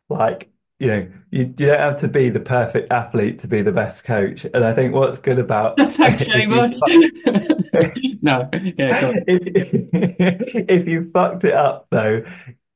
[0.09, 3.71] like you know you, you don't have to be the perfect athlete to be the
[3.71, 6.73] best coach, and I think what's good about thanks very much.
[8.21, 12.23] no, yeah, if, if you fucked it up though,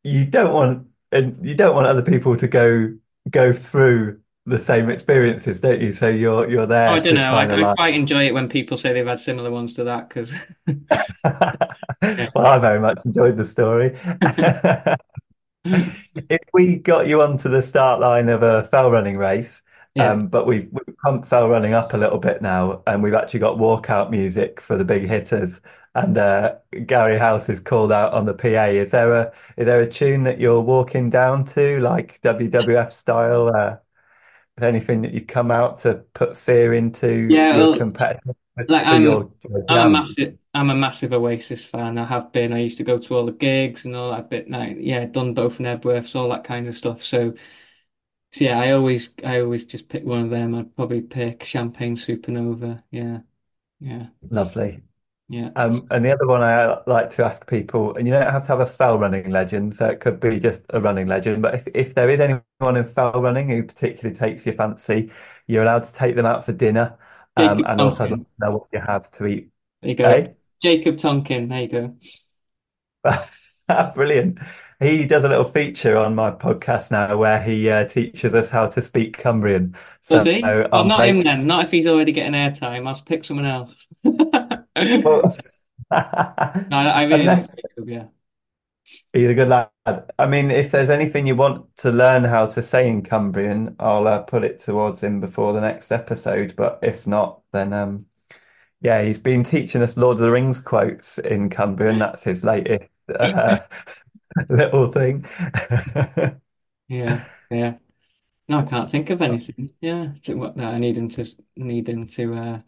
[0.04, 2.94] you don't want and you don't want other people to go
[3.30, 5.92] go through the same experiences, don't you?
[5.92, 6.90] So you're you're there.
[6.90, 7.36] Oh, I don't know.
[7.36, 10.32] I, I quite enjoy it when people say they've had similar ones to that because.
[12.02, 12.30] yeah.
[12.34, 13.98] Well, I very much enjoyed the story.
[15.66, 19.62] if we got you onto the start line of a fell running race,
[19.96, 20.12] yeah.
[20.12, 23.42] um, but we've, we've pumped fell running up a little bit now, and we've actually
[23.42, 25.60] got walkout music for the big hitters
[25.98, 26.56] and uh,
[26.86, 28.66] Gary House is called out on the PA.
[28.66, 33.48] Is there a is there a tune that you're walking down to, like WWF style?
[33.48, 33.80] Uh, is
[34.58, 38.36] there anything that you'd come out to put fear into yeah, your well, competitors?
[38.68, 41.98] Like I'm, your, your I'm a massive I'm a massive Oasis fan.
[41.98, 42.54] I have been.
[42.54, 44.50] I used to go to all the gigs and all that bit.
[44.50, 47.04] Like, yeah, done both Knebworths, all that kind of stuff.
[47.04, 47.34] So,
[48.34, 50.54] so yeah, I always I always just pick one of them.
[50.54, 52.84] I'd probably pick Champagne Supernova.
[52.92, 53.20] Yeah,
[53.80, 54.82] yeah, lovely.
[55.30, 55.50] Yeah.
[55.58, 58.48] Um, and the other one I like to ask people, and you don't have to
[58.48, 61.42] have a fell running legend, so it could be just a running legend.
[61.42, 65.12] But if, if there is anyone in fell running who particularly takes your fancy,
[65.46, 66.98] you're allowed to take them out for dinner.
[67.36, 69.50] Um, and also I'd like to know what you have to eat.
[69.82, 70.10] There you go.
[70.10, 70.34] Hey?
[70.62, 71.50] Jacob Tonkin.
[71.50, 71.96] There you go.
[73.96, 74.40] Brilliant.
[74.80, 78.68] He does a little feature on my podcast now where he uh, teaches us how
[78.68, 79.76] to speak Cumbrian.
[80.02, 80.42] So, Does he?
[80.42, 81.48] Well, um, not him then.
[81.48, 82.88] Not if he's already getting airtime.
[82.88, 83.88] I'll pick someone else.
[85.92, 87.56] no, I really Unless,
[87.86, 88.06] yeah.
[89.12, 89.70] He's a good lad.
[90.18, 94.08] I mean, if there's anything you want to learn how to say in Cumbrian, I'll
[94.08, 96.56] uh, put it towards him before the next episode.
[96.56, 98.06] But if not, then um,
[98.82, 102.00] yeah, he's been teaching us Lord of the Rings quotes in Cumbrian.
[102.00, 103.60] That's his latest uh,
[104.50, 105.26] little thing.
[106.88, 107.76] yeah, yeah.
[108.50, 109.72] No, I can't think of anything.
[109.82, 111.26] Yeah, to, what, that I need him to
[111.58, 112.60] need him to uh,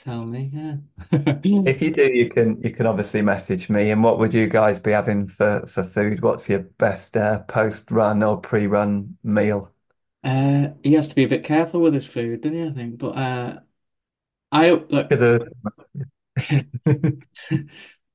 [0.00, 0.76] Tell me, yeah.
[1.12, 3.90] If you do, you can you can obviously message me.
[3.90, 6.22] And what would you guys be having for for food?
[6.22, 9.70] What's your best uh, post run or pre run meal?
[10.24, 12.66] Uh, he has to be a bit careful with his food, doesn't he?
[12.66, 12.98] I think.
[12.98, 13.60] But uh,
[14.50, 15.10] I look.
[15.10, 15.48] Of...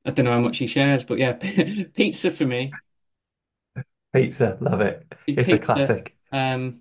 [0.05, 1.33] I don't know how much he shares, but yeah,
[1.93, 2.71] pizza for me.
[4.11, 5.13] Pizza, love it.
[5.27, 6.17] It's pizza, a classic.
[6.31, 6.79] Um,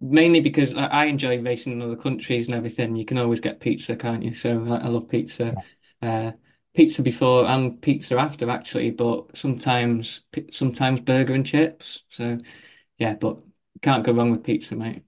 [0.00, 2.96] mainly because I, I enjoy racing in other countries and everything.
[2.96, 4.34] You can always get pizza, can't you?
[4.34, 5.54] So I, I love pizza.
[6.00, 6.32] Uh,
[6.74, 10.20] pizza before and pizza after actually, but sometimes
[10.52, 12.04] sometimes burger and chips.
[12.08, 12.38] So
[12.98, 13.38] yeah, but
[13.82, 15.02] can't go wrong with pizza, mate.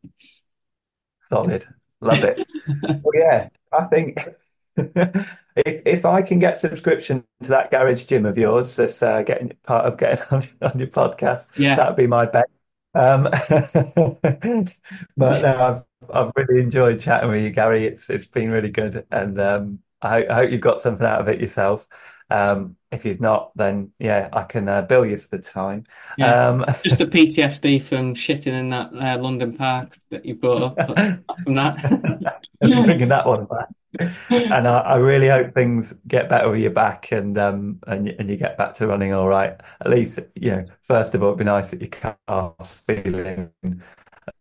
[1.23, 1.65] Solid,
[2.01, 2.45] love it.
[2.67, 4.29] well, yeah, I think
[4.77, 9.53] if if I can get subscription to that garage gym of yours, as uh, getting
[9.63, 10.43] part of getting on,
[10.73, 12.51] on your podcast, yeah, that'd be my bet.
[12.95, 13.25] Um,
[15.17, 17.87] but no, I've I've really enjoyed chatting with you, Gary.
[17.87, 21.29] It's it's been really good, and um, I, I hope you've got something out of
[21.29, 21.87] it yourself.
[22.31, 25.85] Um, if you've not, then yeah, I can uh, bill you for the time.
[26.17, 30.63] Yeah, um, just the PTSD from shitting in that uh, London park that you brought
[30.63, 30.77] up
[31.45, 32.43] from that.
[32.61, 33.69] bringing that one back.
[34.31, 38.31] and I, I, really hope things get better with your back and um and and
[38.31, 39.61] you get back to running all right.
[39.81, 43.51] At least you know, first of all, it'd be nice that your calf's feeling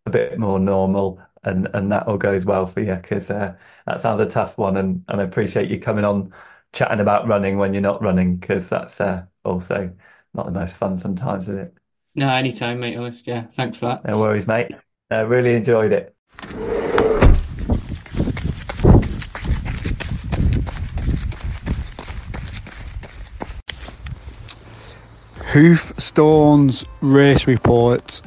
[0.05, 3.55] a bit more normal and and that all goes well for you because uh,
[3.88, 6.31] that sounds a tough one and, and I appreciate you coming on
[6.73, 9.91] chatting about running when you're not running because that's uh, also
[10.34, 11.73] not the most fun sometimes, is it?
[12.15, 12.97] No, anytime, mate.
[12.97, 13.45] Honest, yeah.
[13.53, 14.05] Thanks for that.
[14.05, 14.71] No worries, mate.
[15.09, 17.09] I really enjoyed it.
[25.51, 28.21] Hoofstones race report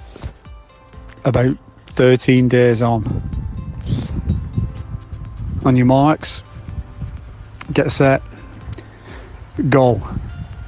[1.24, 3.22] about 13 days on.
[5.64, 6.42] On your marks,
[7.72, 8.22] get set,
[9.68, 10.02] go.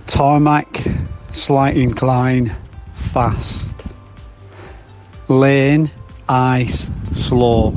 [0.06, 0.86] Tarmac,
[1.32, 2.54] slight incline,
[2.94, 3.74] fast.
[5.26, 5.90] Lane,
[6.28, 7.74] ice, slow.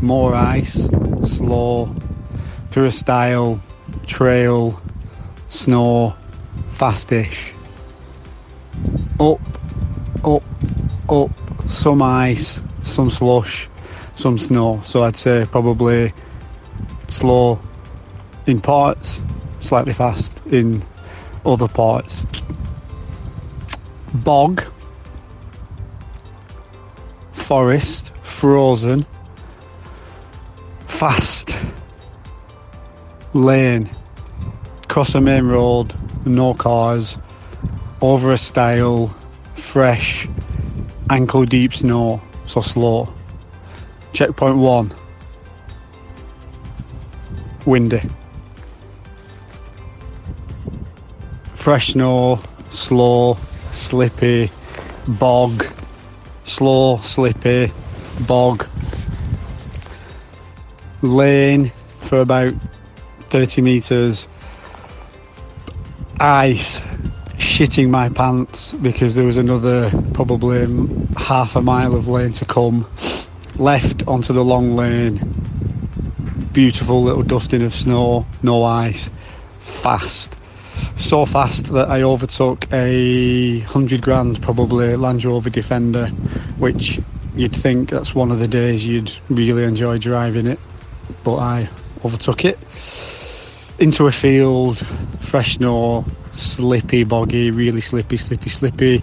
[0.00, 0.88] More ice,
[1.24, 1.92] slow.
[2.70, 3.60] Through a stile,
[4.06, 4.80] trail,
[5.48, 6.14] snow,
[6.78, 7.52] fastish.
[9.18, 9.40] Up,
[10.22, 10.44] up,
[11.08, 11.30] up,
[11.66, 13.68] some ice, some slush,
[14.14, 14.80] some snow.
[14.84, 16.12] So I'd say probably
[17.08, 17.60] slow
[18.46, 19.20] in parts,
[19.60, 20.84] slightly fast in
[21.44, 22.24] other parts.
[24.14, 24.64] Bog,
[27.32, 29.04] forest, frozen,
[30.86, 31.56] fast,
[33.34, 33.90] lane,
[34.88, 35.94] cross a main road,
[36.24, 37.18] no cars,
[38.00, 39.14] over a stile,
[39.54, 40.26] fresh,
[41.10, 43.08] ankle deep snow, so slow.
[44.12, 44.94] Checkpoint one,
[47.66, 48.02] windy.
[51.54, 52.40] Fresh snow,
[52.70, 53.36] slow,
[53.72, 54.50] slippy,
[55.06, 55.66] bog,
[56.44, 57.70] slow, slippy,
[58.20, 58.66] bog.
[61.02, 61.70] Lane
[62.00, 62.54] for about
[63.30, 64.26] 30 metres.
[66.20, 66.80] Ice,
[67.36, 70.66] shitting my pants because there was another probably
[71.16, 72.88] half a mile of lane to come.
[73.56, 75.34] Left onto the long lane.
[76.52, 79.08] Beautiful little dusting of snow, no ice.
[79.60, 80.34] Fast.
[80.96, 86.08] So fast that I overtook a hundred grand probably Land Rover Defender,
[86.58, 87.00] which
[87.36, 90.58] you'd think that's one of the days you'd really enjoy driving it,
[91.22, 91.68] but I
[92.04, 92.58] overtook it
[93.78, 94.84] into a field,
[95.28, 99.02] fresh snow, slippy, boggy, really slippy, slippy, slippy,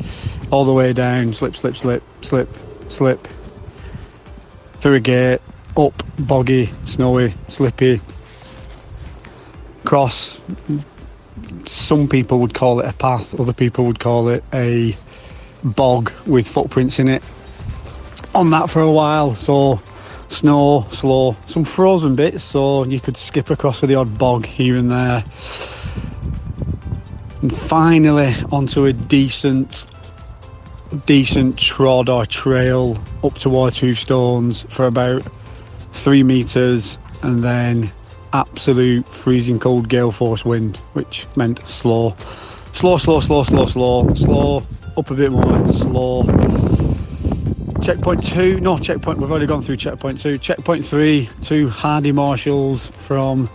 [0.52, 2.50] all the way down, slip, slip, slip, slip,
[2.88, 3.28] slip,
[4.80, 5.40] through a gate,
[5.78, 8.02] up, boggy, snowy, slippy,
[9.84, 10.42] cross.
[11.68, 14.98] Some people would call it a path, other people would call it a
[15.64, 17.22] bog with footprints in it.
[18.34, 19.80] On that for a while, so
[20.30, 24.76] snow, slow, some frozen bits, so you could skip across with the odd bog here
[24.76, 25.24] and there.
[27.46, 29.86] And finally onto a decent
[31.06, 35.22] decent trod or trail up towards Two Stones for about
[35.94, 37.94] three metres and then
[38.34, 42.16] absolute freezing cold gale force wind, which meant slow.
[42.74, 44.66] Slow, slow, slow, slow, slow, slow,
[44.98, 46.24] up a bit more, slow.
[47.84, 50.40] Checkpoint two, no checkpoint, we've already gone through checkpoint two.
[50.40, 53.48] Checkpoint three, two hardy marshals from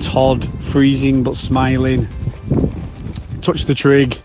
[0.00, 2.08] Todd, freezing but smiling.
[3.46, 4.20] Touch the trig,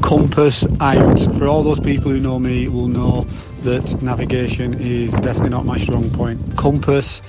[0.00, 1.20] compass out.
[1.38, 3.20] For all those people who know me will know
[3.62, 6.56] that navigation is definitely not my strong point.
[6.56, 7.22] Compass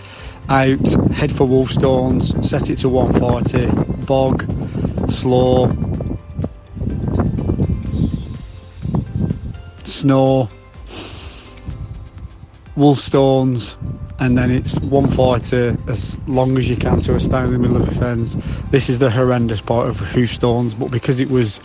[0.50, 3.68] out, head for Wolfstones, set it to 140,
[4.06, 4.44] bog,
[5.08, 5.68] slow,
[9.84, 10.50] snow,
[12.76, 13.78] Wolfstones,
[14.20, 17.78] and then it's 140 as long as you can to a stone in the middle
[17.78, 18.38] of a fence.
[18.72, 21.60] This is the horrendous part of Hoofstones, but because it was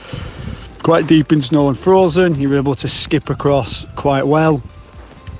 [0.83, 4.63] quite deep in snow and frozen, you were able to skip across quite well.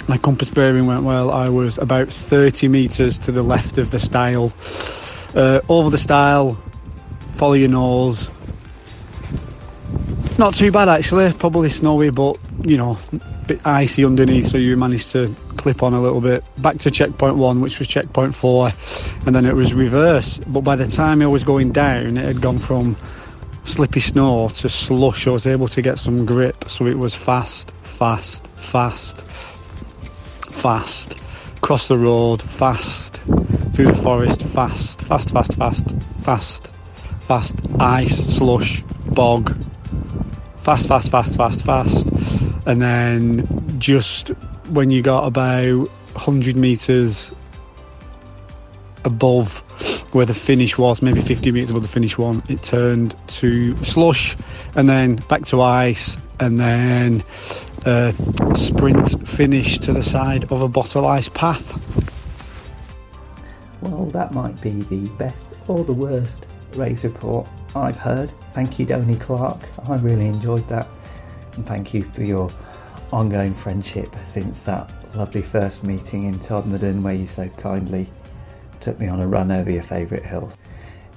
[0.09, 1.31] My compass bearing went well.
[1.31, 4.53] I was about 30 metres to the left of the stile.
[5.35, 6.61] Uh, over the stile,
[7.35, 8.31] follow your nose.
[10.39, 14.77] Not too bad actually, probably snowy, but you know, a bit icy underneath, so you
[14.77, 16.43] managed to clip on a little bit.
[16.59, 18.73] Back to checkpoint one, which was checkpoint four,
[19.27, 20.41] and then it was reverse.
[20.47, 22.97] But by the time I was going down, it had gone from
[23.65, 25.27] slippy snow to slush.
[25.27, 29.21] I was able to get some grip, so it was fast, fast, fast,
[30.51, 31.15] fast.
[31.61, 33.21] Cross the road, fast.
[33.75, 36.71] Through the forest, fast, fast, fast, fast, fast,
[37.21, 37.55] fast.
[37.79, 38.83] Ice, slush,
[39.13, 39.63] bog.
[40.59, 42.09] Fast, fast, fast, fast, fast.
[42.65, 43.47] And then
[43.79, 44.33] just
[44.71, 47.33] when you got about 100 metres
[49.05, 49.59] above
[50.13, 54.37] where the finish was, maybe 50 metres above the finish one, it turned to slush
[54.75, 57.23] and then back to ice and then
[57.85, 58.15] a
[58.57, 61.79] sprint finish to the side of a bottle ice path.
[63.81, 68.33] Well, that might be the best or the worst race report I've heard.
[68.53, 69.61] Thank you, Donny Clark.
[69.87, 70.89] I really enjoyed that.
[71.55, 72.51] And thank you for your
[73.13, 78.09] ongoing friendship since that lovely first meeting in Todmorden where you so kindly
[78.81, 80.57] took me on a run over your favourite hills.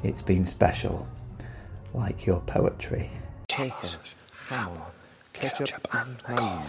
[0.03, 1.07] It's been special,
[1.93, 3.09] like your poetry.
[3.47, 3.89] Chicken,
[4.49, 4.71] ham,
[5.33, 6.61] ketchup and mayo.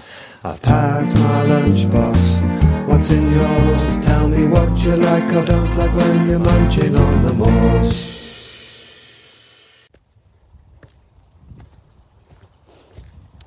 [0.45, 2.87] I've packed my lunchbox.
[2.87, 4.05] What's in yours?
[4.05, 5.25] Tell me what you like.
[5.25, 8.11] I don't like when you're munching on the moors.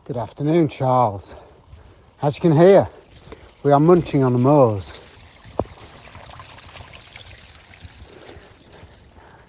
[0.05, 1.35] Good afternoon, Charles.
[2.19, 2.89] As you can hear,
[3.61, 4.87] we are munching on the moors.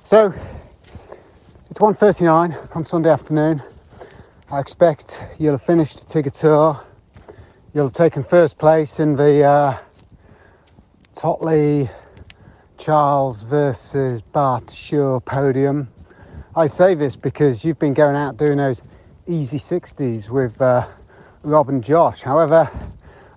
[0.04, 0.34] So,
[1.70, 3.62] it's 1.39 on Sunday afternoon.
[4.50, 6.84] I expect you'll have finished the Tigger Tor.
[7.72, 9.78] You'll have taken first place in the uh,
[11.14, 11.88] Totley
[12.76, 15.88] Charles versus Bart Shaw podium.
[16.54, 18.82] I say this because you've been going out doing those
[19.26, 20.86] easy 60s with uh,
[21.42, 22.22] Rob and Josh.
[22.22, 22.70] However,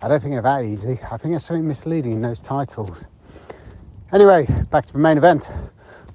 [0.01, 0.99] I don't think they're that easy.
[1.11, 3.05] I think there's something misleading in those titles.
[4.11, 5.47] Anyway, back to the main event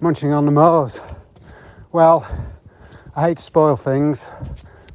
[0.00, 1.00] munching on the Moors.
[1.92, 2.26] Well,
[3.14, 4.26] I hate to spoil things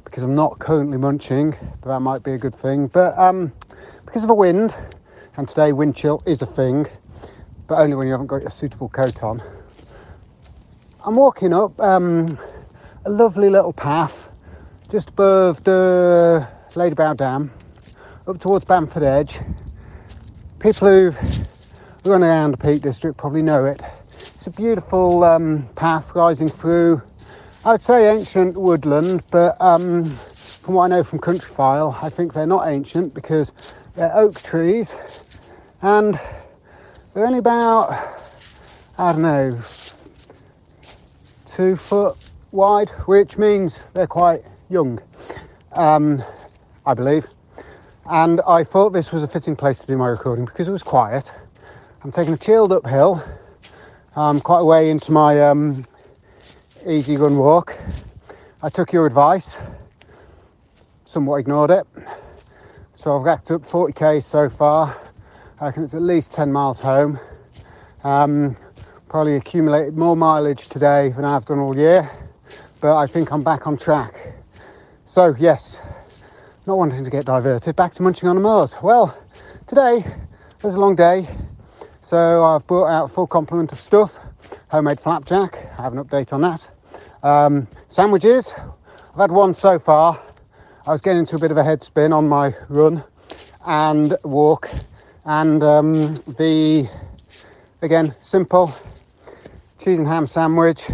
[0.04, 2.86] because I'm not currently munching, but that might be a good thing.
[2.88, 3.52] But um,
[4.04, 4.74] because of the wind,
[5.36, 6.86] and today wind chill is a thing,
[7.66, 9.42] but only when you haven't got a suitable coat on.
[11.04, 12.38] I'm walking up um,
[13.06, 14.28] a lovely little path
[14.90, 17.50] just above the Ladybower Dam,
[18.26, 19.38] up towards Bamford Edge.
[20.58, 21.14] People who
[22.04, 23.80] run around the Peak District probably know it.
[24.34, 27.02] It's a beautiful um, path rising through,
[27.64, 32.32] I would say ancient woodland, but um, from what I know from Countryfile, I think
[32.32, 33.52] they're not ancient because
[33.94, 34.94] they're oak trees
[35.82, 36.18] and
[37.12, 38.18] they're only about,
[38.96, 39.60] I don't know,
[41.46, 42.16] two foot
[42.52, 45.00] wide, which means they're quite young,
[45.72, 46.22] um,
[46.84, 47.26] I believe.
[48.06, 50.82] And I thought this was a fitting place to do my recording because it was
[50.82, 51.32] quiet.
[52.02, 53.22] I'm taking a chilled uphill,
[54.16, 55.82] um, quite a way into my um,
[56.86, 57.78] easy run walk.
[58.62, 59.56] I took your advice,
[61.04, 61.86] somewhat ignored it.
[62.96, 64.96] So I've racked up 40k so far.
[65.60, 67.20] I reckon it's at least 10 miles home.
[68.02, 68.56] Um,
[69.08, 72.10] probably accumulated more mileage today than I've done all year,
[72.80, 74.34] but I think I'm back on track.
[75.04, 75.78] So, yes,
[76.64, 78.74] not wanting to get diverted, back to munching on the Moors.
[78.82, 79.16] Well,
[79.66, 80.04] today
[80.62, 81.28] was a long day,
[82.02, 84.16] so I've brought out a full complement of stuff.
[84.68, 86.60] Homemade flapjack, I have an update on that.
[87.24, 90.22] Um, sandwiches, I've had one so far.
[90.86, 93.02] I was getting into a bit of a head spin on my run
[93.66, 94.70] and walk,
[95.24, 96.88] and um, the
[97.82, 98.72] again simple
[99.80, 100.88] cheese and ham sandwich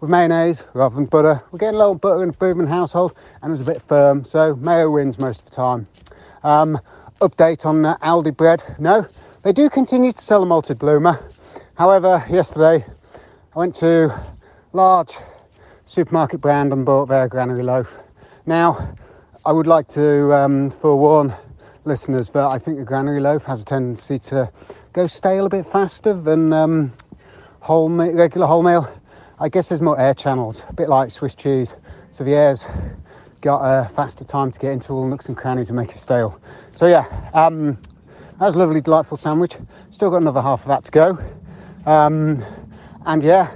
[0.00, 1.42] with mayonnaise rather than butter.
[1.50, 4.24] We're getting a little butter in the Boothman household and it was a bit firm,
[4.24, 5.86] so mayo wins most of the time.
[6.42, 6.80] Um,
[7.20, 8.62] update on uh, Aldi bread.
[8.78, 9.06] No,
[9.42, 11.18] they do continue to sell a malted bloomer.
[11.74, 12.84] However, yesterday
[13.54, 14.16] I went to
[14.72, 15.14] large
[15.86, 17.92] supermarket brand and bought their granary loaf.
[18.46, 18.94] Now,
[19.44, 21.34] I would like to um, forewarn
[21.84, 24.50] listeners that I think the granary loaf has a tendency to
[24.92, 26.92] go stale a bit faster than um,
[27.60, 28.97] whole regular wholemeal.
[29.40, 31.74] I guess there's more air channels, a bit like Swiss cheese.
[32.10, 32.64] So the air's
[33.40, 36.00] got a faster time to get into all the nooks and crannies and make it
[36.00, 36.40] stale.
[36.74, 37.04] So yeah,
[37.34, 37.74] um,
[38.40, 39.56] that was a lovely, delightful sandwich.
[39.90, 41.18] Still got another half of that to go.
[41.86, 42.44] Um,
[43.06, 43.52] and yeah,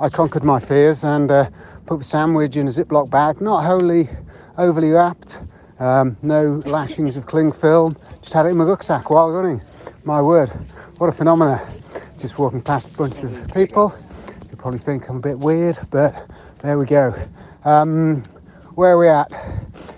[0.00, 1.50] I conquered my fears and uh,
[1.84, 4.08] put the sandwich in a Ziploc bag, not wholly
[4.56, 5.40] overly wrapped,
[5.78, 7.92] um, no lashings of cling film.
[8.22, 9.60] Just had it in my rucksack while running.
[10.04, 10.48] My word,
[10.96, 11.60] what a phenomenon!
[12.18, 13.94] Just walking past a bunch of people.
[14.62, 16.30] Probably think I'm a bit weird, but
[16.62, 17.12] there we go.
[17.64, 18.22] Um,
[18.76, 19.28] where are we at?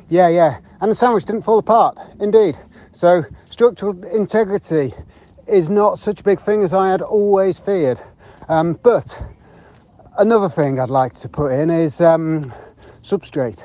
[0.08, 0.58] Yeah, yeah.
[0.80, 2.56] And the sandwich didn't fall apart, indeed.
[2.90, 4.94] So structural integrity
[5.46, 8.00] is not such a big thing as I had always feared.
[8.48, 9.22] Um, but
[10.16, 12.50] another thing I'd like to put in is um,
[13.02, 13.62] substrate.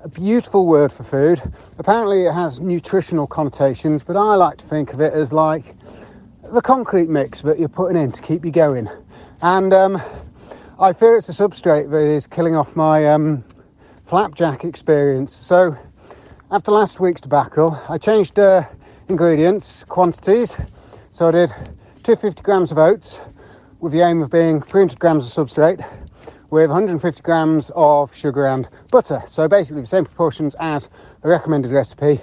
[0.00, 1.40] A beautiful word for food.
[1.78, 5.76] Apparently, it has nutritional connotations, but I like to think of it as like
[6.52, 8.88] the concrete mix that you're putting in to keep you going.
[9.42, 10.00] And um,
[10.82, 13.44] I fear it's a substrate that is killing off my um,
[14.04, 15.32] flapjack experience.
[15.32, 15.76] So,
[16.50, 18.64] after last week's debacle, I changed uh,
[19.08, 20.56] ingredients, quantities.
[21.12, 21.50] So, I did
[22.02, 23.20] 250 grams of oats
[23.78, 25.88] with the aim of being 300 grams of substrate
[26.50, 29.22] with 150 grams of sugar and butter.
[29.28, 30.88] So basically the same proportions as
[31.22, 32.20] the recommended recipe.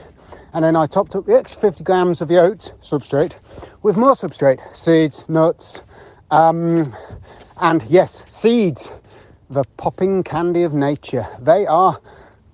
[0.51, 3.35] And then I topped up the extra 50 grams of the oat substrate
[3.83, 5.81] with more substrate, seeds, nuts,
[6.31, 6.83] um,
[7.59, 8.91] and yes, seeds,
[9.49, 11.27] the popping candy of nature.
[11.39, 11.99] They are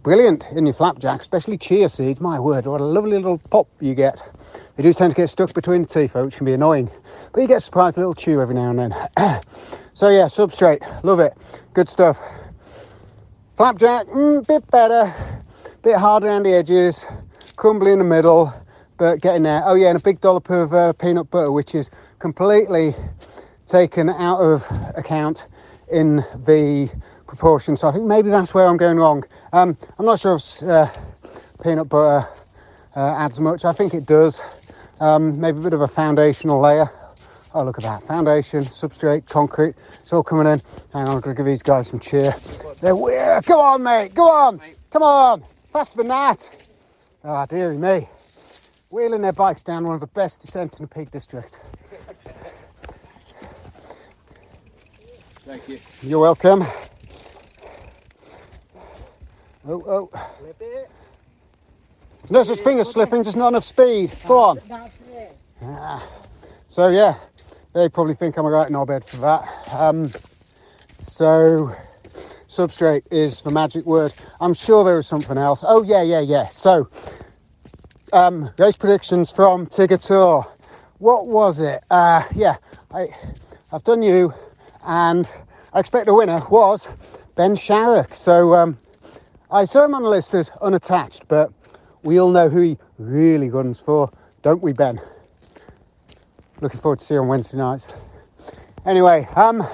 [0.03, 2.19] brilliant in your flapjack, especially chia seeds.
[2.19, 4.19] My word, what a lovely little pop you get.
[4.75, 6.89] They do tend to get stuck between the teeth, which can be annoying,
[7.31, 8.91] but you get surprised a surprised little chew every now and then.
[9.93, 11.33] so yeah, substrate, love it,
[11.73, 12.17] good stuff.
[13.57, 15.13] Flapjack, mm, bit better,
[15.81, 17.05] bit hard around the edges,
[17.55, 18.53] crumbly in the middle,
[18.97, 19.61] but getting there.
[19.65, 22.95] Oh yeah, and a big dollop of uh, peanut butter, which is completely
[23.67, 24.65] taken out of
[24.95, 25.45] account
[25.91, 26.89] in the
[27.27, 27.75] proportion.
[27.75, 29.23] So I think maybe that's where I'm going wrong.
[29.53, 30.89] Um, I'm not sure if uh,
[31.63, 32.27] peanut butter
[32.95, 33.65] uh, adds much.
[33.65, 34.41] I think it does.
[34.99, 36.89] Um, maybe a bit of a foundational layer.
[37.53, 38.03] Oh, look at that.
[38.03, 39.75] Foundation, substrate, concrete.
[40.01, 40.61] It's all coming in.
[40.91, 42.33] Hang on, I'm going to give these guys some cheer.
[42.81, 43.45] They're weird.
[43.45, 44.13] Come on, mate.
[44.13, 44.61] Go on.
[44.91, 45.43] Come on.
[45.71, 46.67] Faster than that.
[47.23, 48.09] Ah, oh, dearie me.
[48.89, 51.59] Wheeling their bikes down one of the best descents in the Peak District.
[55.45, 55.79] Thank you.
[56.01, 56.65] You're welcome.
[59.67, 60.35] Oh, oh.
[60.39, 60.91] Slip it.
[62.31, 64.11] No such thing as slipping, just not enough speed.
[64.27, 64.59] Go on.
[64.67, 65.37] That's it.
[66.67, 67.15] So yeah,
[67.73, 69.73] they probably think I'm a right knobhead for that.
[69.73, 70.11] Um,
[71.03, 71.75] so
[72.47, 74.13] substrate is the magic word.
[74.39, 75.63] I'm sure there was something else.
[75.67, 76.49] Oh yeah, yeah, yeah.
[76.49, 76.89] So
[78.13, 80.47] um, race predictions from Tigger Tor.
[80.97, 81.83] What was it?
[81.91, 82.57] Uh, yeah,
[82.91, 83.09] I,
[83.71, 84.33] I've done you,
[84.85, 85.29] and
[85.73, 86.87] I expect the winner was
[87.35, 88.15] Ben Sharrock.
[88.15, 88.77] So um,
[89.51, 91.51] I saw him on the list as unattached, but
[92.03, 95.01] we all know who he really guns for, don't we, Ben?
[96.61, 97.87] Looking forward to see you on Wednesday nights.
[98.85, 99.67] Anyway, um,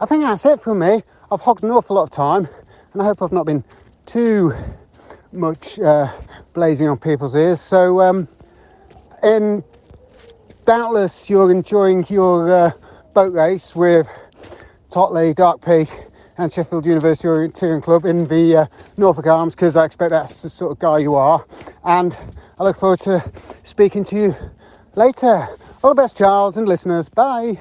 [0.00, 1.02] I think that's it from me.
[1.30, 2.48] I've hogged an awful lot of time,
[2.92, 3.62] and I hope I've not been
[4.06, 4.54] too
[5.32, 6.10] much uh,
[6.54, 7.60] blazing on people's ears.
[7.60, 8.26] So, um,
[9.22, 9.62] and
[10.64, 12.72] doubtless you're enjoying your uh,
[13.14, 14.08] boat race with
[14.90, 15.88] Totley, Dark Peak,
[16.36, 20.50] and Sheffield University Orienteering Club in the uh, Norfolk Arms, because I expect that's the
[20.50, 21.44] sort of guy you are.
[21.84, 22.16] And
[22.58, 23.32] I look forward to
[23.64, 24.36] speaking to you
[24.96, 25.48] later.
[25.82, 27.08] All the best, Charles, and listeners.
[27.08, 27.60] Bye.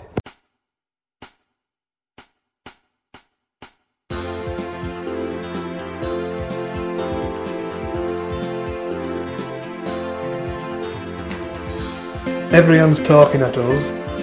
[12.52, 14.19] Everyone's talking at us.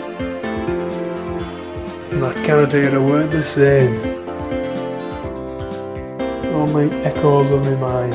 [2.25, 3.95] I cannot hear a word they're saying.
[6.55, 8.15] Only echoes of my mind.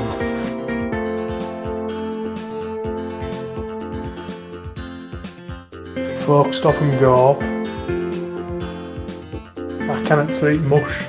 [6.23, 7.41] Folk stop and go up.
[9.89, 11.07] I cannot see mush.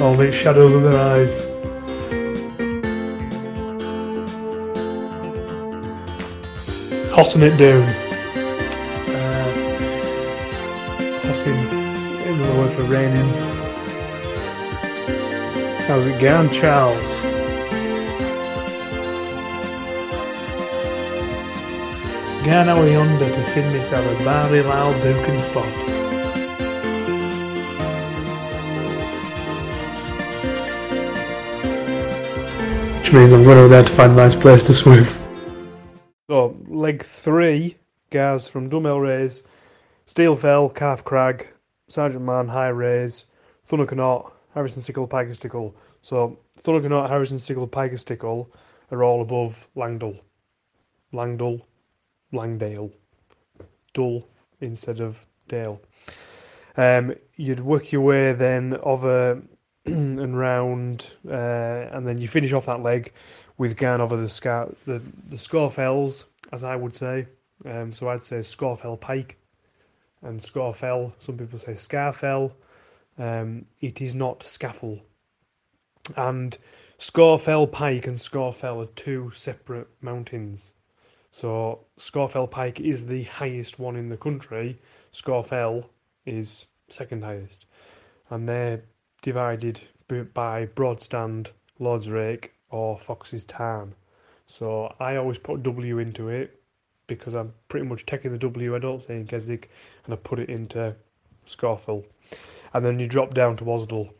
[0.00, 1.46] Only shadows of their eyes.
[7.16, 8.05] tossing it down.
[16.20, 17.24] Going, Charles?
[22.24, 25.66] It's going out yonder to find myself a very loud duking spot.
[33.00, 35.04] Which means I'm going over there to find a nice place to swim.
[36.30, 37.76] So, leg three,
[38.08, 39.42] guys from Dunmail Raise,
[40.06, 41.46] Steelfell, Calf Crag,
[41.88, 43.26] Sergeant Man, High Raise,
[43.68, 45.74] Thundercannot, Harrison Stickle, Pike o' Stickle.
[46.06, 48.48] So, Thunacar Knott, Harrison Stickle, Pike o' Stickle
[48.92, 50.20] are all above Langdale.
[51.10, 51.66] Langdale,
[52.30, 52.92] Langdale.
[53.92, 54.24] Dull
[54.60, 55.18] instead of
[55.48, 55.80] Dale.
[56.76, 59.42] Um, you'd work your way then over
[59.84, 63.12] and round, uh, and then you finish off that leg
[63.58, 67.26] with going over the scar the the Scorfells, as I would say.
[67.64, 69.38] Um, so I'd say Scorfell Pike
[70.22, 71.14] and Scorfell.
[71.18, 72.52] Some people say Scarfell.
[73.18, 75.00] Um, it is not Scaffle.
[76.14, 76.56] And
[76.98, 80.72] Scorfell Pike and Scorfell are two separate mountains.
[81.32, 84.78] So Scorfell Pike is the highest one in the country.
[85.12, 85.84] Scorfell
[86.24, 87.66] is second highest,
[88.30, 88.82] and they're
[89.22, 89.80] divided
[90.32, 93.94] by Broadstand, Lord's Rake, or Fox's Tarn.
[94.46, 96.60] So I always put W into it
[97.06, 99.70] because I'm pretty much taking the W I don't say in Keswick
[100.04, 100.94] and I put it into
[101.46, 102.04] Scorfell.
[102.72, 104.10] And then you drop down to Wasdale,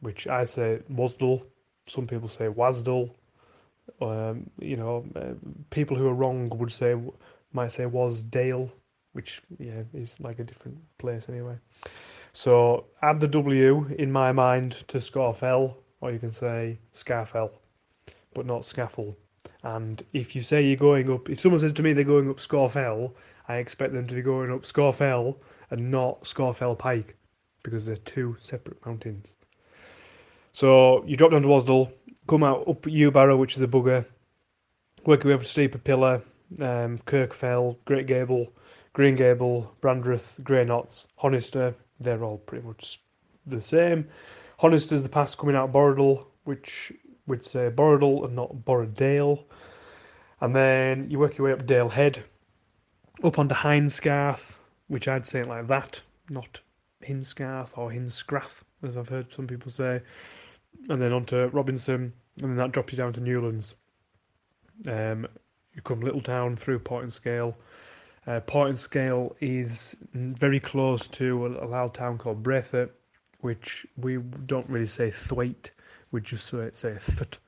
[0.00, 1.42] which I say Wasdale.
[1.86, 3.10] Some people say Wasdale.
[4.00, 5.34] Um, you know, uh,
[5.70, 6.94] people who are wrong would say
[7.52, 8.70] might say Wasdale,
[9.12, 11.56] which yeah is like a different place anyway.
[12.32, 17.50] So add the W in my mind to Scorfell, or you can say Scarfell,
[18.34, 19.16] but not Scaffle.
[19.64, 22.38] And if you say you're going up, if someone says to me they're going up
[22.38, 23.14] Scorfell,
[23.48, 25.36] I expect them to be going up Scorfell
[25.70, 27.16] and not Scorfell Pike,
[27.64, 29.36] because they're two separate mountains.
[30.52, 31.92] So you drop down to Wasdale,
[32.26, 34.04] come out up Yewbarrow, which is a bugger,
[35.04, 36.22] work your way up to Steeple Pillar,
[36.60, 38.52] um, Kirkfell, Great Gable,
[38.92, 43.00] Green Gable, Brandreth, Grey Knots, Honister, they're all pretty much
[43.46, 44.08] the same.
[44.60, 46.92] Honister's the pass coming out of Borridle, which
[47.26, 49.44] would say Borridle and not Borridale.
[50.40, 52.22] And then you work your way up Dale Head,
[53.22, 54.56] up onto Hinescarth,
[54.88, 56.60] which I'd say it like that, not
[57.02, 60.00] Hinscarth or Hinscrath, as I've heard some people say.
[60.88, 63.74] And then on to Robinson, and then that drops you down to Newlands.
[64.86, 65.26] Um,
[65.74, 67.54] you come Little Town through Portinscale.
[68.26, 72.90] Uh, Portinscale is very close to a, a little town called Braithwaite,
[73.40, 75.72] which we don't really say Thwaite,
[76.10, 77.38] we just say, say Th.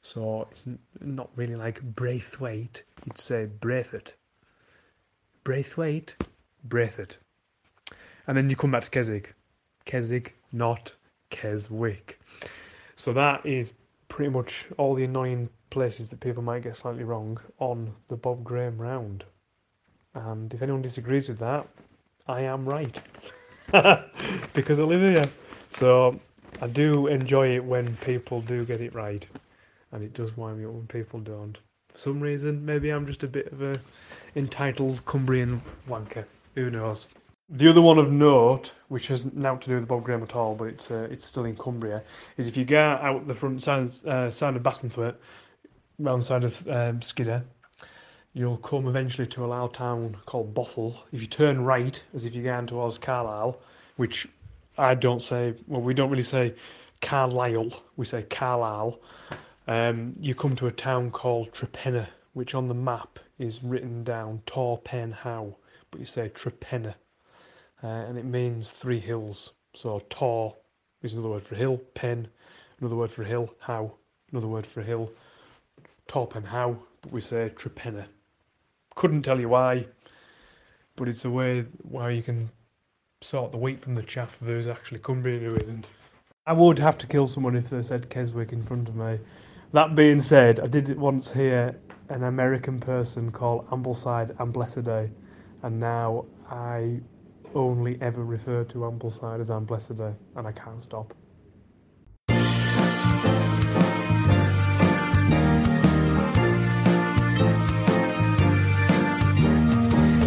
[0.00, 0.64] So it's
[1.00, 4.14] not really like Braithwaite, you'd say Braithwaite.
[5.44, 6.16] Braithwaite,
[6.64, 7.18] Braithwaite.
[8.26, 9.34] and then you come back to Keswick.
[9.84, 10.92] Keswick, not
[11.30, 12.20] Keswick.
[12.96, 13.72] So that is
[14.08, 18.44] pretty much all the annoying places that people might get slightly wrong on the Bob
[18.44, 19.24] Graham round.
[20.14, 21.66] And if anyone disagrees with that,
[22.28, 23.00] I am right.
[24.54, 25.24] because I live here.
[25.70, 26.20] So
[26.60, 29.26] I do enjoy it when people do get it right.
[29.92, 31.58] And it does wind me up when people don't.
[31.88, 33.80] For some reason, maybe I'm just a bit of a
[34.36, 36.24] entitled Cumbrian wanker.
[36.54, 37.06] Who knows?
[37.54, 40.54] The other one of note, which has nothing to do with Bob Graham at all,
[40.54, 42.02] but it's uh, it's still in Cumbria,
[42.38, 45.16] is if you go out the front side uh, side of Bassenthwaite,
[45.98, 47.42] round side of um, Skiddaw,
[48.32, 50.96] you'll come eventually to a little town called Bothel.
[51.12, 53.60] If you turn right, as if you're going towards Carlisle,
[53.96, 54.26] which
[54.78, 56.54] I don't say, well, we don't really say
[57.02, 58.98] Carlisle, we say Carlisle,
[59.68, 64.40] um, you come to a town called Trepenna, which on the map is written down
[64.46, 65.54] Tor Pen How,
[65.90, 66.94] but you say Trepenna,
[67.82, 69.52] uh, and it means three hills.
[69.74, 70.54] So Tor
[71.02, 72.28] is another word for hill, Pen,
[72.80, 73.92] another word for hill, How,
[74.30, 75.10] another word for hill,
[76.06, 78.04] Tor Pen How, but we say Trepenna.
[78.94, 79.86] Couldn't tell you why,
[80.96, 82.50] but it's a way where you can
[83.22, 85.86] sort the wheat from the chaff who's actually Cumbrian and who isn't.
[86.46, 89.18] I would have to kill someone if they said Keswick in front of me.
[89.72, 91.78] That being said, I did once hear
[92.08, 95.08] an American person call Ambleside Amblessaday,
[95.62, 97.00] and now I
[97.54, 101.14] only ever refer to Ambleside as Amblessaday, and I can't stop.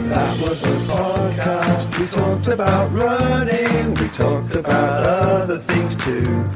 [0.10, 2.00] That was a podcast.
[2.00, 3.94] We talked about running.
[3.96, 6.50] We talked about other things too.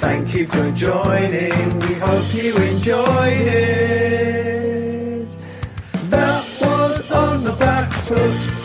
[0.00, 1.78] Thank you for joining.
[1.80, 5.36] We hope you enjoyed it.
[6.10, 8.59] That was on the back foot.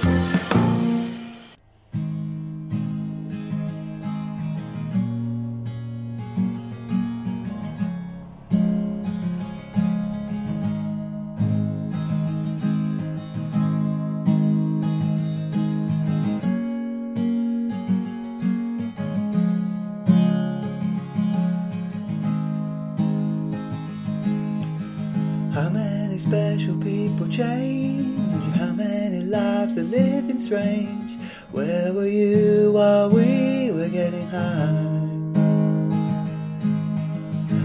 [29.95, 31.11] Living strange?
[31.51, 35.07] Where were you while we were getting high?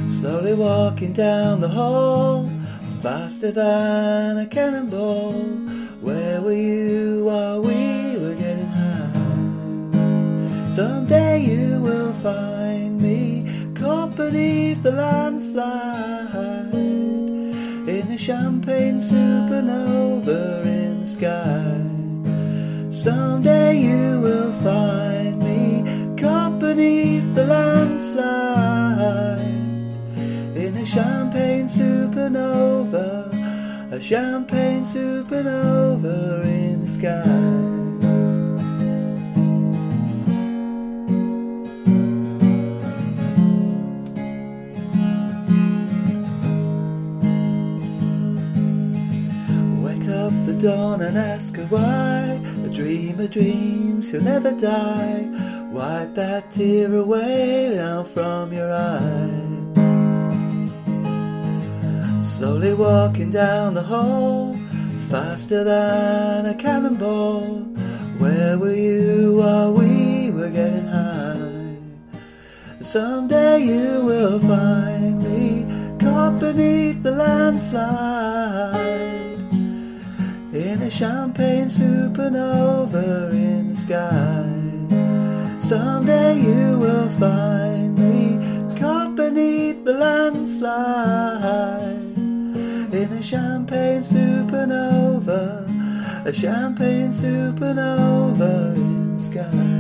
[0.09, 2.49] Slowly walking down the hall,
[3.03, 5.33] faster than a cannonball.
[6.07, 9.91] Where were you while we were getting high?
[10.71, 13.45] Someday you will find me
[13.75, 15.91] caught beneath the landslide
[17.89, 22.00] in a champagne supernova in the sky.
[23.03, 25.83] Someday you will find me
[26.61, 29.41] beneath the landslide
[30.55, 33.33] in a champagne supernova,
[33.91, 37.25] a champagne supernova in the sky.
[49.83, 52.10] Wake up the dawn and ask her why.
[52.81, 55.29] A dreamer dreams he'll never die.
[55.71, 59.51] Wipe that tear away now from your eye.
[62.23, 64.59] Slowly walking down the hall,
[65.11, 67.65] faster than a cannonball.
[68.19, 71.77] Where were you while we were getting high?
[72.81, 75.67] Someday you will find me
[75.99, 79.00] caught beneath the landslide
[80.91, 84.43] a champagne supernova in the sky.
[85.61, 88.37] Someday you will find me
[88.77, 91.05] caught beneath the landslide
[92.93, 95.43] in a champagne supernova,
[96.27, 99.77] a champagne supernova in the sky.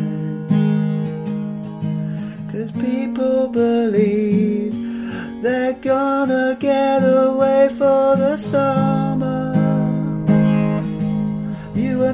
[2.52, 4.76] Cause people believe
[5.42, 9.39] they're gonna get away for the summer.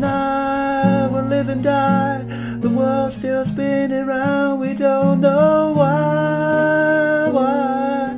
[0.07, 2.23] I will live and die.
[2.61, 4.61] The world's still spinning round.
[4.61, 8.15] We don't know why, why,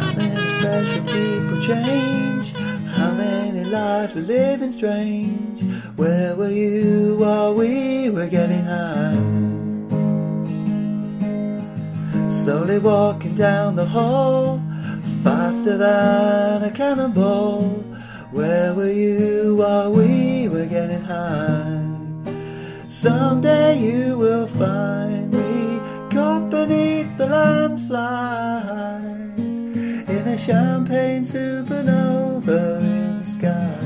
[0.00, 2.46] How many special people change?
[2.96, 5.62] How many lives are living strange.
[6.00, 9.20] Where were you while we were getting high?
[12.30, 14.62] Slowly walking down the hall,
[15.22, 17.84] faster than a cannonball.
[18.32, 21.84] Where were you while we were getting high?
[22.88, 29.04] Someday you will find me caught beneath the landslide
[29.36, 33.79] in a champagne supernova in the sky.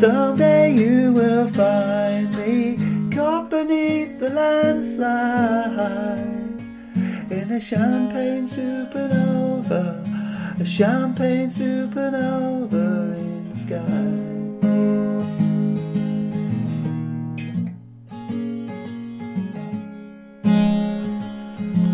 [0.00, 2.78] Someday you will find me
[3.14, 5.78] caught beneath the landslide
[7.30, 10.00] in a champagne supernova,
[10.58, 14.16] a champagne supernova in the sky.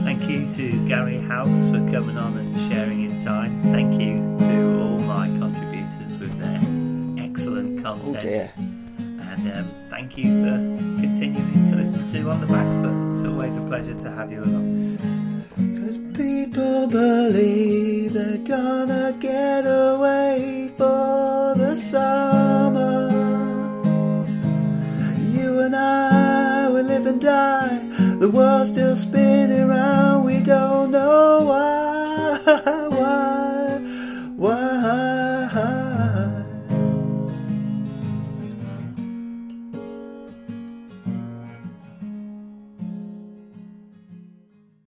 [0.04, 3.60] Thank you to Gary House for coming on and sharing his time.
[3.72, 4.35] Thank you
[7.56, 8.52] excellent Oh dear.
[8.56, 10.56] And um, thank you for
[11.00, 13.12] continuing to listen to On the Back Foot.
[13.12, 14.98] It's always a pleasure to have you along.
[15.56, 23.10] Cause people believe they're gonna get away for the summer.
[25.32, 27.78] You and I will live and die.
[28.18, 30.24] The world's still spinning round.
[30.24, 31.44] We don't know?
[31.46, 32.86] Why?